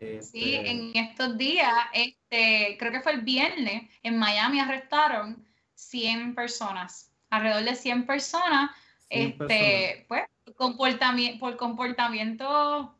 sí, 0.00 0.54
este 0.54 0.70
en 0.70 0.96
estos 0.96 1.38
días, 1.38 1.72
este, 1.94 2.76
creo 2.80 2.90
que 2.90 3.00
fue 3.00 3.12
el 3.12 3.20
viernes, 3.20 3.88
en 4.02 4.18
Miami 4.18 4.58
arrestaron 4.58 5.44
100 5.74 6.34
personas, 6.34 7.12
alrededor 7.30 7.62
de 7.62 7.76
100 7.76 8.06
personas, 8.06 8.72
este, 9.12 10.06
pues, 10.08 10.24
comportamiento, 10.56 11.38
por 11.40 11.56
comportamiento 11.56 12.94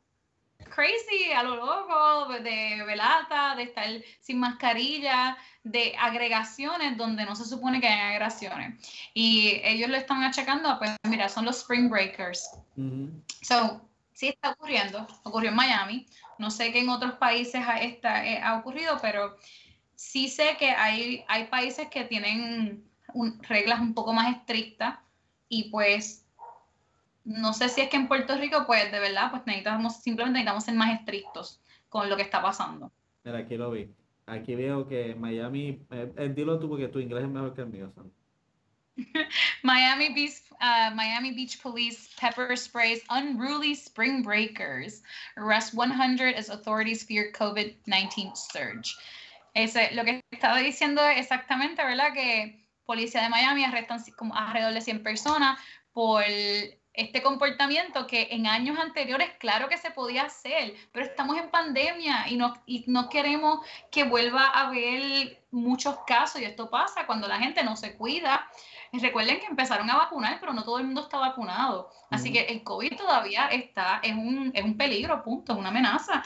crazy, 0.75 1.33
a 1.33 1.42
lo 1.42 1.57
loco, 1.57 2.33
de 2.42 2.83
velata, 2.87 3.55
de 3.57 3.64
estar 3.64 3.88
sin 4.20 4.38
mascarilla, 4.38 5.37
de 5.62 5.94
agregaciones 5.98 6.96
donde 6.96 7.25
no 7.25 7.37
se 7.37 7.44
supone 7.44 7.81
que 7.81 7.88
hay 7.88 8.01
agregaciones. 8.01 8.81
Y 9.14 9.61
ellos 9.64 9.90
lo 9.90 9.96
están 9.96 10.22
achacando, 10.22 10.79
pues 10.79 10.92
mira, 11.09 11.29
son 11.29 11.44
los 11.44 11.59
Spring 11.59 11.88
Breakers. 11.88 12.51
So, 13.42 13.83
sí 14.12 14.29
está 14.29 14.51
ocurriendo, 14.51 15.07
ocurrió 15.25 15.51
en 15.51 15.57
Miami. 15.57 16.07
No 16.38 16.51
sé 16.51 16.72
qué 16.72 16.81
en 16.81 16.88
otros 16.88 17.14
países 17.14 17.62
ha, 17.66 17.83
eh, 17.83 18.40
ha 18.42 18.57
ocurrido, 18.57 18.98
pero 19.01 19.37
sí 19.94 20.29
sé 20.29 20.57
que 20.59 20.70
hay, 20.70 21.25
hay 21.29 21.44
países 21.44 21.88
que 21.88 22.05
tienen 22.05 22.85
reglas 23.42 23.81
un 23.81 23.94
poco 23.94 24.12
más 24.12 24.35
estrictas 24.35 24.98
y 25.52 25.64
pues 25.64 26.24
no 27.24 27.52
sé 27.52 27.68
si 27.68 27.82
es 27.82 27.90
que 27.90 27.98
en 27.98 28.08
Puerto 28.08 28.34
Rico, 28.38 28.64
pues 28.66 28.90
de 28.90 28.98
verdad, 28.98 29.30
pues 29.30 29.42
necesitamos, 29.44 30.00
simplemente 30.00 30.38
necesitamos 30.38 30.64
ser 30.64 30.74
más 30.74 30.98
estrictos 30.98 31.60
con 31.90 32.08
lo 32.08 32.16
que 32.16 32.22
está 32.22 32.40
pasando. 32.40 32.90
Mira, 33.22 33.40
aquí 33.40 33.58
lo 33.58 33.70
vi. 33.70 33.86
Aquí 34.24 34.54
veo 34.54 34.88
que 34.88 35.14
Miami, 35.14 35.78
eh, 35.90 36.10
eh, 36.16 36.32
dilo 36.34 36.58
tú 36.58 36.70
porque 36.70 36.88
tu 36.88 37.00
inglés 37.00 37.24
es 37.24 37.28
mejor 37.28 37.54
que 37.54 37.60
el 37.60 37.66
mío, 37.66 37.92
Sam. 37.94 38.10
Miami 39.62 40.14
Beach, 40.14 40.40
uh, 40.62 40.94
Miami 40.94 41.32
Beach 41.32 41.60
Police 41.60 42.08
pepper 42.16 42.56
sprays 42.56 43.02
unruly 43.10 43.74
spring 43.74 44.22
breakers. 44.22 45.02
Arrest 45.36 45.74
100 45.74 46.34
as 46.34 46.48
authorities 46.48 47.02
fear 47.02 47.30
COVID-19 47.32 48.34
surge. 48.34 48.96
Ese, 49.54 49.94
lo 49.94 50.02
que 50.04 50.22
estaba 50.30 50.60
diciendo 50.60 51.02
es 51.06 51.18
exactamente, 51.18 51.84
¿verdad? 51.84 52.14
Que 52.14 52.62
policía 52.84 53.22
de 53.22 53.28
Miami 53.28 53.64
arrestan 53.64 54.02
como 54.16 54.34
alrededor 54.34 54.74
de 54.74 54.80
100 54.80 55.02
personas 55.02 55.58
por 55.92 56.24
este 56.94 57.22
comportamiento 57.22 58.06
que 58.06 58.28
en 58.30 58.46
años 58.46 58.78
anteriores 58.78 59.30
claro 59.38 59.68
que 59.68 59.78
se 59.78 59.90
podía 59.90 60.24
hacer, 60.24 60.74
pero 60.92 61.06
estamos 61.06 61.38
en 61.38 61.50
pandemia 61.50 62.28
y 62.28 62.36
no, 62.36 62.54
y 62.66 62.84
no 62.86 63.08
queremos 63.08 63.60
que 63.90 64.04
vuelva 64.04 64.46
a 64.46 64.68
haber 64.68 65.42
muchos 65.50 65.96
casos 66.06 66.40
y 66.40 66.44
esto 66.44 66.68
pasa 66.68 67.06
cuando 67.06 67.28
la 67.28 67.38
gente 67.38 67.62
no 67.62 67.76
se 67.76 67.96
cuida. 67.96 68.46
Recuerden 68.92 69.40
que 69.40 69.46
empezaron 69.46 69.88
a 69.88 69.96
vacunar, 69.96 70.38
pero 70.38 70.52
no 70.52 70.64
todo 70.64 70.78
el 70.78 70.84
mundo 70.84 71.02
está 71.02 71.16
vacunado. 71.16 71.90
Así 72.10 72.30
que 72.30 72.40
el 72.40 72.62
COVID 72.62 72.94
todavía 72.94 73.46
está, 73.46 74.00
es 74.02 74.12
un, 74.12 74.50
es 74.54 74.62
un 74.62 74.76
peligro, 74.76 75.22
punto, 75.22 75.52
es 75.52 75.58
una 75.58 75.70
amenaza. 75.70 76.22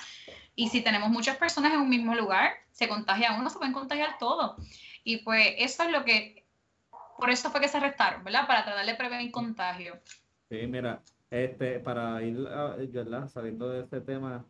Y 0.56 0.68
si 0.68 0.80
tenemos 0.80 1.10
muchas 1.10 1.36
personas 1.36 1.72
en 1.72 1.80
un 1.80 1.88
mismo 1.88 2.12
lugar, 2.16 2.54
se 2.72 2.88
contagia 2.88 3.36
uno, 3.38 3.50
se 3.50 3.58
pueden 3.58 3.72
contagiar 3.72 4.18
todos. 4.18 4.56
Y 5.04 5.18
pues 5.18 5.54
eso 5.58 5.84
es 5.84 5.90
lo 5.90 6.04
que, 6.04 6.45
por 7.18 7.30
eso 7.30 7.50
fue 7.50 7.60
que 7.60 7.68
se 7.68 7.78
arrestaron, 7.78 8.24
¿verdad? 8.24 8.46
Para 8.46 8.64
tratar 8.64 8.86
de 8.86 8.94
prevenir 8.94 9.30
contagio. 9.30 9.94
Sí, 10.48 10.66
mira, 10.66 11.02
este, 11.30 11.80
para 11.80 12.22
ir 12.22 12.36
¿verdad? 12.92 13.28
saliendo 13.28 13.68
de 13.70 13.80
este 13.80 14.00
tema, 14.00 14.44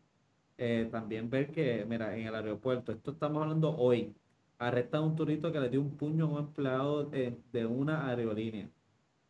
eh, 0.58 0.88
también 0.90 1.30
ver 1.30 1.50
que, 1.50 1.84
mira, 1.88 2.16
en 2.16 2.26
el 2.26 2.34
aeropuerto, 2.34 2.92
esto 2.92 3.12
estamos 3.12 3.42
hablando 3.42 3.76
hoy, 3.76 4.14
arrestan 4.58 5.02
a 5.02 5.06
un 5.06 5.16
turista 5.16 5.52
que 5.52 5.60
le 5.60 5.68
dio 5.68 5.80
un 5.80 5.96
puño 5.96 6.24
a 6.24 6.28
un 6.28 6.38
empleado 6.38 7.04
de, 7.04 7.38
de 7.52 7.66
una 7.66 8.08
aerolínea. 8.08 8.68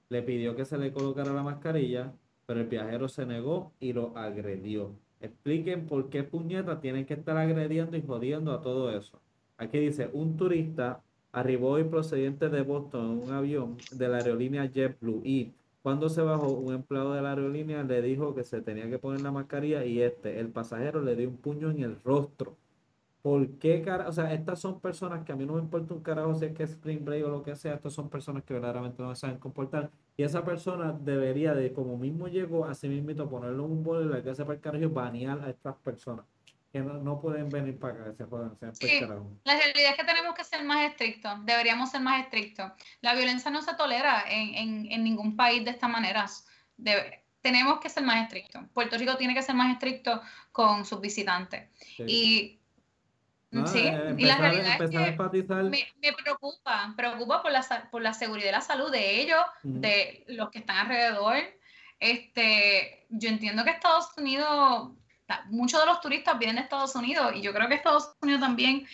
Le 0.08 0.22
pidió 0.22 0.54
que 0.54 0.64
se 0.64 0.78
le 0.78 0.92
colocara 0.92 1.32
la 1.32 1.42
mascarilla, 1.42 2.12
pero 2.46 2.60
el 2.60 2.66
viajero 2.66 3.08
se 3.08 3.26
negó 3.26 3.72
y 3.80 3.92
lo 3.92 4.16
agredió. 4.16 4.94
Expliquen 5.20 5.86
por 5.86 6.10
qué 6.10 6.22
puñetas 6.22 6.80
tienen 6.80 7.06
que 7.06 7.14
estar 7.14 7.36
agrediendo 7.36 7.96
y 7.96 8.02
jodiendo 8.02 8.52
a 8.52 8.60
todo 8.60 8.96
eso. 8.96 9.20
Aquí 9.56 9.78
dice, 9.78 10.10
un 10.12 10.36
turista 10.36 11.02
arribó 11.36 11.76
procedente 11.90 12.48
de 12.48 12.62
Boston 12.62 13.04
en 13.04 13.28
un 13.28 13.32
avión 13.32 13.76
de 13.92 14.08
la 14.08 14.16
aerolínea 14.16 14.64
JetBlue 14.64 15.20
y 15.22 15.52
cuando 15.82 16.08
se 16.08 16.22
bajó, 16.22 16.48
un 16.48 16.72
empleado 16.72 17.12
de 17.12 17.20
la 17.20 17.30
aerolínea 17.30 17.82
le 17.84 18.00
dijo 18.00 18.34
que 18.34 18.42
se 18.42 18.62
tenía 18.62 18.88
que 18.88 18.98
poner 18.98 19.20
la 19.20 19.30
mascarilla 19.30 19.84
y 19.84 20.00
este, 20.00 20.40
el 20.40 20.48
pasajero, 20.48 21.02
le 21.02 21.14
dio 21.14 21.28
un 21.28 21.36
puño 21.36 21.70
en 21.70 21.82
el 21.82 22.00
rostro. 22.02 22.56
¿Por 23.20 23.46
qué 23.58 23.82
cara? 23.82 24.08
O 24.08 24.12
sea, 24.12 24.32
estas 24.32 24.60
son 24.60 24.80
personas 24.80 25.24
que 25.24 25.32
a 25.32 25.36
mí 25.36 25.44
no 25.44 25.54
me 25.54 25.60
importa 25.60 25.92
un 25.92 26.00
carajo 26.00 26.34
si 26.34 26.46
es 26.46 26.52
que 26.54 26.62
es 26.62 26.70
Spring 26.70 27.04
Break 27.04 27.26
o 27.26 27.28
lo 27.28 27.42
que 27.42 27.54
sea, 27.54 27.74
estas 27.74 27.92
son 27.92 28.08
personas 28.08 28.42
que 28.42 28.54
verdaderamente 28.54 29.02
no 29.02 29.14
saben 29.14 29.36
comportar. 29.38 29.90
Y 30.16 30.22
esa 30.22 30.42
persona 30.42 30.92
debería 30.92 31.54
de, 31.54 31.72
como 31.74 31.98
mismo 31.98 32.28
llegó, 32.28 32.64
a 32.64 32.74
sí 32.74 32.88
mismo 32.88 33.28
ponerlo 33.28 33.66
en 33.66 33.72
un 33.72 33.84
bol 33.84 34.06
y 34.06 34.08
la 34.08 34.22
que 34.22 34.30
hace 34.30 34.42
para 34.44 34.54
el 34.54 34.60
carajo 34.60 34.88
banear 34.90 35.40
a 35.42 35.50
estas 35.50 35.76
personas 35.76 36.24
no, 36.74 37.20
pueden 37.20 37.48
venir 37.48 37.78
para 37.78 37.94
acá, 37.94 38.14
se 38.14 38.26
pueden 38.26 38.50
La 39.44 39.56
realidad 39.56 39.90
es 39.90 39.96
que 39.96 40.04
tenemos 40.04 40.34
que 40.34 40.44
ser 40.44 40.64
más 40.64 40.84
estrictos, 40.84 41.32
deberíamos 41.44 41.90
ser 41.90 42.00
más 42.00 42.22
estrictos. 42.22 42.72
La 43.00 43.14
violencia 43.14 43.50
no 43.50 43.62
se 43.62 43.74
tolera 43.74 44.24
en, 44.28 44.82
ningún 45.02 45.36
país 45.36 45.64
de 45.64 45.70
esta 45.70 45.88
manera. 45.88 46.26
tenemos 47.40 47.80
que 47.80 47.88
ser 47.88 48.02
más 48.02 48.22
estrictos. 48.22 48.62
Puerto 48.72 48.98
Rico 48.98 49.16
tiene 49.16 49.34
que 49.34 49.42
ser 49.42 49.54
más 49.54 49.72
estricto 49.72 50.20
con 50.52 50.84
sus 50.84 51.00
visitantes. 51.00 51.70
Y 51.98 52.60
sí, 53.66 53.90
y 54.18 54.24
la 54.24 54.36
realidad 54.36 54.82
es 54.82 54.90
que 54.90 54.98
me, 54.98 56.12
preocupa, 56.12 56.92
preocupa 56.96 57.42
por 57.42 57.52
la, 57.52 57.88
por 57.90 58.02
la 58.02 58.12
seguridad 58.12 58.48
y 58.48 58.52
la 58.52 58.60
salud 58.60 58.90
de 58.90 59.20
ellos, 59.20 59.44
de 59.62 60.24
los 60.28 60.50
que 60.50 60.58
están 60.58 60.78
alrededor. 60.78 61.36
Este, 61.98 63.06
yo 63.08 63.30
entiendo 63.30 63.64
que 63.64 63.70
Estados 63.70 64.10
Unidos 64.18 64.90
muchos 65.48 65.80
de 65.80 65.86
los 65.86 66.00
turistas 66.00 66.38
vienen 66.38 66.56
de 66.56 66.62
Estados 66.62 66.94
Unidos 66.94 67.32
y 67.34 67.40
yo 67.40 67.52
creo 67.52 67.68
que 67.68 67.74
Estados 67.74 68.14
Unidos 68.22 68.40
también 68.40 68.86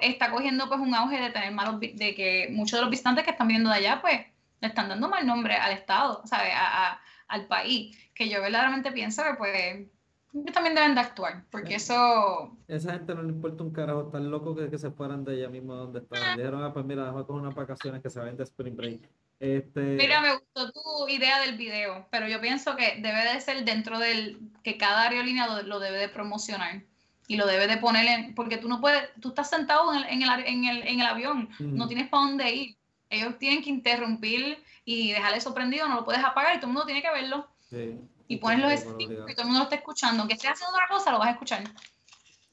está 0.00 0.30
cogiendo 0.30 0.68
pues 0.68 0.80
un 0.80 0.94
auge 0.94 1.20
de 1.20 1.30
tener 1.30 1.52
malos, 1.52 1.78
de 1.80 2.14
que 2.14 2.48
muchos 2.50 2.78
de 2.78 2.82
los 2.82 2.90
visitantes 2.90 3.24
que 3.24 3.30
están 3.30 3.48
viendo 3.48 3.70
de 3.70 3.76
allá 3.76 4.00
pues 4.00 4.20
le 4.60 4.68
están 4.68 4.88
dando 4.88 5.08
mal 5.08 5.26
nombre 5.26 5.54
al 5.54 5.72
Estado, 5.72 6.22
¿sabes? 6.24 6.52
A, 6.54 7.00
al 7.28 7.46
país, 7.46 7.96
que 8.14 8.28
yo 8.28 8.40
verdaderamente 8.40 8.92
pienso 8.92 9.22
que 9.22 9.34
pues 9.34 10.52
también 10.52 10.74
deben 10.74 10.94
de 10.94 11.00
actuar, 11.00 11.44
porque 11.50 11.74
eh, 11.74 11.76
eso... 11.76 12.56
Esa 12.68 12.92
gente 12.92 13.14
no 13.14 13.22
le 13.22 13.30
importa 13.30 13.62
un 13.62 13.72
carajo, 13.72 14.06
tan 14.06 14.30
loco 14.30 14.54
que, 14.54 14.70
que 14.70 14.78
se 14.78 14.90
fueran 14.90 15.24
de 15.24 15.34
ella 15.34 15.48
misma 15.48 15.74
donde 15.74 16.00
estaban. 16.00 16.30
Ah. 16.30 16.36
Dijeron, 16.36 16.62
ah, 16.62 16.72
pues 16.72 16.84
mira, 16.84 17.04
déjame 17.04 17.24
coger 17.24 17.42
unas 17.42 17.54
vacaciones 17.54 18.02
que 18.02 18.10
se 18.10 18.20
vayan 18.20 18.36
de 18.36 18.44
Spring 18.44 18.76
Break. 18.76 19.08
Este... 19.38 19.80
Mira, 19.80 20.20
me 20.20 20.32
gustó 20.32 20.72
tu 20.72 21.08
idea 21.08 21.40
del 21.40 21.56
video, 21.56 22.06
pero 22.10 22.26
yo 22.26 22.40
pienso 22.40 22.74
que 22.74 22.96
debe 23.02 23.32
de 23.32 23.40
ser 23.40 23.64
dentro 23.64 23.98
del 23.98 24.38
que 24.62 24.78
cada 24.78 25.02
aerolínea 25.02 25.62
lo, 25.62 25.78
debe 25.78 25.98
de 25.98 26.08
promocionar 26.08 26.82
y 27.28 27.36
lo 27.36 27.46
debe 27.46 27.66
de 27.66 27.76
poner 27.76 28.06
en, 28.06 28.34
porque 28.34 28.56
tú 28.56 28.68
no 28.68 28.80
puedes, 28.80 29.10
tú 29.20 29.28
estás 29.28 29.50
sentado 29.50 29.92
en 29.92 30.04
el, 30.04 30.04
en 30.08 30.22
el, 30.22 30.46
en 30.46 30.64
el, 30.64 30.88
en 30.88 31.00
el 31.00 31.06
avión, 31.06 31.48
no 31.58 31.86
tienes 31.86 32.08
para 32.08 32.24
dónde 32.24 32.50
ir. 32.50 32.76
Ellos 33.10 33.38
tienen 33.38 33.62
que 33.62 33.70
interrumpir 33.70 34.58
y 34.84 35.12
dejarle 35.12 35.40
sorprendido, 35.40 35.86
no 35.86 35.96
lo 35.96 36.04
puedes 36.04 36.24
apagar 36.24 36.56
y 36.56 36.58
todo 36.58 36.68
el 36.68 36.72
mundo 36.72 36.86
tiene 36.86 37.02
que 37.02 37.10
verlo. 37.10 37.46
Y 38.28 38.38
pones 38.38 38.60
los 38.60 38.72
stickers 38.72 39.30
y 39.30 39.34
todo 39.34 39.42
el 39.42 39.46
mundo 39.46 39.58
lo 39.58 39.64
está 39.64 39.76
escuchando. 39.76 40.22
Aunque 40.22 40.34
esté 40.34 40.48
haciendo 40.48 40.74
otra 40.74 40.88
cosa, 40.88 41.12
lo 41.12 41.18
vas 41.18 41.28
a 41.28 41.32
escuchar. 41.32 41.62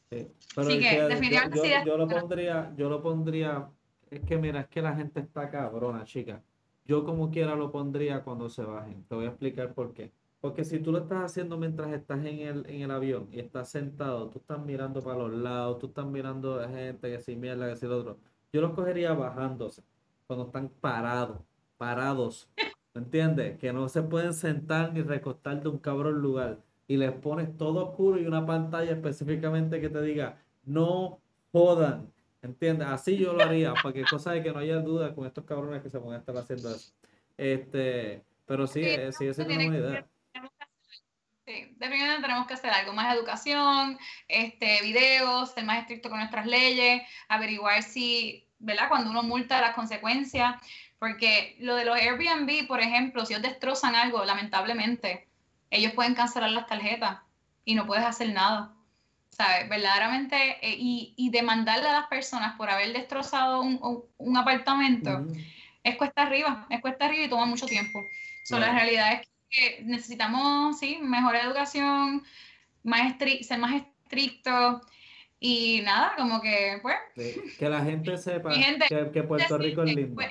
Sí. 0.09 0.27
Pero 0.55 0.67
Así 0.67 0.79
que, 0.79 1.01
definitivamente 1.01 1.57
yo, 1.57 1.86
yo, 1.86 1.97
lo 1.97 2.07
pondría, 2.07 2.71
yo 2.75 2.89
lo 2.89 3.01
pondría, 3.01 3.67
es 4.11 4.21
que 4.21 4.38
mira, 4.38 4.61
es 4.61 4.67
que 4.67 4.81
la 4.81 4.95
gente 4.95 5.21
está 5.21 5.49
cabrona, 5.49 6.03
chica. 6.03 6.39
Yo 6.86 7.05
como 7.05 7.31
quiera 7.31 7.55
lo 7.55 7.71
pondría 7.71 8.23
cuando 8.23 8.49
se 8.49 8.63
bajen. 8.63 9.03
Te 9.05 9.15
voy 9.15 9.25
a 9.25 9.29
explicar 9.29 9.73
por 9.73 9.93
qué. 9.93 10.11
Porque 10.41 10.65
si 10.65 10.79
tú 10.79 10.91
lo 10.91 10.99
estás 10.99 11.23
haciendo 11.23 11.57
mientras 11.57 11.93
estás 11.93 12.25
en 12.25 12.39
el, 12.39 12.65
en 12.69 12.81
el 12.81 12.91
avión 12.91 13.29
y 13.31 13.39
estás 13.39 13.69
sentado, 13.69 14.29
tú 14.29 14.39
estás 14.39 14.59
mirando 14.65 15.01
para 15.01 15.19
los 15.19 15.31
lados, 15.31 15.79
tú 15.79 15.88
estás 15.88 16.05
mirando 16.05 16.59
a 16.59 16.67
gente 16.67 17.09
que 17.09 17.21
si 17.21 17.38
mierda, 17.38 17.69
que 17.69 17.77
si 17.77 17.88
lo 17.88 17.99
otro. 17.99 18.17
Yo 18.51 18.59
los 18.59 18.73
cogería 18.73 19.13
bajándose, 19.13 19.84
cuando 20.27 20.47
están 20.47 20.67
parados, 20.67 21.39
parados. 21.77 22.49
¿Me 22.93 23.01
entiendes? 23.01 23.57
Que 23.57 23.73
no 23.73 23.88
se 23.89 24.03
pueden 24.03 24.34
sentar 24.34 24.93
ni 24.93 25.01
recostar 25.01 25.63
de 25.63 25.69
un 25.69 25.77
cabrón 25.79 26.21
lugar. 26.21 26.59
Y 26.88 26.97
les 26.97 27.13
pones 27.13 27.57
todo 27.57 27.88
oscuro 27.88 28.19
y 28.19 28.27
una 28.27 28.45
pantalla 28.45 28.91
específicamente 28.91 29.79
que 29.79 29.89
te 29.89 30.01
diga, 30.01 30.43
no 30.65 31.19
jodan. 31.51 32.12
¿Entiendes? 32.44 32.89
Así 32.89 33.18
yo 33.18 33.32
lo 33.32 33.41
haría, 33.41 33.74
para 33.74 33.94
que 33.94 34.04
cosa 34.04 34.34
de 34.34 34.44
que 34.44 34.52
no 34.52 34.60
haya 34.60 34.76
duda 34.76 35.16
con 35.16 35.26
estos 35.26 35.46
cabrones 35.46 35.82
que 35.82 35.89
se 35.89 35.98
van 35.98 36.14
a 36.14 36.18
estar 36.18 36.36
haciendo 36.36 36.76
eso. 36.76 36.91
Este, 37.38 38.22
pero 38.46 38.68
sí, 38.68 38.82
eh, 38.84 39.12
sí, 39.18 39.28
esa 39.28 39.44
es 39.44 39.48
una 39.48 39.56
buena 39.56 39.78
idea. 39.78 40.08
Sí, 41.46 41.76
definitivamente 41.78 42.22
tenemos 42.22 42.46
que 42.46 42.54
hacer 42.54 42.72
algo, 42.72 42.91
más 42.91 43.16
educación, 43.16 43.98
este, 44.28 44.82
videos, 44.82 45.52
ser 45.52 45.64
más 45.64 45.80
estricto 45.80 46.10
con 46.10 46.20
nuestras 46.20 46.46
leyes, 46.46 47.04
averiguar 47.30 47.82
si, 47.82 48.46
¿verdad? 48.60 48.89
Cuando 48.89 49.10
uno 49.10 49.24
multa 49.24 49.62
las 49.62 49.74
consecuencias, 49.74 50.56
porque 51.00 51.56
lo 51.60 51.76
de 51.76 51.86
los 51.86 51.96
Airbnb, 51.96 52.68
por 52.68 52.82
ejemplo, 52.82 53.26
si 53.26 53.34
ellos 53.34 53.44
destrozan 53.44 53.96
algo, 53.96 54.24
lamentablemente, 54.26 55.30
ellos 55.70 55.94
pueden 55.94 56.14
cancelar 56.14 56.52
las 56.52 56.68
tarjetas 56.68 57.20
y 57.64 57.76
no 57.76 57.88
puedes 57.88 58.06
hacer 58.06 58.34
nada. 58.34 58.74
¿Sabes? 59.36 59.67
Verdaderamente, 59.67 60.36
eh, 60.61 60.75
y, 60.77 61.15
y, 61.17 61.31
demandarle 61.31 61.89
a 61.89 61.93
las 61.93 62.07
personas 62.07 62.55
por 62.55 62.69
haber 62.69 62.93
destrozado 62.93 63.61
un, 63.61 63.79
un, 64.17 64.38
apartamento, 64.38 65.25
es 65.84 65.95
cuesta 65.95 66.21
arriba, 66.21 66.67
es 66.69 66.81
cuesta 66.81 67.05
arriba 67.05 67.25
y 67.25 67.29
toma 67.29 67.45
mucho 67.45 67.65
tiempo. 67.65 68.05
So, 68.43 68.59
La 68.59 68.71
realidad 68.71 69.13
es 69.13 69.27
que 69.49 69.84
necesitamos, 69.86 70.77
sí, 70.79 70.99
mejor 71.01 71.36
educación, 71.36 72.23
más 72.84 73.15
ser 73.17 73.57
más 73.57 73.73
estricto 73.73 74.81
y 75.39 75.81
nada, 75.81 76.13
como 76.15 76.39
que, 76.39 76.79
pues... 76.84 76.97
que 77.57 77.69
la 77.69 77.84
gente 77.84 78.15
sepa 78.17 78.51
que, 78.53 79.11
que, 79.11 79.23
Puerto 79.23 79.57
Rico 79.57 79.84
es 79.84 79.95
lindo. 79.95 80.15
Pues, 80.15 80.29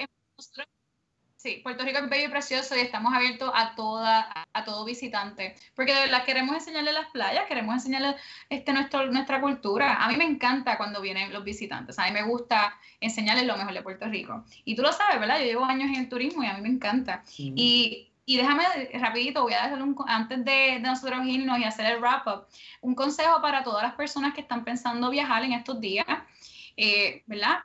Sí, 1.43 1.59
Puerto 1.61 1.83
Rico 1.85 1.99
es 1.99 2.09
bello 2.09 2.27
y 2.27 2.31
precioso 2.31 2.77
y 2.77 2.79
estamos 2.79 3.13
abiertos 3.13 3.51
a 3.53 3.75
toda, 3.75 4.33
a, 4.53 4.65
todo 4.65 4.85
visitante, 4.85 5.57
porque 5.75 5.93
de 5.93 6.03
verdad 6.03 6.25
queremos 6.25 6.55
enseñarle 6.55 6.93
las 6.93 7.11
playas, 7.11 7.47
queremos 7.49 7.75
enseñarle 7.75 8.15
este, 8.49 8.73
nuestro, 8.73 9.11
nuestra 9.11 9.41
cultura. 9.41 10.05
A 10.05 10.07
mí 10.07 10.15
me 10.15 10.23
encanta 10.23 10.77
cuando 10.77 11.01
vienen 11.01 11.33
los 11.33 11.43
visitantes, 11.43 11.99
a 11.99 12.05
mí 12.05 12.13
me 12.13 12.23
gusta 12.23 12.79
enseñarles 13.01 13.45
lo 13.45 13.57
mejor 13.57 13.75
de 13.75 13.83
Puerto 13.83 14.07
Rico. 14.07 14.45
Y 14.65 14.77
tú 14.77 14.83
lo 14.83 14.93
sabes, 14.93 15.19
¿verdad? 15.19 15.41
Yo 15.41 15.47
llevo 15.47 15.65
años 15.65 15.89
en 15.89 15.97
el 15.97 16.09
turismo 16.09 16.45
y 16.45 16.47
a 16.47 16.55
mí 16.55 16.61
me 16.61 16.69
encanta. 16.69 17.25
Y, 17.37 18.13
y, 18.25 18.37
déjame 18.37 18.63
rapidito, 19.01 19.43
voy 19.43 19.55
a 19.55 19.65
dejar 19.65 19.83
un, 19.83 19.97
antes 20.07 20.45
de, 20.45 20.53
de 20.53 20.79
nosotros 20.79 21.27
irnos 21.27 21.59
y 21.59 21.65
hacer 21.65 21.87
el 21.87 21.99
wrap-up, 21.99 22.47
un 22.83 22.95
consejo 22.95 23.43
para 23.43 23.65
todas 23.65 23.83
las 23.83 23.95
personas 23.95 24.33
que 24.33 24.43
están 24.43 24.63
pensando 24.63 25.11
viajar 25.11 25.43
en 25.43 25.55
estos 25.55 25.81
días, 25.81 26.07
eh, 26.77 27.25
¿verdad? 27.27 27.65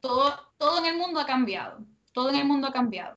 Todo, 0.00 0.50
todo 0.56 0.78
en 0.78 0.86
el 0.86 0.96
mundo 0.96 1.20
ha 1.20 1.26
cambiado 1.26 1.84
todo 2.18 2.30
en 2.30 2.34
el 2.34 2.46
mundo 2.46 2.66
ha 2.66 2.72
cambiado. 2.72 3.14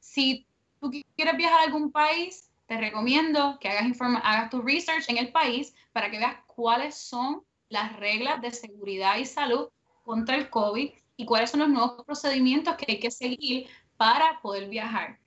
Si 0.00 0.46
tú 0.80 0.90
quieres 1.14 1.36
viajar 1.36 1.60
a 1.60 1.64
algún 1.64 1.92
país, 1.92 2.50
te 2.64 2.78
recomiendo 2.78 3.58
que 3.60 3.68
hagas, 3.68 4.00
hagas 4.00 4.48
tu 4.48 4.62
research 4.62 5.04
en 5.08 5.18
el 5.18 5.32
país 5.32 5.74
para 5.92 6.10
que 6.10 6.16
veas 6.16 6.36
cuáles 6.46 6.94
son 6.94 7.42
las 7.68 7.94
reglas 7.96 8.40
de 8.40 8.50
seguridad 8.50 9.18
y 9.18 9.26
salud 9.26 9.68
contra 10.02 10.36
el 10.36 10.48
COVID 10.48 10.90
y 11.18 11.26
cuáles 11.26 11.50
son 11.50 11.60
los 11.60 11.68
nuevos 11.68 12.02
procedimientos 12.06 12.74
que 12.76 12.86
hay 12.88 12.98
que 12.98 13.10
seguir 13.10 13.66
para 13.98 14.40
poder 14.40 14.70
viajar. 14.70 15.18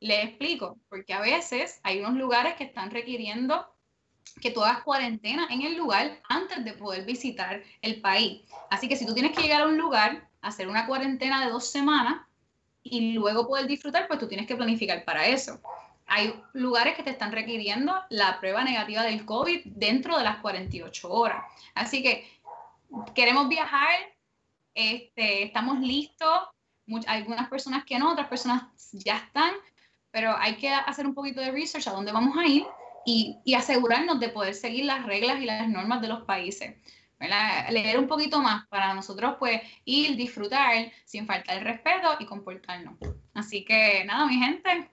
Le 0.00 0.22
explico, 0.22 0.76
porque 0.90 1.14
a 1.14 1.22
veces 1.22 1.80
hay 1.82 2.00
unos 2.00 2.12
lugares 2.16 2.56
que 2.56 2.64
están 2.64 2.90
requiriendo 2.90 3.66
que 4.42 4.50
tú 4.50 4.62
hagas 4.62 4.82
cuarentena 4.82 5.46
en 5.48 5.62
el 5.62 5.78
lugar 5.78 6.20
antes 6.28 6.62
de 6.62 6.74
poder 6.74 7.06
visitar 7.06 7.62
el 7.80 8.02
país. 8.02 8.42
Así 8.68 8.86
que 8.86 8.96
si 8.96 9.06
tú 9.06 9.14
tienes 9.14 9.34
que 9.34 9.40
llegar 9.40 9.62
a 9.62 9.66
un 9.66 9.78
lugar, 9.78 10.28
hacer 10.42 10.68
una 10.68 10.86
cuarentena 10.86 11.42
de 11.42 11.50
dos 11.50 11.70
semanas, 11.70 12.26
y 12.90 13.12
luego 13.12 13.46
poder 13.46 13.66
disfrutar, 13.66 14.06
pues 14.06 14.18
tú 14.18 14.28
tienes 14.28 14.46
que 14.46 14.56
planificar 14.56 15.04
para 15.04 15.26
eso. 15.26 15.60
Hay 16.06 16.34
lugares 16.52 16.94
que 16.96 17.02
te 17.02 17.10
están 17.10 17.32
requiriendo 17.32 17.94
la 18.10 18.38
prueba 18.38 18.62
negativa 18.62 19.02
del 19.02 19.24
COVID 19.24 19.62
dentro 19.66 20.16
de 20.16 20.24
las 20.24 20.38
48 20.38 21.10
horas. 21.10 21.44
Así 21.74 22.02
que 22.02 22.28
queremos 23.14 23.48
viajar, 23.48 23.96
este, 24.74 25.42
estamos 25.44 25.80
listos, 25.80 26.48
algunas 27.06 27.48
personas 27.48 27.84
que 27.84 27.98
no, 27.98 28.12
otras 28.12 28.28
personas 28.28 28.64
ya 28.92 29.16
están, 29.16 29.52
pero 30.12 30.36
hay 30.36 30.56
que 30.56 30.70
hacer 30.70 31.06
un 31.06 31.14
poquito 31.14 31.40
de 31.40 31.50
research 31.50 31.88
a 31.88 31.92
dónde 31.92 32.12
vamos 32.12 32.36
a 32.36 32.46
ir 32.46 32.64
y 33.04 33.54
asegurarnos 33.54 34.18
de 34.18 34.30
poder 34.30 34.54
seguir 34.54 34.84
las 34.84 35.06
reglas 35.06 35.40
y 35.40 35.44
las 35.44 35.68
normas 35.68 36.00
de 36.00 36.08
los 36.08 36.22
países. 36.22 36.76
Leer 37.18 37.98
un 37.98 38.06
poquito 38.06 38.40
más 38.40 38.66
para 38.68 38.92
nosotros 38.94 39.36
pues 39.38 39.60
ir, 39.84 40.16
disfrutar 40.16 40.92
sin 41.04 41.26
faltar 41.26 41.58
el 41.58 41.64
respeto 41.64 42.08
y 42.20 42.26
comportarnos. 42.26 42.96
Así 43.34 43.64
que 43.64 44.04
nada, 44.04 44.26
mi 44.26 44.34
gente, 44.34 44.90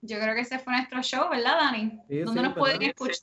yo 0.00 0.18
creo 0.18 0.34
que 0.34 0.42
ese 0.42 0.58
fue 0.58 0.74
nuestro 0.74 1.02
show, 1.02 1.28
¿verdad, 1.30 1.58
Dani? 1.60 2.00
¿Dónde 2.24 2.42
nos 2.42 2.54
pueden 2.54 2.82
escuchar? 2.82 3.16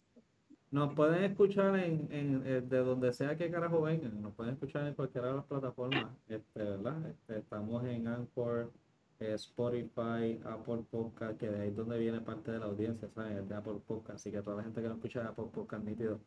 Nos 0.72 0.94
pueden 0.94 1.26
escuchar 1.26 1.78
en, 1.80 2.08
en, 2.12 2.44
eh, 2.46 2.62
de 2.62 2.78
donde 2.78 3.12
sea 3.12 3.36
que 3.38 3.52
carajo 3.52 3.82
vengan, 3.82 4.22
nos 4.22 4.34
pueden 4.34 4.54
escuchar 4.54 4.88
en 4.88 4.94
cualquiera 4.94 5.28
de 5.28 5.34
las 5.34 5.44
plataformas, 5.44 6.06
este, 6.30 6.64
¿verdad? 6.64 7.10
Este, 7.10 7.40
estamos 7.40 7.84
en 7.84 8.08
Anchor, 8.08 8.72
eh, 9.20 9.34
Spotify, 9.34 10.40
Apple 10.46 10.84
Podcast, 10.90 11.38
que 11.38 11.50
de 11.50 11.62
ahí 11.62 11.70
es 11.70 11.76
donde 11.76 12.00
viene 12.00 12.22
parte 12.22 12.52
de 12.52 12.60
la 12.60 12.68
audiencia, 12.68 13.10
¿sabes? 13.14 13.50
De 13.50 13.54
Apple 13.54 13.82
Podcast, 13.86 14.16
así 14.16 14.32
que 14.32 14.42
toda 14.42 14.58
la 14.58 14.64
gente 14.64 14.82
que 14.82 14.88
nos 14.88 14.96
escucha 14.96 15.22
de 15.22 15.28
Apple 15.28 15.50
Podcast, 15.54 15.84
nítido 15.84 16.22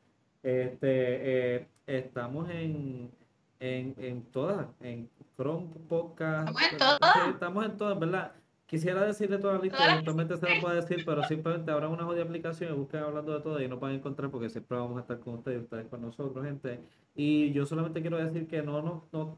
este, 0.44 1.56
eh, 1.56 1.66
estamos 1.86 2.50
en, 2.50 3.10
en, 3.60 3.94
en 3.96 4.22
todas, 4.24 4.66
en 4.80 5.08
Chrome 5.36 5.68
Podcast. 5.88 6.50
Estamos 6.50 6.62
en 6.70 6.78
todas. 6.78 7.28
Estamos 7.28 7.64
en 7.64 7.76
todas, 7.78 7.98
¿verdad? 7.98 8.32
Quisiera 8.66 9.04
decirle 9.06 9.38
toda 9.38 9.54
la 9.54 9.60
lista, 9.60 9.92
eventualmente 9.92 10.36
se 10.36 10.54
lo 10.54 10.60
puedo 10.60 10.74
decir, 10.74 11.04
pero 11.04 11.22
simplemente 11.24 11.70
habrá 11.70 11.88
una 11.88 12.04
jodida 12.04 12.24
aplicación 12.24 12.74
y 12.74 12.76
busquen 12.76 13.00
hablando 13.00 13.32
de 13.32 13.40
todo 13.40 13.60
y 13.60 13.68
no 13.68 13.78
van 13.78 13.92
a 13.92 13.94
encontrar 13.94 14.30
porque 14.30 14.50
siempre 14.50 14.76
vamos 14.76 14.98
a 14.98 15.00
estar 15.00 15.18
con 15.20 15.34
ustedes 15.34 15.60
y 15.60 15.64
ustedes 15.64 15.86
con 15.88 16.02
nosotros, 16.02 16.44
gente. 16.44 16.80
Y 17.14 17.52
yo 17.52 17.64
solamente 17.64 18.00
quiero 18.00 18.18
decir 18.18 18.46
que 18.46 18.62
no, 18.62 18.82
no, 18.82 19.06
no 19.12 19.36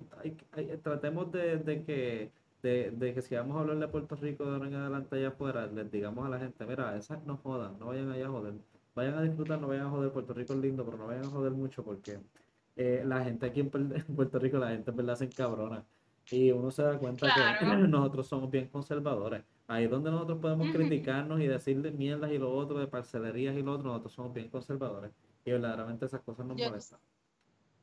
tratemos 0.83 1.31
de, 1.33 1.59
de 1.59 1.85
que 1.85 2.33
de, 2.63 2.91
de, 2.91 3.15
que 3.15 3.23
si 3.23 3.35
vamos 3.37 3.57
a 3.57 3.61
hablar 3.61 3.79
de 3.79 3.89
Puerto 3.89 4.17
Rico 4.17 4.45
de 4.45 4.53
ahora 4.53 4.67
en 4.67 4.75
adelante 4.75 5.17
allá 5.17 5.29
afuera, 5.29 5.67
les 5.67 5.91
digamos 5.91 6.27
a 6.27 6.31
la 6.31 6.39
gente, 6.39 6.67
mira, 6.67 6.97
esas 6.97 7.25
no 7.25 7.37
jodan, 7.37 7.79
no 7.79 7.87
vayan 7.87 8.11
allá 8.11 8.27
a 8.27 8.31
joder 8.31 8.55
vayan 8.97 9.15
a 9.15 9.23
disfrutar, 9.23 9.61
no 9.61 9.69
vayan 9.69 9.87
a 9.87 9.91
joder, 9.91 10.11
Puerto 10.11 10.35
Rico 10.35 10.55
es 10.55 10.59
lindo, 10.59 10.85
pero 10.85 10.97
no 10.97 11.07
vayan 11.07 11.27
a 11.27 11.29
joder 11.29 11.53
mucho 11.53 11.85
porque 11.85 12.19
eh, 12.75 13.03
la 13.05 13.23
gente 13.23 13.47
aquí 13.47 13.61
en, 13.61 13.71
Puerto 13.71 14.39
Rico, 14.41 14.59
la 14.59 14.71
gente 14.71 14.91
en 14.91 14.97
verdad 14.97 15.15
se 15.15 15.27
encabrona. 15.27 15.85
Y 16.29 16.51
uno 16.51 16.73
se 16.73 16.83
da 16.83 16.99
cuenta 16.99 17.29
que 17.61 17.67
nosotros 17.89 18.27
somos 18.27 18.51
bien 18.51 18.69
conservadores. 18.69 19.45
Ahí 19.69 19.85
es 19.85 19.91
donde 19.91 20.11
nosotros 20.11 20.39
podemos 20.41 20.69
criticarnos 20.73 21.41
y 21.41 21.47
decirle 21.47 21.93
mierdas 21.93 22.33
y 22.33 22.39
lo 22.39 22.53
otro, 22.53 22.79
de 22.79 22.89
parcelerías 22.89 23.55
y 23.57 23.63
lo 23.63 23.73
otro, 23.73 23.89
nosotros 23.89 24.13
somos 24.13 24.33
bien 24.33 24.49
conservadores. 24.49 25.13
Y 25.45 25.53
verdaderamente 25.53 26.07
esas 26.07 26.23
cosas 26.23 26.47
nos 26.47 26.57
molestan. 26.57 26.99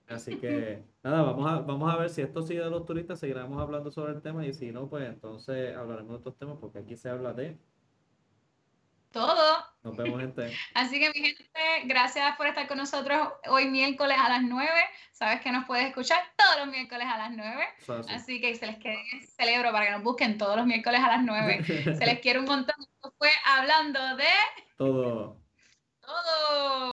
Así 0.07 0.37
que, 0.37 0.83
nada, 1.03 1.21
vamos 1.21 1.49
a, 1.49 1.59
vamos 1.59 1.93
a 1.93 1.97
ver 1.97 2.09
si 2.09 2.21
esto 2.21 2.41
sigue 2.41 2.61
de 2.61 2.69
los 2.69 2.85
turistas, 2.85 3.19
seguiremos 3.19 3.61
hablando 3.61 3.91
sobre 3.91 4.13
el 4.13 4.21
tema 4.21 4.45
y 4.45 4.53
si 4.53 4.71
no, 4.71 4.89
pues 4.89 5.07
entonces 5.07 5.75
hablaremos 5.77 6.11
de 6.11 6.17
otros 6.17 6.35
temas 6.37 6.57
porque 6.59 6.79
aquí 6.79 6.97
se 6.97 7.09
habla 7.09 7.33
de 7.33 7.57
todo. 9.11 9.62
Nos 9.83 9.97
vemos, 9.97 10.21
gente. 10.21 10.51
Así 10.73 10.99
que, 10.99 11.09
mi 11.09 11.25
gente, 11.27 11.45
gracias 11.85 12.35
por 12.37 12.47
estar 12.47 12.67
con 12.67 12.77
nosotros 12.77 13.19
hoy 13.49 13.65
miércoles 13.67 14.17
a 14.17 14.29
las 14.29 14.43
9. 14.43 14.69
Sabes 15.11 15.41
que 15.41 15.51
nos 15.51 15.65
puedes 15.65 15.85
escuchar 15.85 16.23
todos 16.37 16.65
los 16.65 16.67
miércoles 16.67 17.05
a 17.07 17.17
las 17.17 17.31
9. 17.31 17.67
Así 18.09 18.39
que 18.39 18.55
se 18.55 18.65
les 18.65 18.77
quede 18.77 18.97
celebro 19.35 19.71
para 19.71 19.85
que 19.85 19.91
nos 19.91 20.03
busquen 20.03 20.37
todos 20.37 20.55
los 20.55 20.65
miércoles 20.65 21.01
a 21.03 21.07
las 21.07 21.23
9. 21.23 21.63
se 21.97 22.05
les 22.05 22.19
quiere 22.19 22.39
un 22.39 22.45
montón. 22.45 22.75
Esto 22.79 23.13
fue 23.17 23.29
hablando 23.45 24.15
de. 24.15 24.29
Todo. 24.77 25.37
Todo. 25.99 26.92